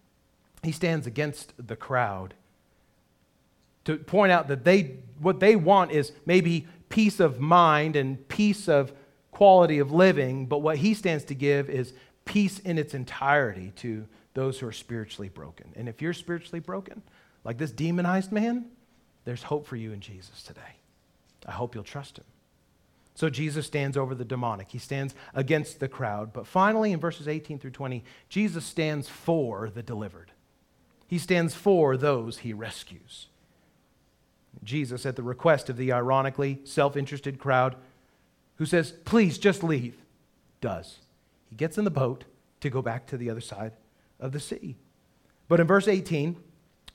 he 0.62 0.72
stands 0.72 1.07
against 1.07 1.53
the 1.59 1.76
crowd 1.76 2.35
to 3.85 3.97
point 3.97 4.32
out 4.32 4.49
that 4.49 4.64
they, 4.64 4.97
what 5.20 5.41
they 5.41 5.57
want 5.57 5.93
is 5.93 6.12
maybe 6.26 6.66
peace 6.89 7.20
of 7.20 7.41
mind 7.41 7.97
and 7.97 8.26
peace 8.28 8.68
of 8.68 8.93
quality 9.30 9.78
of 9.78 9.93
living, 9.93 10.47
but 10.47 10.59
what 10.59 10.78
he 10.78 10.95
stands 10.95 11.24
to 11.24 11.35
give 11.35 11.68
is 11.68 11.93
peace 12.24 12.59
in 12.61 12.78
its 12.78 12.95
entirety 12.95 13.72
to 13.76 14.07
those 14.35 14.59
who 14.59 14.66
are 14.66 14.72
spiritually 14.72 15.28
broken. 15.28 15.72
And 15.76 15.89
if 15.89 16.03
you're 16.03 16.12
spiritually 16.12 16.61
broken, 16.61 17.03
like 17.45 17.59
this 17.59 17.70
demonized 17.70 18.32
man, 18.32 18.66
there's 19.24 19.45
hope 19.45 19.66
for 19.66 19.76
you 19.76 19.93
in 19.93 20.01
Jesus 20.01 20.43
today. 20.43 20.61
I 21.47 21.53
hope 21.53 21.74
you'll 21.74 21.85
trust 21.85 22.18
him. 22.18 22.24
So 23.14 23.30
Jesus 23.30 23.66
stands 23.66 23.97
over 23.97 24.14
the 24.14 24.24
demonic. 24.24 24.70
He 24.70 24.78
stands 24.78 25.14
against 25.35 25.78
the 25.78 25.89
crowd. 25.89 26.32
But 26.32 26.49
finally, 26.49 26.91
in 26.91 26.99
verses 26.99 27.28
18 27.28 27.61
through 27.61 27.70
20, 27.70 28.03
Jesus 28.28 28.64
stands 28.64 29.09
for 29.09 29.70
the 29.70 29.85
delivered. 29.85 30.32
He 31.07 31.18
stands 31.18 31.55
for 31.55 31.97
those 31.97 32.39
he 32.39 32.53
rescues. 32.53 33.28
Jesus, 34.64 35.07
at 35.07 35.14
the 35.14 35.22
request 35.22 35.68
of 35.68 35.76
the 35.76 35.93
ironically 35.93 36.61
self 36.64 36.97
interested 36.97 37.39
crowd 37.39 37.76
who 38.57 38.66
says, 38.66 38.93
Please 39.05 39.39
just 39.39 39.62
leave, 39.62 39.97
does. 40.61 40.99
He 41.49 41.57
gets 41.57 41.78
in 41.78 41.85
the 41.85 41.91
boat 41.91 42.24
to 42.61 42.70
go 42.70 42.82
back 42.82 43.07
to 43.07 43.16
the 43.16 43.30
other 43.30 43.41
side 43.41 43.72
of 44.21 44.33
the 44.33 44.41
sea. 44.41 44.77
But 45.49 45.61
in 45.61 45.67
verse 45.67 45.89
18, 45.89 46.37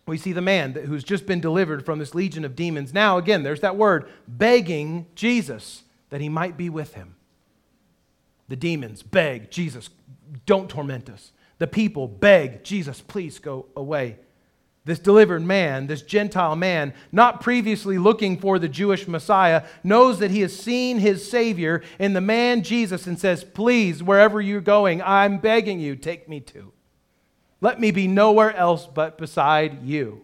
we 0.06 0.18
see 0.18 0.34
the 0.34 0.42
man 0.42 0.74
who's 0.74 1.04
just 1.04 1.26
been 1.26 1.40
delivered 1.40 1.86
from 1.86 2.00
this 2.00 2.16
legion 2.16 2.44
of 2.44 2.56
demons. 2.56 2.94
Now, 2.94 3.18
again, 3.18 3.44
there's 3.44 3.62
that 3.62 3.78
word 3.78 4.10
begging 4.28 5.06
Jesus 5.16 5.84
that 6.10 6.22
he 6.22 6.30
might 6.30 6.58
be 6.58 6.70
with 6.70 6.96
him. 6.96 7.16
The 8.48 8.56
demons 8.56 9.04
beg, 9.04 9.52
Jesus, 9.52 9.90
don't 10.46 10.70
torment 10.70 11.10
us. 11.10 11.32
The 11.60 11.68
people 11.68 12.08
beg, 12.08 12.64
Jesus, 12.64 13.02
please 13.02 13.38
go 13.38 13.68
away. 13.76 14.18
This 14.86 14.98
delivered 14.98 15.44
man, 15.44 15.86
this 15.86 16.02
Gentile 16.02 16.56
man, 16.56 16.96
not 17.12 17.42
previously 17.42 18.00
looking 18.00 18.40
for 18.40 18.58
the 18.58 18.70
Jewish 18.70 19.08
Messiah, 19.08 19.64
knows 19.84 20.18
that 20.20 20.32
he 20.32 20.42
has 20.42 20.58
seen 20.58 20.98
his 20.98 21.30
Savior 21.30 21.84
in 22.00 22.14
the 22.14 22.22
man 22.22 22.64
Jesus 22.64 23.06
and 23.06 23.20
says, 23.20 23.44
Please, 23.44 24.02
wherever 24.02 24.42
you're 24.42 24.62
going, 24.62 25.02
I'm 25.04 25.38
begging 25.38 25.80
you, 25.80 25.96
take 25.96 26.28
me 26.28 26.40
to. 26.40 26.72
Let 27.62 27.80
me 27.80 27.92
be 27.92 28.08
nowhere 28.08 28.56
else 28.56 28.88
but 28.88 29.18
beside 29.18 29.84
you. 29.84 30.24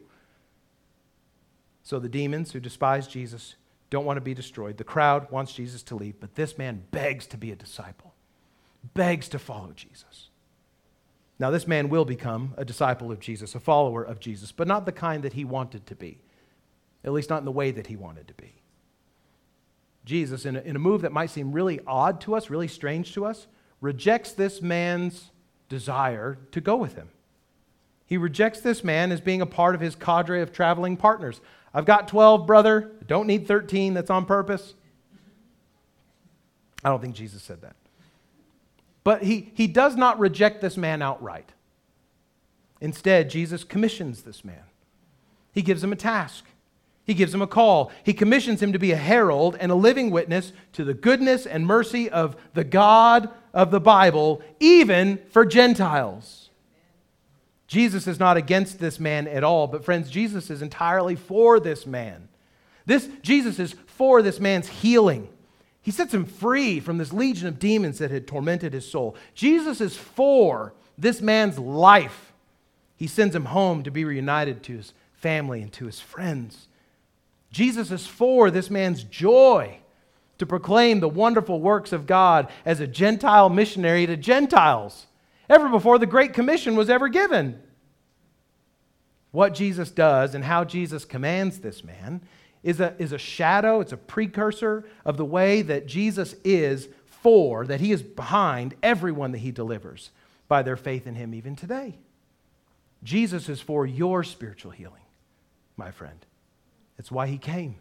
So 1.84 2.00
the 2.00 2.10
demons 2.10 2.52
who 2.52 2.60
despise 2.60 3.08
Jesus 3.08 3.56
don't 3.90 4.06
want 4.06 4.18
to 4.18 4.22
be 4.22 4.34
destroyed. 4.34 4.78
The 4.78 4.84
crowd 4.84 5.30
wants 5.32 5.54
Jesus 5.54 5.84
to 5.84 5.96
leave, 5.96 6.20
but 6.20 6.36
this 6.36 6.58
man 6.58 6.84
begs 6.92 7.28
to 7.28 7.38
be 7.38 7.52
a 7.52 7.56
disciple, 7.56 8.14
begs 8.94 9.30
to 9.30 9.40
follow 9.40 9.72
Jesus. 9.76 10.30
Now, 11.38 11.52
this 11.52 11.68
man 11.68 11.90
will 11.90 12.06
become 12.06 12.54
a 12.58 12.64
disciple 12.64 13.12
of 13.12 13.20
Jesus, 13.20 13.56
a 13.56 13.60
follower 13.60 14.04
of 14.04 14.20
Jesus, 14.20 14.52
but 14.52 14.68
not 14.68 14.86
the 14.86 14.92
kind 14.92 15.24
that 15.24 15.34
he 15.34 15.44
wanted 15.44 15.86
to 15.88 15.96
be, 15.96 16.20
at 17.04 17.12
least 17.12 17.30
not 17.30 17.40
in 17.40 17.46
the 17.46 17.52
way 17.52 17.72
that 17.72 17.88
he 17.88 17.98
wanted 17.98 18.28
to 18.30 18.34
be. 18.34 18.54
Jesus, 20.06 20.46
in 20.46 20.56
a, 20.56 20.62
in 20.62 20.76
a 20.76 20.80
move 20.80 21.02
that 21.02 21.12
might 21.12 21.30
seem 21.30 21.52
really 21.52 21.82
odd 21.86 22.22
to 22.22 22.36
us, 22.36 22.50
really 22.50 22.70
strange 22.70 23.14
to 23.14 23.26
us, 23.26 23.48
rejects 23.82 24.32
this 24.32 24.62
man's 24.62 25.32
desire 25.68 26.38
to 26.52 26.62
go 26.62 26.78
with 26.78 26.96
him. 26.96 27.10
He 28.06 28.18
rejects 28.18 28.62
this 28.62 28.84
man 28.84 29.12
as 29.12 29.22
being 29.22 29.42
a 29.42 29.46
part 29.46 29.76
of 29.76 29.82
his 29.82 29.96
cadre 29.96 30.42
of 30.42 30.52
traveling 30.54 30.96
partners. 30.98 31.42
I've 31.74 31.86
got 31.86 32.08
12, 32.08 32.46
brother. 32.46 32.92
I 33.02 33.06
don't 33.06 33.28
need 33.28 33.48
13. 33.48 33.94
That's 33.94 34.10
on 34.10 34.26
purpose. 34.26 34.76
I 36.84 36.90
don't 36.90 37.02
think 37.02 37.16
Jesus 37.16 37.42
said 37.42 37.62
that. 37.62 37.76
But 39.04 39.24
he, 39.24 39.52
he 39.56 39.68
does 39.68 39.96
not 39.96 40.20
reject 40.20 40.62
this 40.62 40.78
man 40.78 41.02
outright. 41.02 41.52
Instead, 42.80 43.30
Jesus 43.30 43.64
commissions 43.64 44.22
this 44.22 44.46
man. 44.46 44.64
He 45.54 45.62
gives 45.62 45.84
him 45.84 45.92
a 45.92 45.96
task. 45.96 46.46
He 47.06 47.14
gives 47.14 47.34
him 47.34 47.42
a 47.42 47.48
call. 47.48 47.92
He 48.04 48.14
commissions 48.14 48.62
him 48.62 48.74
to 48.74 48.80
be 48.80 48.92
a 48.92 48.98
herald 48.98 49.56
and 49.60 49.72
a 49.72 49.76
living 49.76 50.12
witness 50.12 50.54
to 50.74 50.84
the 50.84 50.94
goodness 50.94 51.46
and 51.46 51.66
mercy 51.66 52.10
of 52.10 52.36
the 52.54 52.64
God 52.64 53.30
of 53.54 53.72
the 53.72 53.80
Bible, 53.80 54.42
even 54.60 55.20
for 55.30 55.46
Gentiles. 55.46 56.45
Jesus 57.68 58.08
is 58.08 58.20
not 58.20 58.38
against 58.38 58.80
this 58.80 59.00
man 59.00 59.28
at 59.28 59.44
all, 59.44 59.68
but 59.68 59.84
friends, 59.84 60.10
Jesus 60.10 60.50
is 60.50 60.62
entirely 60.62 61.16
for 61.16 61.60
this 61.60 61.86
man. 61.86 62.28
This 62.86 63.10
Jesus 63.22 63.60
is 63.60 63.76
for 63.88 64.22
this 64.22 64.40
man's 64.40 64.68
healing. 64.68 65.30
He 65.82 65.92
sets 65.92 66.14
him 66.14 66.26
free 66.26 66.80
from 66.80 66.98
this 66.98 67.14
legion 67.14 67.48
of 67.48 67.60
demons 67.60 68.00
that 68.00 68.12
had 68.12 68.28
tormented 68.28 68.74
his 68.74 68.90
soul. 68.90 69.16
Jesus 69.34 69.82
is 69.82 69.96
for 69.96 70.74
this 70.98 71.22
man's 71.22 71.60
life. 71.60 72.34
He 72.98 73.08
sends 73.08 73.36
him 73.36 73.46
home 73.46 73.84
to 73.84 73.92
be 73.92 74.06
reunited 74.06 74.64
to 74.64 74.78
his 74.78 74.94
family 75.14 75.62
and 75.62 75.72
to 75.74 75.86
his 75.86 76.00
friends. 76.00 76.68
Jesus 77.52 77.92
is 77.92 78.08
for 78.08 78.52
this 78.52 78.70
man's 78.70 79.04
joy 79.04 79.80
to 80.38 80.46
proclaim 80.46 81.00
the 81.00 81.10
wonderful 81.10 81.60
works 81.60 81.94
of 81.94 82.08
God 82.08 82.50
as 82.66 82.80
a 82.80 82.88
Gentile 82.88 83.50
missionary 83.50 84.06
to 84.06 84.18
Gentiles 84.18 85.08
ever 85.50 85.70
before 85.70 85.98
the 85.98 86.06
Great 86.06 86.34
Commission 86.34 86.76
was 86.76 86.90
ever 86.90 87.08
given. 87.08 87.62
What 89.32 89.54
Jesus 89.54 89.92
does 89.92 90.34
and 90.34 90.44
how 90.44 90.64
Jesus 90.64 91.06
commands 91.06 91.60
this 91.60 91.84
man 91.84 92.22
is 92.64 92.80
a, 92.80 92.96
is 92.98 93.12
a 93.12 93.18
shadow, 93.18 93.82
it's 93.82 93.92
a 93.92 93.98
precursor 93.98 94.86
of 95.04 95.18
the 95.18 95.26
way 95.26 95.62
that 95.62 95.88
Jesus 95.88 96.36
is 96.44 96.88
for, 97.08 97.66
that 97.66 97.82
he 97.82 97.92
is 97.92 98.02
behind 98.02 98.76
everyone 98.82 99.32
that 99.34 99.40
he 99.40 99.52
delivers 99.52 100.12
by 100.48 100.64
their 100.64 100.78
faith 100.78 101.06
in 101.06 101.16
him 101.16 101.34
even 101.34 101.56
today. 101.56 101.96
Jesus 103.04 103.50
is 103.50 103.62
for 103.62 103.86
your 103.86 104.24
spiritual 104.24 104.72
healing, 104.72 105.04
my 105.78 105.92
friend. 105.92 106.26
That's 106.98 107.12
why 107.12 107.28
he 107.28 107.38
came 107.38 107.76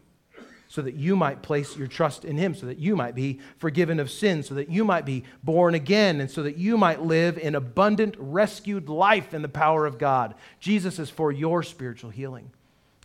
so 0.68 0.82
that 0.82 0.94
you 0.94 1.14
might 1.14 1.42
place 1.42 1.76
your 1.76 1.86
trust 1.86 2.24
in 2.24 2.36
Him, 2.36 2.54
so 2.54 2.66
that 2.66 2.78
you 2.78 2.96
might 2.96 3.14
be 3.14 3.38
forgiven 3.58 4.00
of 4.00 4.10
sin, 4.10 4.42
so 4.42 4.54
that 4.54 4.68
you 4.68 4.84
might 4.84 5.04
be 5.04 5.24
born 5.42 5.74
again, 5.74 6.20
and 6.20 6.30
so 6.30 6.42
that 6.42 6.56
you 6.56 6.76
might 6.76 7.02
live 7.02 7.38
in 7.38 7.54
abundant, 7.54 8.16
rescued 8.18 8.88
life 8.88 9.34
in 9.34 9.42
the 9.42 9.48
power 9.48 9.86
of 9.86 9.98
God. 9.98 10.34
Jesus 10.60 10.98
is 10.98 11.10
for 11.10 11.30
your 11.30 11.62
spiritual 11.62 12.10
healing, 12.10 12.50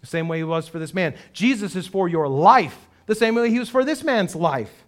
the 0.01 0.07
same 0.07 0.27
way 0.27 0.37
He 0.37 0.43
was 0.43 0.67
for 0.67 0.79
this 0.79 0.93
man. 0.93 1.15
Jesus 1.33 1.75
is 1.75 1.87
for 1.87 2.07
your 2.07 2.27
life, 2.27 2.87
the 3.05 3.15
same 3.15 3.35
way 3.35 3.49
He 3.49 3.59
was 3.59 3.69
for 3.69 3.83
this 3.83 4.03
man's 4.03 4.35
life. 4.35 4.83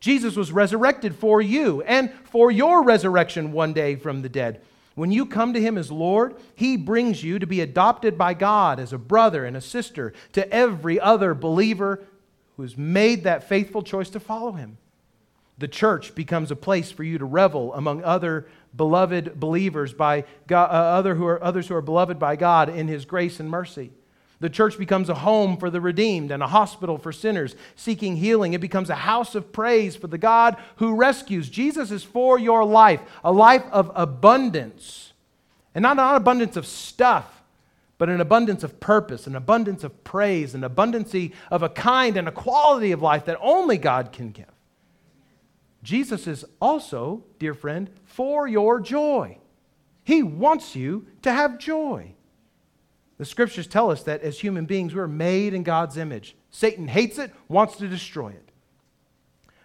Jesus 0.00 0.36
was 0.36 0.52
resurrected 0.52 1.14
for 1.14 1.42
you 1.42 1.82
and 1.82 2.12
for 2.24 2.50
your 2.50 2.84
resurrection 2.84 3.52
one 3.52 3.72
day 3.72 3.96
from 3.96 4.22
the 4.22 4.28
dead. 4.28 4.60
When 4.98 5.12
you 5.12 5.26
come 5.26 5.52
to 5.52 5.60
Him 5.60 5.78
as 5.78 5.92
Lord, 5.92 6.34
He 6.56 6.76
brings 6.76 7.22
you 7.22 7.38
to 7.38 7.46
be 7.46 7.60
adopted 7.60 8.18
by 8.18 8.34
God 8.34 8.80
as 8.80 8.92
a 8.92 8.98
brother 8.98 9.44
and 9.44 9.56
a 9.56 9.60
sister 9.60 10.12
to 10.32 10.52
every 10.52 10.98
other 10.98 11.34
believer 11.34 12.04
who 12.56 12.62
has 12.62 12.76
made 12.76 13.22
that 13.22 13.48
faithful 13.48 13.84
choice 13.84 14.10
to 14.10 14.18
follow 14.18 14.50
Him. 14.50 14.76
The 15.56 15.68
church 15.68 16.16
becomes 16.16 16.50
a 16.50 16.56
place 16.56 16.90
for 16.90 17.04
you 17.04 17.16
to 17.18 17.24
revel 17.24 17.72
among 17.74 18.02
other 18.02 18.48
beloved 18.76 19.38
believers 19.38 19.92
by 19.92 20.24
God, 20.48 20.68
uh, 20.70 20.98
other 20.98 21.14
who 21.14 21.26
are, 21.26 21.42
others 21.44 21.68
who 21.68 21.76
are 21.76 21.80
beloved 21.80 22.18
by 22.18 22.34
God 22.34 22.68
in 22.68 22.88
His 22.88 23.04
grace 23.04 23.38
and 23.38 23.48
mercy. 23.48 23.92
The 24.40 24.50
church 24.50 24.78
becomes 24.78 25.08
a 25.08 25.14
home 25.14 25.56
for 25.56 25.68
the 25.68 25.80
redeemed 25.80 26.30
and 26.30 26.42
a 26.42 26.46
hospital 26.46 26.96
for 26.96 27.10
sinners 27.10 27.56
seeking 27.74 28.16
healing. 28.16 28.52
It 28.52 28.60
becomes 28.60 28.88
a 28.88 28.94
house 28.94 29.34
of 29.34 29.52
praise 29.52 29.96
for 29.96 30.06
the 30.06 30.18
God 30.18 30.56
who 30.76 30.94
rescues. 30.94 31.48
Jesus 31.48 31.90
is 31.90 32.04
for 32.04 32.38
your 32.38 32.64
life, 32.64 33.00
a 33.24 33.32
life 33.32 33.64
of 33.72 33.90
abundance. 33.96 35.12
And 35.74 35.82
not 35.82 35.98
an 35.98 36.14
abundance 36.14 36.56
of 36.56 36.66
stuff, 36.66 37.42
but 37.98 38.08
an 38.08 38.20
abundance 38.20 38.62
of 38.62 38.78
purpose, 38.78 39.26
an 39.26 39.34
abundance 39.34 39.82
of 39.82 40.04
praise, 40.04 40.54
an 40.54 40.62
abundance 40.62 41.14
of 41.50 41.62
a 41.62 41.68
kind 41.68 42.16
and 42.16 42.28
a 42.28 42.32
quality 42.32 42.92
of 42.92 43.02
life 43.02 43.24
that 43.24 43.38
only 43.40 43.76
God 43.76 44.12
can 44.12 44.30
give. 44.30 44.46
Jesus 45.82 46.26
is 46.28 46.44
also, 46.60 47.24
dear 47.38 47.54
friend, 47.54 47.90
for 48.04 48.46
your 48.46 48.78
joy. 48.80 49.38
He 50.04 50.22
wants 50.22 50.76
you 50.76 51.06
to 51.22 51.32
have 51.32 51.58
joy. 51.58 52.14
The 53.18 53.24
scriptures 53.24 53.66
tell 53.66 53.90
us 53.90 54.04
that 54.04 54.22
as 54.22 54.38
human 54.38 54.64
beings, 54.64 54.94
we're 54.94 55.08
made 55.08 55.52
in 55.52 55.64
God's 55.64 55.96
image. 55.96 56.36
Satan 56.50 56.86
hates 56.88 57.18
it, 57.18 57.32
wants 57.48 57.76
to 57.76 57.88
destroy 57.88 58.28
it. 58.28 58.48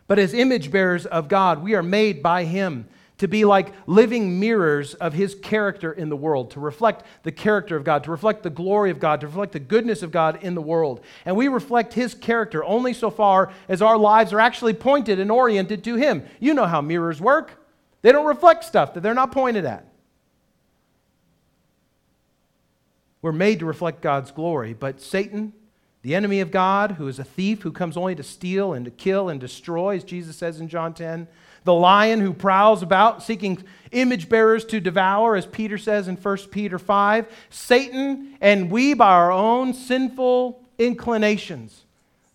But 0.08 0.20
as 0.20 0.34
image 0.34 0.72
bearers 0.72 1.06
of 1.06 1.28
God, 1.28 1.64
we 1.64 1.76
are 1.76 1.84
made 1.84 2.22
by 2.22 2.43
Him 2.43 2.88
to 3.20 3.28
be 3.28 3.45
like 3.45 3.72
living 3.88 4.39
mirrors 4.39 4.95
of 4.95 5.14
His 5.14 5.36
character 5.36 5.93
in 5.93 6.10
the 6.10 6.16
world, 6.16 6.51
to 6.51 6.60
reflect 6.60 7.06
the 7.22 7.32
character 7.32 7.78
of 7.78 7.84
God, 7.84 8.04
to 8.04 8.12
reflect 8.12 8.41
the 8.41 8.49
glory 8.49 8.89
of 8.89 8.99
God, 8.99 9.22
to 9.22 9.28
reflect 9.28 9.54
the 9.54 9.60
goodness 9.60 10.01
of 10.01 10.12
God 10.12 10.43
in 10.43 10.56
the 10.56 10.62
world. 10.62 11.01
And 11.24 11.36
we 11.36 11.47
reflect 11.47 11.93
His 11.93 12.16
character 12.16 12.64
only 12.64 12.93
so 12.93 13.12
far 13.12 13.54
as 13.70 13.84
our 13.84 13.97
lives 13.97 14.34
are 14.34 14.39
actually 14.39 14.74
pointed 14.74 15.20
and 15.20 15.32
oriented 15.32 15.84
to 15.84 15.95
Him. 15.95 16.26
You 16.39 16.56
know 16.56 16.66
how 16.66 16.82
mirrors 16.82 17.22
work, 17.22 17.64
they 18.01 18.12
don't 18.12 18.26
reflect 18.26 18.64
stuff 18.64 18.95
that 18.95 19.04
they're 19.04 19.14
not 19.14 19.32
pointed 19.32 19.64
at. 19.64 19.93
We're 23.24 23.32
made 23.32 23.60
to 23.60 23.66
reflect 23.66 24.02
God's 24.02 24.32
glory. 24.32 24.74
But 24.74 25.02
Satan, 25.02 25.54
the 26.04 26.14
enemy 26.14 26.42
of 26.42 26.52
God, 26.52 26.92
who 26.92 27.08
is 27.08 27.18
a 27.18 27.24
thief 27.24 27.62
who 27.62 27.72
comes 27.72 27.96
only 27.96 28.14
to 28.16 28.22
steal 28.22 28.74
and 28.74 28.84
to 28.84 28.92
kill 28.92 29.30
and 29.30 29.40
destroy, 29.40 29.96
as 29.96 30.04
Jesus 30.04 30.36
says 30.36 30.60
in 30.60 30.68
John 30.68 30.94
10, 30.94 31.30
the 31.64 31.74
lion 31.74 32.20
who 32.20 32.34
prowls 32.34 32.84
about 32.84 33.24
seeking 33.24 33.64
image 33.92 34.28
bearers 34.28 34.66
to 34.66 34.82
devour, 34.82 35.38
as 35.38 35.46
Peter 35.46 35.78
says 35.78 36.10
in 36.10 36.18
1 36.18 36.38
Peter 36.52 36.78
5, 36.78 37.26
Satan 37.50 38.38
and 38.42 38.70
we, 38.70 38.94
by 38.94 39.14
our 39.14 39.32
own 39.32 39.74
sinful 39.74 40.62
inclinations, 40.78 41.86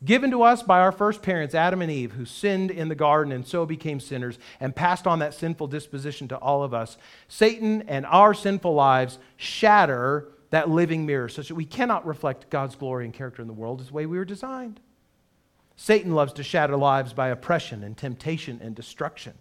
given 0.03 0.31
to 0.31 0.43
us 0.43 0.63
by 0.63 0.81
our 0.81 0.93
first 0.93 1.21
parents, 1.21 1.55
Adam 1.55 1.83
and 1.83 1.93
Eve, 1.93 2.13
who 2.13 2.25
sinned 2.25 2.71
in 2.71 2.89
the 2.89 2.95
garden 2.95 3.31
and 3.31 3.47
so 3.47 3.67
became 3.67 4.01
sinners 4.01 4.39
and 4.59 4.75
passed 4.75 5.07
on 5.07 5.19
that 5.19 5.35
sinful 5.35 5.67
disposition 5.67 6.29
to 6.29 6.37
all 6.39 6.63
of 6.63 6.73
us, 6.73 6.97
Satan 7.29 7.83
and 7.83 8.07
our 8.07 8.33
sinful 8.33 8.73
lives 8.73 9.19
shatter 9.37 10.29
that 10.51 10.71
living 10.71 11.07
mirror 11.07 11.29
such 11.29 11.49
that 11.49 11.55
we 11.55 11.65
cannot 11.65 12.07
reflect 12.07 12.51
God's 12.51 12.77
glory 12.77 13.05
and 13.05 13.15
character 13.15 13.43
in 13.43 13.49
the 13.49 13.55
world 13.55 13.81
as 13.81 13.89
the 13.89 13.95
way 13.95 14.07
we 14.07 14.19
were 14.19 14.25
designed. 14.25 14.81
Satan 15.77 16.15
loves 16.15 16.33
to 16.35 16.43
shatter 16.43 16.77
lives 16.77 17.13
by 17.13 17.29
oppression 17.29 17.85
and 17.85 17.97
temptation 17.97 18.59
and 18.63 18.75
destruction 18.75 19.35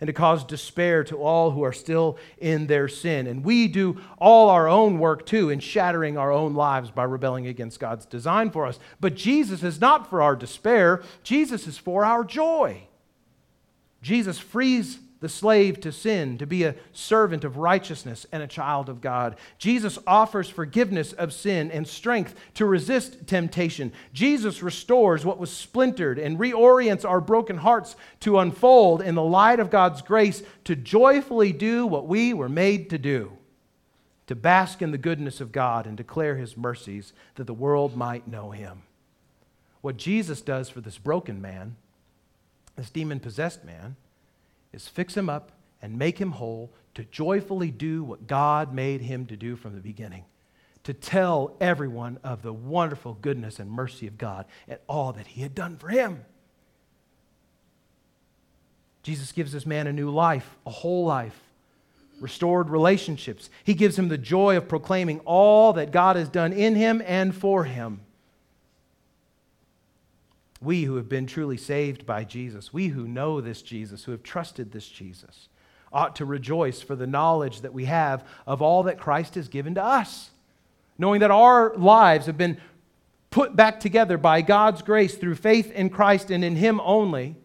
and 0.00 0.08
to 0.08 0.12
cause 0.12 0.44
despair 0.44 1.04
to 1.04 1.16
all 1.16 1.50
who 1.52 1.62
are 1.62 1.72
still 1.72 2.18
in 2.38 2.66
their 2.66 2.88
sin. 2.88 3.26
And 3.26 3.44
we 3.44 3.68
do 3.68 4.00
all 4.18 4.50
our 4.50 4.68
own 4.68 4.98
work 4.98 5.24
too 5.24 5.50
in 5.50 5.60
shattering 5.60 6.18
our 6.18 6.32
own 6.32 6.54
lives 6.54 6.90
by 6.90 7.04
rebelling 7.04 7.46
against 7.46 7.80
God's 7.80 8.06
design 8.06 8.50
for 8.50 8.66
us. 8.66 8.78
But 9.00 9.14
Jesus 9.14 9.62
is 9.62 9.80
not 9.80 10.10
for 10.10 10.20
our 10.20 10.36
despair, 10.36 11.02
Jesus 11.22 11.66
is 11.66 11.78
for 11.78 12.04
our 12.04 12.24
joy. 12.24 12.88
Jesus 14.02 14.38
frees 14.38 14.98
the 15.24 15.28
slave 15.30 15.80
to 15.80 15.90
sin, 15.90 16.36
to 16.36 16.46
be 16.46 16.64
a 16.64 16.74
servant 16.92 17.44
of 17.44 17.56
righteousness 17.56 18.26
and 18.30 18.42
a 18.42 18.46
child 18.46 18.90
of 18.90 19.00
God. 19.00 19.36
Jesus 19.56 19.98
offers 20.06 20.50
forgiveness 20.50 21.14
of 21.14 21.32
sin 21.32 21.70
and 21.70 21.88
strength 21.88 22.34
to 22.52 22.66
resist 22.66 23.26
temptation. 23.26 23.90
Jesus 24.12 24.62
restores 24.62 25.24
what 25.24 25.38
was 25.38 25.50
splintered 25.50 26.18
and 26.18 26.38
reorients 26.38 27.08
our 27.08 27.22
broken 27.22 27.56
hearts 27.56 27.96
to 28.20 28.38
unfold 28.38 29.00
in 29.00 29.14
the 29.14 29.22
light 29.22 29.60
of 29.60 29.70
God's 29.70 30.02
grace 30.02 30.42
to 30.64 30.76
joyfully 30.76 31.54
do 31.54 31.86
what 31.86 32.06
we 32.06 32.34
were 32.34 32.50
made 32.50 32.90
to 32.90 32.98
do 32.98 33.32
to 34.26 34.34
bask 34.34 34.82
in 34.82 34.90
the 34.90 34.98
goodness 34.98 35.40
of 35.40 35.52
God 35.52 35.86
and 35.86 35.96
declare 35.96 36.36
his 36.36 36.54
mercies 36.54 37.14
that 37.36 37.46
the 37.46 37.54
world 37.54 37.96
might 37.96 38.28
know 38.28 38.50
him. 38.50 38.82
What 39.80 39.96
Jesus 39.96 40.42
does 40.42 40.68
for 40.68 40.82
this 40.82 40.98
broken 40.98 41.40
man, 41.40 41.76
this 42.76 42.90
demon 42.90 43.20
possessed 43.20 43.64
man, 43.64 43.96
is 44.74 44.88
fix 44.88 45.16
him 45.16 45.30
up 45.30 45.52
and 45.80 45.98
make 45.98 46.18
him 46.18 46.32
whole 46.32 46.72
to 46.94 47.04
joyfully 47.04 47.70
do 47.70 48.04
what 48.04 48.26
God 48.26 48.74
made 48.74 49.00
him 49.00 49.26
to 49.26 49.36
do 49.36 49.56
from 49.56 49.74
the 49.74 49.80
beginning 49.80 50.24
to 50.84 50.92
tell 50.92 51.56
everyone 51.60 52.18
of 52.22 52.42
the 52.42 52.52
wonderful 52.52 53.14
goodness 53.14 53.58
and 53.58 53.70
mercy 53.70 54.06
of 54.06 54.18
God 54.18 54.44
and 54.68 54.78
all 54.86 55.12
that 55.12 55.26
he 55.26 55.40
had 55.40 55.54
done 55.54 55.76
for 55.76 55.88
him. 55.88 56.24
Jesus 59.02 59.32
gives 59.32 59.52
this 59.52 59.66
man 59.66 59.86
a 59.86 59.92
new 59.92 60.10
life, 60.10 60.56
a 60.66 60.70
whole 60.70 61.04
life, 61.04 61.38
restored 62.20 62.68
relationships. 62.68 63.50
He 63.64 63.74
gives 63.74 63.98
him 63.98 64.08
the 64.08 64.18
joy 64.18 64.56
of 64.56 64.68
proclaiming 64.68 65.20
all 65.20 65.72
that 65.74 65.90
God 65.90 66.16
has 66.16 66.28
done 66.28 66.52
in 66.52 66.74
him 66.74 67.02
and 67.06 67.34
for 67.34 67.64
him 67.64 68.00
we 70.64 70.84
who 70.84 70.96
have 70.96 71.08
been 71.08 71.26
truly 71.26 71.56
saved 71.56 72.06
by 72.06 72.24
Jesus, 72.24 72.72
we 72.72 72.88
who 72.88 73.06
know 73.06 73.40
this 73.40 73.62
Jesus, 73.62 74.04
who 74.04 74.12
have 74.12 74.22
trusted 74.22 74.72
this 74.72 74.88
Jesus, 74.88 75.48
ought 75.92 76.16
to 76.16 76.24
rejoice 76.24 76.80
for 76.80 76.96
the 76.96 77.06
knowledge 77.06 77.60
that 77.60 77.72
we 77.72 77.84
have 77.84 78.24
of 78.46 78.60
all 78.60 78.84
that 78.84 78.98
Christ 78.98 79.36
has 79.36 79.48
given 79.48 79.74
to 79.76 79.84
us, 79.84 80.30
knowing 80.98 81.20
that 81.20 81.30
our 81.30 81.74
lives 81.76 82.26
have 82.26 82.38
been 82.38 82.58
put 83.30 83.56
back 83.56 83.80
together 83.80 84.16
by 84.16 84.42
God's 84.42 84.82
grace 84.82 85.16
through 85.16 85.34
faith 85.34 85.70
in 85.72 85.90
Christ 85.90 86.30
and 86.30 86.44
in 86.44 86.56
Him 86.56 86.80
only. 86.80 87.36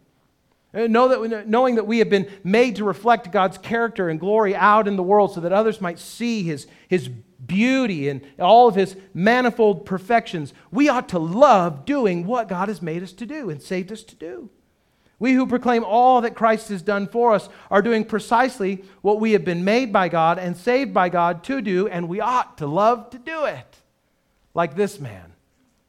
Uh, 0.74 0.86
know 0.86 1.08
that, 1.08 1.48
knowing 1.48 1.76
that 1.76 1.88
we 1.88 1.98
have 1.98 2.10
been 2.10 2.30
made 2.44 2.76
to 2.76 2.84
reflect 2.84 3.32
God's 3.32 3.58
character 3.58 4.08
and 4.08 4.20
glory 4.20 4.56
out 4.56 4.88
in 4.88 4.98
the 4.98 5.04
world 5.04 5.34
so 5.34 5.42
that 5.42 5.52
others 5.52 5.82
might 5.82 5.98
see 5.98 6.44
His, 6.44 6.68
his 6.88 7.10
beauty 7.46 8.10
and 8.10 8.22
all 8.38 8.68
of 8.68 8.76
his 8.76 8.96
manifold 9.14 9.86
perfections, 9.86 10.54
we 10.72 10.90
ought 10.90 11.10
to 11.10 11.20
love 11.20 11.86
doing 11.86 12.26
what 12.26 12.48
God 12.48 12.68
has 12.68 12.82
made 12.82 13.04
us 13.04 13.14
to 13.14 13.26
do 13.26 13.50
and 13.50 13.62
saved 13.62 13.92
us 13.92 14.04
to 14.04 14.16
do. 14.16 14.50
We 15.20 15.34
who 15.34 15.48
proclaim 15.48 15.84
all 15.84 16.22
that 16.22 16.36
Christ 16.36 16.70
has 16.70 16.82
done 16.82 17.08
for 17.08 17.34
us 17.34 17.50
are 17.70 17.82
doing 17.82 18.06
precisely 18.06 18.84
what 19.02 19.20
we 19.20 19.34
have 19.34 19.44
been 19.44 19.66
made 19.66 19.92
by 19.92 20.08
God 20.08 20.40
and 20.40 20.56
saved 20.56 20.94
by 20.94 21.10
God 21.10 21.44
to 21.46 21.62
do, 21.62 21.88
and 21.88 22.08
we 22.08 22.22
ought 22.22 22.58
to 22.60 22.68
love 22.68 23.10
to 23.10 23.18
do 23.18 23.44
it. 23.44 23.78
Like 24.54 24.76
this 24.76 25.00
man 25.00 25.34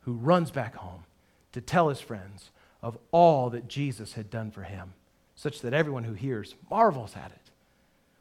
who 0.01 0.15
runs 0.15 0.51
back 0.51 0.75
home 0.75 1.05
to 1.53 1.61
tell 1.61 1.89
his 1.89 2.01
friends 2.01 2.51
of 2.83 2.99
all 3.13 3.51
that 3.51 3.69
Jesus 3.69 4.15
had 4.15 4.31
done 4.31 4.51
for 4.51 4.63
him, 4.63 4.95
such 5.37 5.61
that 5.61 5.75
everyone 5.75 6.05
who 6.05 6.15
hears 6.15 6.57
marvels 6.69 7.15
at 7.15 7.31
it. 7.31 7.51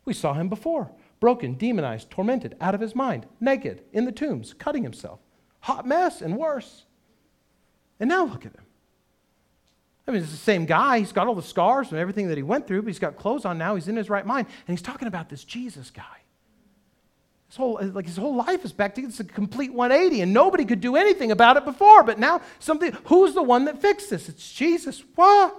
We 0.05 0.13
saw 0.13 0.33
him 0.33 0.47
before 0.47 0.91
broken, 1.19 1.55
demonized, 1.55 2.09
tormented, 2.09 2.55
out 2.61 2.75
of 2.75 2.81
his 2.81 2.95
mind, 2.95 3.25
naked, 3.39 3.83
in 3.91 4.05
the 4.05 4.11
tombs, 4.11 4.53
cutting 4.53 4.83
himself. 4.83 5.19
Hot 5.61 5.85
mess 5.85 6.21
and 6.21 6.37
worse. 6.37 6.85
And 7.99 8.09
now 8.09 8.25
look 8.25 8.45
at 8.45 8.53
him. 8.53 8.65
I 10.07 10.11
mean, 10.11 10.21
it's 10.21 10.31
the 10.31 10.37
same 10.37 10.65
guy. 10.65 10.99
He's 10.99 11.11
got 11.11 11.27
all 11.27 11.35
the 11.35 11.41
scars 11.43 11.91
and 11.91 11.99
everything 11.99 12.29
that 12.29 12.37
he 12.37 12.43
went 12.43 12.65
through, 12.65 12.81
but 12.81 12.87
he's 12.87 12.99
got 12.99 13.17
clothes 13.17 13.45
on 13.45 13.57
now. 13.57 13.75
He's 13.75 13.87
in 13.87 13.95
his 13.95 14.09
right 14.09 14.25
mind. 14.25 14.47
And 14.47 14.75
he's 14.75 14.81
talking 14.81 15.07
about 15.07 15.29
this 15.29 15.43
Jesus 15.43 15.91
guy. 15.91 16.03
His 17.47 17.57
whole, 17.57 17.79
like 17.81 18.05
his 18.05 18.17
whole 18.17 18.35
life 18.35 18.63
is 18.63 18.71
back 18.71 18.95
to 18.95 19.01
it's 19.01 19.19
a 19.19 19.23
complete 19.23 19.73
180, 19.73 20.21
and 20.21 20.33
nobody 20.33 20.65
could 20.65 20.81
do 20.81 20.95
anything 20.95 21.31
about 21.31 21.57
it 21.57 21.65
before. 21.65 22.03
But 22.03 22.19
now 22.19 22.41
something, 22.59 22.95
who's 23.05 23.33
the 23.33 23.43
one 23.43 23.65
that 23.65 23.81
fixed 23.81 24.09
this? 24.09 24.29
It's 24.29 24.51
Jesus. 24.51 25.03
What? 25.15 25.55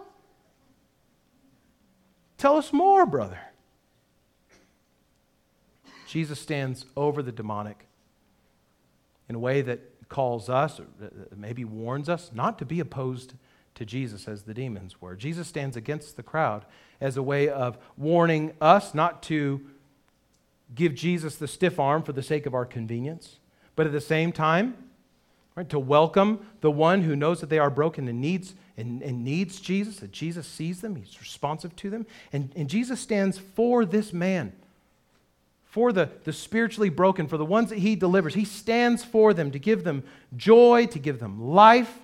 Tell 2.39 2.57
us 2.57 2.73
more, 2.73 3.07
brother. 3.07 3.39
Jesus 6.11 6.41
stands 6.41 6.87
over 6.97 7.23
the 7.23 7.31
demonic 7.31 7.87
in 9.29 9.37
a 9.37 9.39
way 9.39 9.63
that 9.63 10.09
calls 10.09 10.49
us, 10.49 10.81
or 10.81 10.87
maybe 11.37 11.65
warns 11.65 12.09
us, 12.09 12.33
not 12.35 12.59
to 12.59 12.65
be 12.65 12.81
opposed 12.81 13.35
to 13.77 13.85
Jesus 13.85 14.27
as 14.27 14.43
the 14.43 14.53
demons 14.53 15.01
were. 15.01 15.15
Jesus 15.15 15.47
stands 15.47 15.77
against 15.77 16.17
the 16.17 16.25
crowd 16.25 16.65
as 17.01 17.17
a 17.17 17.23
way 17.23 17.49
of 17.49 17.79
warning 17.97 18.53
us 18.61 18.93
not 18.93 19.23
to 19.23 19.61
give 20.75 20.97
Jesus 20.97 21.37
the 21.37 21.47
stiff 21.47 21.79
arm 21.79 22.03
for 22.03 22.13
the 22.13 22.25
sake 22.25 22.45
of 22.45 22.55
our 22.55 22.67
convenience, 22.67 23.39
but 23.77 23.87
at 23.87 23.93
the 23.93 24.01
same 24.01 24.33
time, 24.33 24.77
right, 25.55 25.69
to 25.69 25.79
welcome 25.79 26.45
the 26.61 26.73
one 26.73 27.03
who 27.03 27.15
knows 27.15 27.41
that 27.41 27.51
they 27.51 27.61
are 27.61 27.71
broken 27.71 28.09
and 28.09 28.21
needs 28.21 28.57
and, 28.77 29.01
and 29.03 29.23
needs 29.23 29.61
Jesus, 29.61 29.99
that 30.01 30.11
Jesus 30.11 30.49
sees 30.49 30.81
them, 30.81 30.97
he's 30.97 31.21
responsive 31.21 31.77
to 31.77 31.89
them. 31.89 32.05
And, 32.33 32.51
and 32.57 32.69
Jesus 32.69 32.99
stands 32.99 33.39
for 33.39 33.85
this 33.85 34.13
man 34.13 34.55
for 35.71 35.93
the, 35.93 36.11
the 36.25 36.33
spiritually 36.33 36.89
broken, 36.89 37.29
for 37.29 37.37
the 37.37 37.45
ones 37.45 37.71
that 37.71 37.79
he 37.79 37.95
delivers. 37.95 38.35
He 38.35 38.45
stands 38.45 39.05
for 39.05 39.33
them 39.33 39.53
to 39.53 39.59
give 39.59 39.85
them 39.85 40.03
joy, 40.37 40.87
to 40.87 40.99
give 40.99 41.21
them 41.21 41.41
life, 41.41 41.97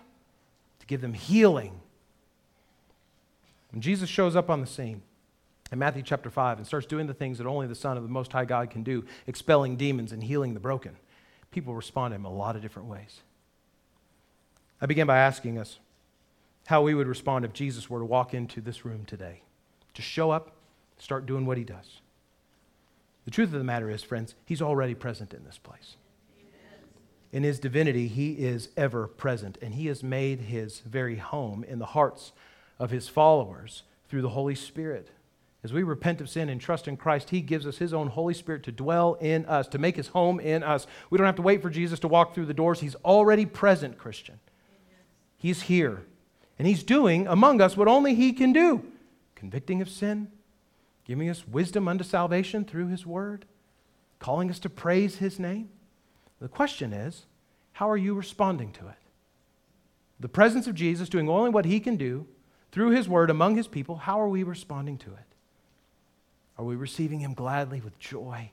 to 0.79 0.87
give 0.87 1.01
them 1.01 1.13
healing. 1.13 1.81
When 3.73 3.81
Jesus 3.81 4.09
shows 4.09 4.37
up 4.37 4.51
on 4.51 4.61
the 4.61 4.69
scene 4.69 5.03
in 5.73 5.81
Matthew 5.81 6.03
chapter 6.03 6.31
5 6.31 6.59
and 6.59 6.67
starts 6.67 6.87
doing 6.87 7.09
the 7.09 7.15
things 7.15 7.39
that 7.39 7.47
only 7.47 7.67
the 7.67 7.75
Son 7.75 7.97
of 7.97 8.05
the 8.05 8.09
Most 8.09 8.31
High 8.31 8.45
God 8.45 8.71
can 8.71 8.85
do, 8.85 9.05
expelling 9.27 9.75
demons 9.75 10.13
and 10.13 10.23
healing 10.23 10.55
the 10.55 10.61
broken, 10.61 10.97
people 11.51 11.75
respond 11.75 12.13
to 12.13 12.17
him 12.17 12.25
a 12.25 12.33
lot 12.33 12.55
of 12.55 12.63
different 12.63 12.89
ways. 12.89 13.21
I 14.81 14.87
began 14.87 15.09
by 15.09 15.19
asking 15.19 15.59
us 15.59 15.81
how 16.67 16.83
we 16.83 16.95
would 16.95 17.09
respond 17.09 17.45
if 17.45 17.53
Jesus 17.53 17.91
were 17.91 17.99
to 17.99 18.05
walk 18.05 18.33
into 18.33 18.61
this 18.61 18.85
room 18.85 19.05
today, 19.07 19.43
to 19.95 20.03
show 20.03 20.31
up, 20.31 20.53
start 20.99 21.27
doing 21.27 21.47
what 21.47 21.59
he 21.59 21.65
does. 21.65 22.01
The 23.27 23.31
truth 23.31 23.53
of 23.53 23.59
the 23.59 23.65
matter 23.65 23.91
is, 23.91 24.03
friends, 24.03 24.35
he's 24.47 24.63
already 24.63 24.95
present 24.95 25.35
in 25.35 25.45
this 25.45 25.59
place. 25.59 25.97
In 27.33 27.43
his 27.43 27.59
divinity, 27.59 28.09
he 28.09 28.33
is 28.33 28.71
ever 28.77 29.07
present, 29.07 29.59
and 29.61 29.75
he 29.75 29.89
has 29.89 30.03
made 30.03 30.41
his 30.41 30.81
very 30.81 31.17
home 31.17 31.65
in 31.65 31.79
the 31.79 31.87
hearts 31.87 32.33
of 32.79 32.91
his 32.91 33.09
followers 33.09 33.83
through 34.09 34.23
the 34.23 34.31
Holy 34.31 34.55
Spirit. 34.55 35.11
As 35.65 35.73
we 35.73 35.83
repent 35.83 36.21
of 36.21 36.29
sin 36.29 36.49
and 36.49 36.61
trust 36.61 36.87
in 36.87 36.97
Christ, 36.97 37.31
He 37.31 37.41
gives 37.41 37.67
us 37.67 37.79
His 37.79 37.93
own 37.93 38.07
Holy 38.07 38.35
Spirit 38.35 38.63
to 38.63 38.71
dwell 38.73 39.15
in 39.15 39.45
us, 39.47 39.67
to 39.69 39.79
make 39.79 39.97
His 39.97 40.07
home 40.07 40.39
in 40.39 40.63
us. 40.63 40.87
We 41.11 41.19
don't 41.19 41.27
have 41.27 41.35
to 41.37 41.43
wait 41.43 41.61
for 41.61 41.71
Jesus 41.71 41.99
to 42.01 42.09
walk 42.09 42.35
through 42.35 42.47
the 42.47 42.55
doors. 42.55 42.79
He's 42.79 42.95
already 42.97 43.47
present, 43.47 43.99
Christian. 43.99 44.39
He's 45.37 45.63
here. 45.63 46.05
And 46.57 46.69
He's 46.69 46.85
doing 46.85 47.27
among 47.27 47.61
us 47.61 47.77
what 47.77 47.89
only 47.89 48.15
He 48.15 48.33
can 48.33 48.53
do 48.53 48.85
convicting 49.35 49.83
of 49.83 49.89
sin, 49.89 50.29
giving 51.07 51.31
us 51.31 51.47
wisdom 51.47 51.87
unto 51.89 52.05
salvation 52.05 52.65
through 52.65 52.89
His 52.89 53.07
Word, 53.07 53.45
calling 54.19 54.51
us 54.51 54.59
to 54.61 54.69
praise 54.69 55.17
His 55.17 55.39
name. 55.39 55.69
The 56.41 56.49
question 56.49 56.93
is, 56.93 57.27
how 57.73 57.89
are 57.89 57.97
you 57.97 58.15
responding 58.15 58.73
to 58.73 58.89
it? 58.89 58.97
The 60.19 60.29
presence 60.29 60.67
of 60.67 60.75
Jesus 60.75 61.09
doing 61.09 61.29
only 61.29 61.51
what 61.51 61.65
He 61.65 61.79
can 61.79 61.97
do 61.97 62.27
through 62.73 62.91
His 62.91 63.09
Word 63.09 63.31
among 63.31 63.57
His 63.57 63.69
people, 63.69 63.97
how 63.97 64.21
are 64.21 64.29
we 64.29 64.43
responding 64.43 64.99
to 64.99 65.11
it? 65.11 65.35
Are 66.59 66.65
we 66.65 66.75
receiving 66.75 67.21
Him 67.21 67.35
gladly 67.35 67.81
with 67.81 67.99
joy? 67.99 68.51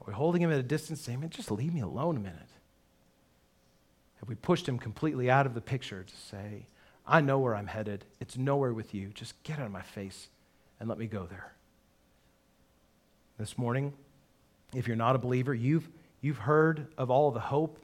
Are 0.00 0.04
we 0.06 0.12
holding 0.14 0.42
Him 0.42 0.52
at 0.52 0.58
a 0.58 0.62
distance, 0.62 1.00
saying, 1.00 1.20
Man, 1.20 1.30
just 1.30 1.50
leave 1.50 1.74
me 1.74 1.80
alone 1.80 2.16
a 2.16 2.20
minute? 2.20 2.38
Have 4.20 4.28
we 4.28 4.34
pushed 4.34 4.68
Him 4.68 4.78
completely 4.78 5.30
out 5.30 5.44
of 5.44 5.54
the 5.54 5.60
picture 5.60 6.04
to 6.04 6.16
say, 6.16 6.66
I 7.06 7.20
know 7.20 7.38
where 7.38 7.54
I'm 7.54 7.66
headed. 7.66 8.06
It's 8.18 8.38
nowhere 8.38 8.72
with 8.72 8.94
you. 8.94 9.08
Just 9.08 9.42
get 9.42 9.58
out 9.58 9.66
of 9.66 9.72
my 9.72 9.82
face 9.82 10.28
and 10.84 10.88
let 10.90 10.98
me 10.98 11.06
go 11.06 11.24
there. 11.24 11.50
This 13.38 13.56
morning, 13.56 13.94
if 14.74 14.86
you're 14.86 14.98
not 14.98 15.16
a 15.16 15.18
believer, 15.18 15.54
you've, 15.54 15.88
you've 16.20 16.36
heard 16.36 16.88
of 16.98 17.10
all 17.10 17.30
the 17.30 17.40
hope, 17.40 17.78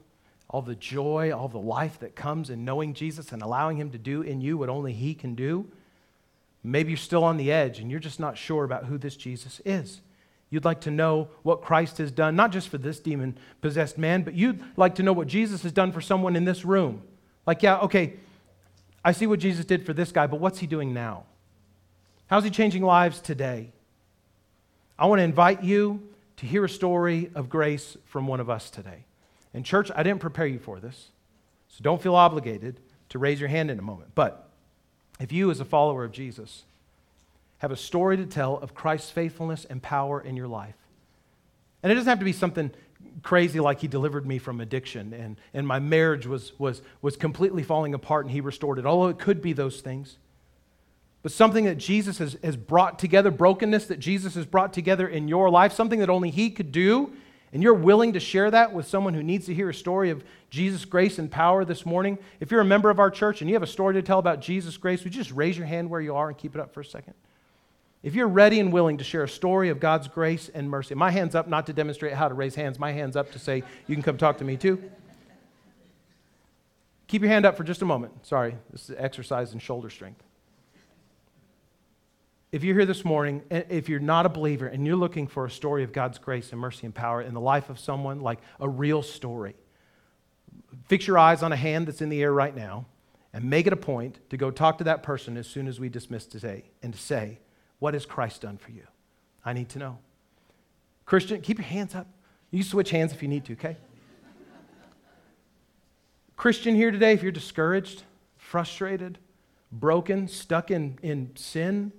all 0.51 0.61
the 0.61 0.75
joy, 0.75 1.31
all 1.31 1.47
the 1.47 1.57
life 1.57 1.97
that 2.01 2.15
comes 2.15 2.51
in 2.51 2.63
knowing 2.63 2.93
Jesus 2.93 3.31
and 3.31 3.41
allowing 3.41 3.77
Him 3.77 3.89
to 3.89 3.97
do 3.97 4.21
in 4.21 4.39
you 4.39 4.55
what 4.55 4.69
only 4.69 4.93
He 4.93 5.15
can 5.15 5.33
do. 5.33 5.67
Maybe 6.63 6.91
you're 6.91 6.97
still 6.97 7.23
on 7.23 7.37
the 7.37 7.51
edge 7.51 7.79
and 7.79 7.89
you're 7.89 7.99
just 7.99 8.19
not 8.19 8.37
sure 8.37 8.65
about 8.65 8.85
who 8.85 8.99
this 8.99 9.15
Jesus 9.15 9.61
is. 9.65 10.01
You'd 10.51 10.63
like 10.63 10.81
to 10.81 10.91
know 10.91 11.29
what 11.41 11.63
Christ 11.63 11.97
has 11.97 12.11
done, 12.11 12.35
not 12.35 12.51
just 12.51 12.69
for 12.69 12.77
this 12.77 12.99
demon 12.99 13.35
possessed 13.61 13.97
man, 13.97 14.21
but 14.21 14.35
you'd 14.35 14.63
like 14.77 14.93
to 14.93 15.01
know 15.01 15.13
what 15.13 15.25
Jesus 15.25 15.63
has 15.63 15.71
done 15.71 15.91
for 15.91 16.01
someone 16.01 16.35
in 16.35 16.45
this 16.45 16.63
room. 16.63 17.01
Like, 17.47 17.63
yeah, 17.63 17.79
okay, 17.79 18.13
I 19.03 19.11
see 19.11 19.25
what 19.25 19.39
Jesus 19.39 19.65
did 19.65 19.87
for 19.87 19.93
this 19.93 20.11
guy, 20.11 20.27
but 20.27 20.39
what's 20.39 20.59
he 20.59 20.67
doing 20.67 20.93
now? 20.93 21.23
How's 22.31 22.45
he 22.45 22.49
changing 22.49 22.81
lives 22.81 23.19
today? 23.19 23.73
I 24.97 25.07
want 25.07 25.19
to 25.19 25.23
invite 25.23 25.65
you 25.65 26.07
to 26.37 26.45
hear 26.45 26.63
a 26.63 26.69
story 26.69 27.29
of 27.35 27.49
grace 27.49 27.97
from 28.05 28.25
one 28.25 28.39
of 28.39 28.49
us 28.49 28.69
today. 28.69 29.03
In 29.53 29.63
church, 29.63 29.91
I 29.93 30.01
didn't 30.01 30.21
prepare 30.21 30.45
you 30.45 30.57
for 30.57 30.79
this, 30.79 31.09
so 31.67 31.81
don't 31.81 32.01
feel 32.01 32.15
obligated 32.15 32.79
to 33.09 33.19
raise 33.19 33.41
your 33.41 33.49
hand 33.49 33.69
in 33.69 33.77
a 33.79 33.81
moment. 33.81 34.11
But 34.15 34.47
if 35.19 35.33
you, 35.33 35.51
as 35.51 35.59
a 35.59 35.65
follower 35.65 36.05
of 36.05 36.13
Jesus, 36.13 36.63
have 37.57 37.69
a 37.69 37.75
story 37.75 38.15
to 38.15 38.25
tell 38.25 38.55
of 38.59 38.73
Christ's 38.73 39.11
faithfulness 39.11 39.65
and 39.65 39.83
power 39.83 40.21
in 40.21 40.37
your 40.37 40.47
life. 40.47 40.77
And 41.83 41.91
it 41.91 41.95
doesn't 41.95 42.07
have 42.07 42.19
to 42.19 42.25
be 42.25 42.31
something 42.31 42.71
crazy 43.23 43.59
like 43.59 43.81
he 43.81 43.89
delivered 43.89 44.25
me 44.25 44.37
from 44.37 44.61
addiction 44.61 45.11
and, 45.13 45.35
and 45.53 45.67
my 45.67 45.79
marriage 45.79 46.27
was, 46.27 46.57
was, 46.57 46.81
was 47.01 47.17
completely 47.17 47.63
falling 47.63 47.93
apart 47.93 48.23
and 48.23 48.31
he 48.31 48.39
restored 48.39 48.79
it, 48.79 48.85
although 48.85 49.09
it 49.09 49.19
could 49.19 49.41
be 49.41 49.51
those 49.51 49.81
things. 49.81 50.15
But 51.23 51.31
something 51.31 51.65
that 51.65 51.77
Jesus 51.77 52.17
has, 52.17 52.37
has 52.43 52.57
brought 52.57 52.97
together, 52.97 53.29
brokenness 53.29 53.85
that 53.87 53.99
Jesus 53.99 54.35
has 54.35 54.45
brought 54.45 54.73
together 54.73 55.07
in 55.07 55.27
your 55.27 55.49
life, 55.49 55.71
something 55.71 55.99
that 55.99 56.09
only 56.09 56.31
he 56.31 56.49
could 56.49 56.71
do, 56.71 57.13
and 57.53 57.61
you're 57.61 57.73
willing 57.73 58.13
to 58.13 58.19
share 58.19 58.49
that 58.49 58.73
with 58.73 58.87
someone 58.87 59.13
who 59.13 59.21
needs 59.21 59.45
to 59.47 59.53
hear 59.53 59.69
a 59.69 59.73
story 59.73 60.09
of 60.09 60.23
Jesus' 60.49 60.85
grace 60.85 61.19
and 61.19 61.29
power 61.29 61.65
this 61.65 61.85
morning. 61.85 62.17
If 62.39 62.49
you're 62.49 62.61
a 62.61 62.65
member 62.65 62.89
of 62.89 62.97
our 62.97 63.11
church 63.11 63.41
and 63.41 63.49
you 63.49 63.55
have 63.55 63.63
a 63.63 63.67
story 63.67 63.93
to 63.95 64.01
tell 64.01 64.19
about 64.19 64.41
Jesus' 64.41 64.77
grace, 64.77 65.03
would 65.03 65.13
you 65.13 65.21
just 65.21 65.35
raise 65.35 65.57
your 65.57 65.67
hand 65.67 65.89
where 65.89 66.01
you 66.01 66.15
are 66.15 66.29
and 66.29 66.37
keep 66.37 66.55
it 66.55 66.61
up 66.61 66.73
for 66.73 66.79
a 66.79 66.85
second? 66.85 67.13
If 68.03 68.15
you're 68.15 68.27
ready 68.27 68.59
and 68.59 68.73
willing 68.73 68.97
to 68.97 69.03
share 69.03 69.23
a 69.23 69.29
story 69.29 69.69
of 69.69 69.79
God's 69.79 70.07
grace 70.07 70.49
and 70.51 70.69
mercy, 70.69 70.95
my 70.95 71.11
hand's 71.11 71.35
up 71.35 71.47
not 71.47 71.67
to 71.67 71.73
demonstrate 71.73 72.13
how 72.13 72.27
to 72.27 72.33
raise 72.33 72.55
hands, 72.55 72.79
my 72.79 72.93
hand's 72.93 73.15
up 73.15 73.31
to 73.33 73.39
say, 73.39 73.63
you 73.85 73.95
can 73.95 74.01
come 74.01 74.17
talk 74.17 74.39
to 74.39 74.43
me 74.43 74.57
too. 74.57 74.81
Keep 77.07 77.21
your 77.21 77.29
hand 77.29 77.45
up 77.45 77.57
for 77.57 77.63
just 77.63 77.81
a 77.81 77.85
moment. 77.85 78.25
Sorry, 78.25 78.55
this 78.71 78.89
is 78.89 78.95
exercise 78.97 79.53
in 79.53 79.59
shoulder 79.59 79.89
strength. 79.89 80.23
If 82.51 82.65
you're 82.65 82.75
here 82.75 82.85
this 82.85 83.05
morning, 83.05 83.43
if 83.49 83.87
you're 83.87 84.01
not 84.01 84.25
a 84.25 84.29
believer 84.29 84.67
and 84.67 84.85
you're 84.85 84.97
looking 84.97 85.25
for 85.25 85.45
a 85.45 85.49
story 85.49 85.85
of 85.85 85.93
God's 85.93 86.17
grace 86.17 86.51
and 86.51 86.59
mercy 86.59 86.85
and 86.85 86.93
power 86.93 87.21
in 87.21 87.33
the 87.33 87.39
life 87.39 87.69
of 87.69 87.79
someone, 87.79 88.19
like 88.19 88.39
a 88.59 88.67
real 88.67 89.01
story, 89.01 89.55
fix 90.89 91.07
your 91.07 91.17
eyes 91.17 91.43
on 91.43 91.53
a 91.53 91.55
hand 91.55 91.87
that's 91.87 92.01
in 92.01 92.09
the 92.09 92.21
air 92.21 92.33
right 92.33 92.53
now 92.53 92.85
and 93.31 93.45
make 93.45 93.67
it 93.67 93.73
a 93.73 93.77
point 93.77 94.19
to 94.29 94.35
go 94.35 94.51
talk 94.51 94.79
to 94.79 94.83
that 94.83 95.01
person 95.01 95.37
as 95.37 95.47
soon 95.47 95.65
as 95.65 95.79
we 95.79 95.87
dismiss 95.87 96.25
today 96.25 96.65
and 96.83 96.93
to 96.93 96.99
say, 96.99 97.39
what 97.79 97.93
has 97.93 98.05
Christ 98.05 98.41
done 98.41 98.57
for 98.57 98.71
you? 98.71 98.83
I 99.45 99.53
need 99.53 99.69
to 99.69 99.79
know. 99.79 99.99
Christian, 101.05 101.39
keep 101.39 101.57
your 101.57 101.67
hands 101.67 101.95
up. 101.95 102.07
You 102.51 102.63
switch 102.63 102.89
hands 102.89 103.13
if 103.13 103.21
you 103.21 103.29
need 103.29 103.45
to, 103.45 103.53
okay? 103.53 103.77
Christian 106.35 106.75
here 106.75 106.91
today, 106.91 107.13
if 107.13 107.23
you're 107.23 107.31
discouraged, 107.31 108.03
frustrated, 108.37 109.19
broken, 109.71 110.27
stuck 110.27 110.69
in, 110.69 110.99
in 111.01 111.31
sin, 111.35 111.93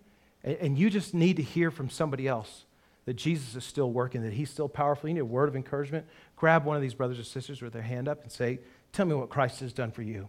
and, 0.45 0.57
and 0.57 0.78
you 0.78 0.90
just 0.90 1.14
need 1.14 1.36
to 1.36 1.43
hear 1.43 1.70
from 1.70 1.88
somebody 1.90 2.28
else 2.28 2.64
that 3.05 3.14
Jesus 3.14 3.57
is 3.57 3.64
still 3.64 3.90
working, 3.90 4.22
that 4.22 4.32
he's 4.32 4.51
still 4.51 4.68
powerful, 4.68 5.09
you 5.09 5.14
need 5.14 5.20
a 5.20 5.24
word 5.24 5.49
of 5.49 5.57
encouragement, 5.57 6.07
grab 6.36 6.64
one 6.64 6.76
of 6.76 6.82
these 6.82 6.95
brothers 6.95 7.18
or 7.18 7.24
sisters 7.24 7.61
with 7.61 7.72
their 7.72 7.82
hand 7.82 8.09
up 8.09 8.22
and 8.22 8.30
say, 8.30 8.61
Tell 8.93 9.07
me 9.07 9.14
what 9.14 9.30
Christ 9.30 9.61
has 9.61 9.72
done 9.72 9.90
for 9.90 10.03
you. 10.03 10.28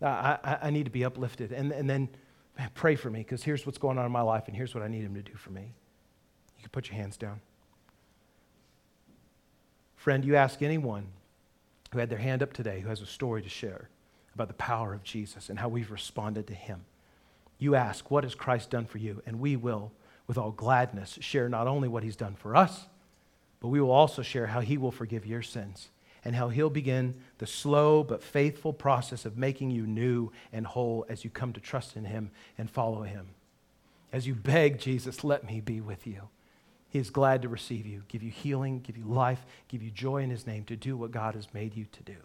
I, 0.00 0.38
I, 0.44 0.58
I 0.62 0.70
need 0.70 0.84
to 0.84 0.90
be 0.90 1.04
uplifted. 1.04 1.50
And, 1.50 1.72
and 1.72 1.90
then 1.90 2.08
man, 2.56 2.70
pray 2.74 2.94
for 2.94 3.10
me 3.10 3.20
because 3.20 3.42
here's 3.42 3.66
what's 3.66 3.78
going 3.78 3.98
on 3.98 4.06
in 4.06 4.12
my 4.12 4.22
life 4.22 4.44
and 4.46 4.56
here's 4.56 4.74
what 4.74 4.84
I 4.84 4.88
need 4.88 5.02
him 5.02 5.14
to 5.14 5.22
do 5.22 5.34
for 5.34 5.50
me. 5.50 5.72
You 6.56 6.62
can 6.62 6.70
put 6.70 6.88
your 6.88 6.96
hands 6.96 7.16
down. 7.16 7.40
Friend, 9.96 10.24
you 10.24 10.36
ask 10.36 10.62
anyone 10.62 11.08
who 11.92 11.98
had 11.98 12.10
their 12.10 12.18
hand 12.18 12.42
up 12.42 12.52
today 12.52 12.80
who 12.80 12.88
has 12.88 13.00
a 13.00 13.06
story 13.06 13.42
to 13.42 13.48
share 13.48 13.88
about 14.34 14.48
the 14.48 14.54
power 14.54 14.94
of 14.94 15.02
Jesus 15.02 15.48
and 15.48 15.58
how 15.58 15.68
we've 15.68 15.90
responded 15.90 16.46
to 16.46 16.54
him. 16.54 16.84
You 17.58 17.74
ask, 17.74 18.10
What 18.10 18.24
has 18.24 18.34
Christ 18.34 18.70
done 18.70 18.86
for 18.86 18.98
you? 18.98 19.22
And 19.26 19.40
we 19.40 19.56
will, 19.56 19.92
with 20.26 20.38
all 20.38 20.50
gladness, 20.50 21.18
share 21.20 21.48
not 21.48 21.66
only 21.66 21.88
what 21.88 22.02
he's 22.02 22.16
done 22.16 22.34
for 22.34 22.56
us, 22.56 22.86
but 23.60 23.68
we 23.68 23.80
will 23.80 23.90
also 23.90 24.22
share 24.22 24.46
how 24.46 24.60
he 24.60 24.76
will 24.76 24.90
forgive 24.90 25.26
your 25.26 25.42
sins 25.42 25.88
and 26.26 26.34
how 26.34 26.48
He'll 26.48 26.70
begin 26.70 27.14
the 27.38 27.46
slow 27.46 28.02
but 28.02 28.20
faithful 28.20 28.72
process 28.72 29.24
of 29.24 29.38
making 29.38 29.70
you 29.70 29.86
new 29.86 30.32
and 30.52 30.66
whole 30.66 31.06
as 31.08 31.22
you 31.22 31.30
come 31.30 31.52
to 31.52 31.60
trust 31.60 31.96
in 31.96 32.04
Him 32.04 32.32
and 32.58 32.68
follow 32.68 33.02
Him. 33.02 33.28
As 34.12 34.26
you 34.26 34.34
beg 34.34 34.80
Jesus, 34.80 35.22
let 35.22 35.46
me 35.46 35.60
be 35.60 35.80
with 35.80 36.04
you. 36.04 36.22
He 36.88 36.98
is 36.98 37.10
glad 37.10 37.42
to 37.42 37.48
receive 37.48 37.86
you, 37.86 38.02
give 38.08 38.24
you 38.24 38.32
healing, 38.32 38.80
give 38.80 38.96
you 38.96 39.04
life, 39.04 39.46
give 39.68 39.84
you 39.84 39.90
joy 39.92 40.24
in 40.24 40.30
His 40.30 40.48
name 40.48 40.64
to 40.64 40.74
do 40.74 40.96
what 40.96 41.12
God 41.12 41.36
has 41.36 41.54
made 41.54 41.76
you 41.76 41.86
to 41.92 42.02
do. 42.02 42.16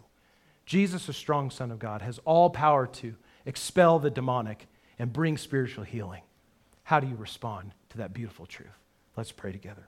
Jesus, 0.66 1.08
a 1.08 1.14
strong 1.14 1.52
Son 1.52 1.70
of 1.70 1.78
God, 1.78 2.02
has 2.02 2.20
all 2.26 2.50
power 2.50 2.88
to 2.88 3.16
expel 3.46 4.00
the 4.00 4.10
demonic 4.10 4.66
and 5.02 5.12
bring 5.12 5.36
spiritual 5.36 5.84
healing. 5.84 6.22
How 6.84 7.00
do 7.00 7.08
you 7.08 7.16
respond 7.16 7.72
to 7.90 7.98
that 7.98 8.14
beautiful 8.14 8.46
truth? 8.46 8.68
Let's 9.18 9.32
pray 9.32 9.52
together. 9.52 9.88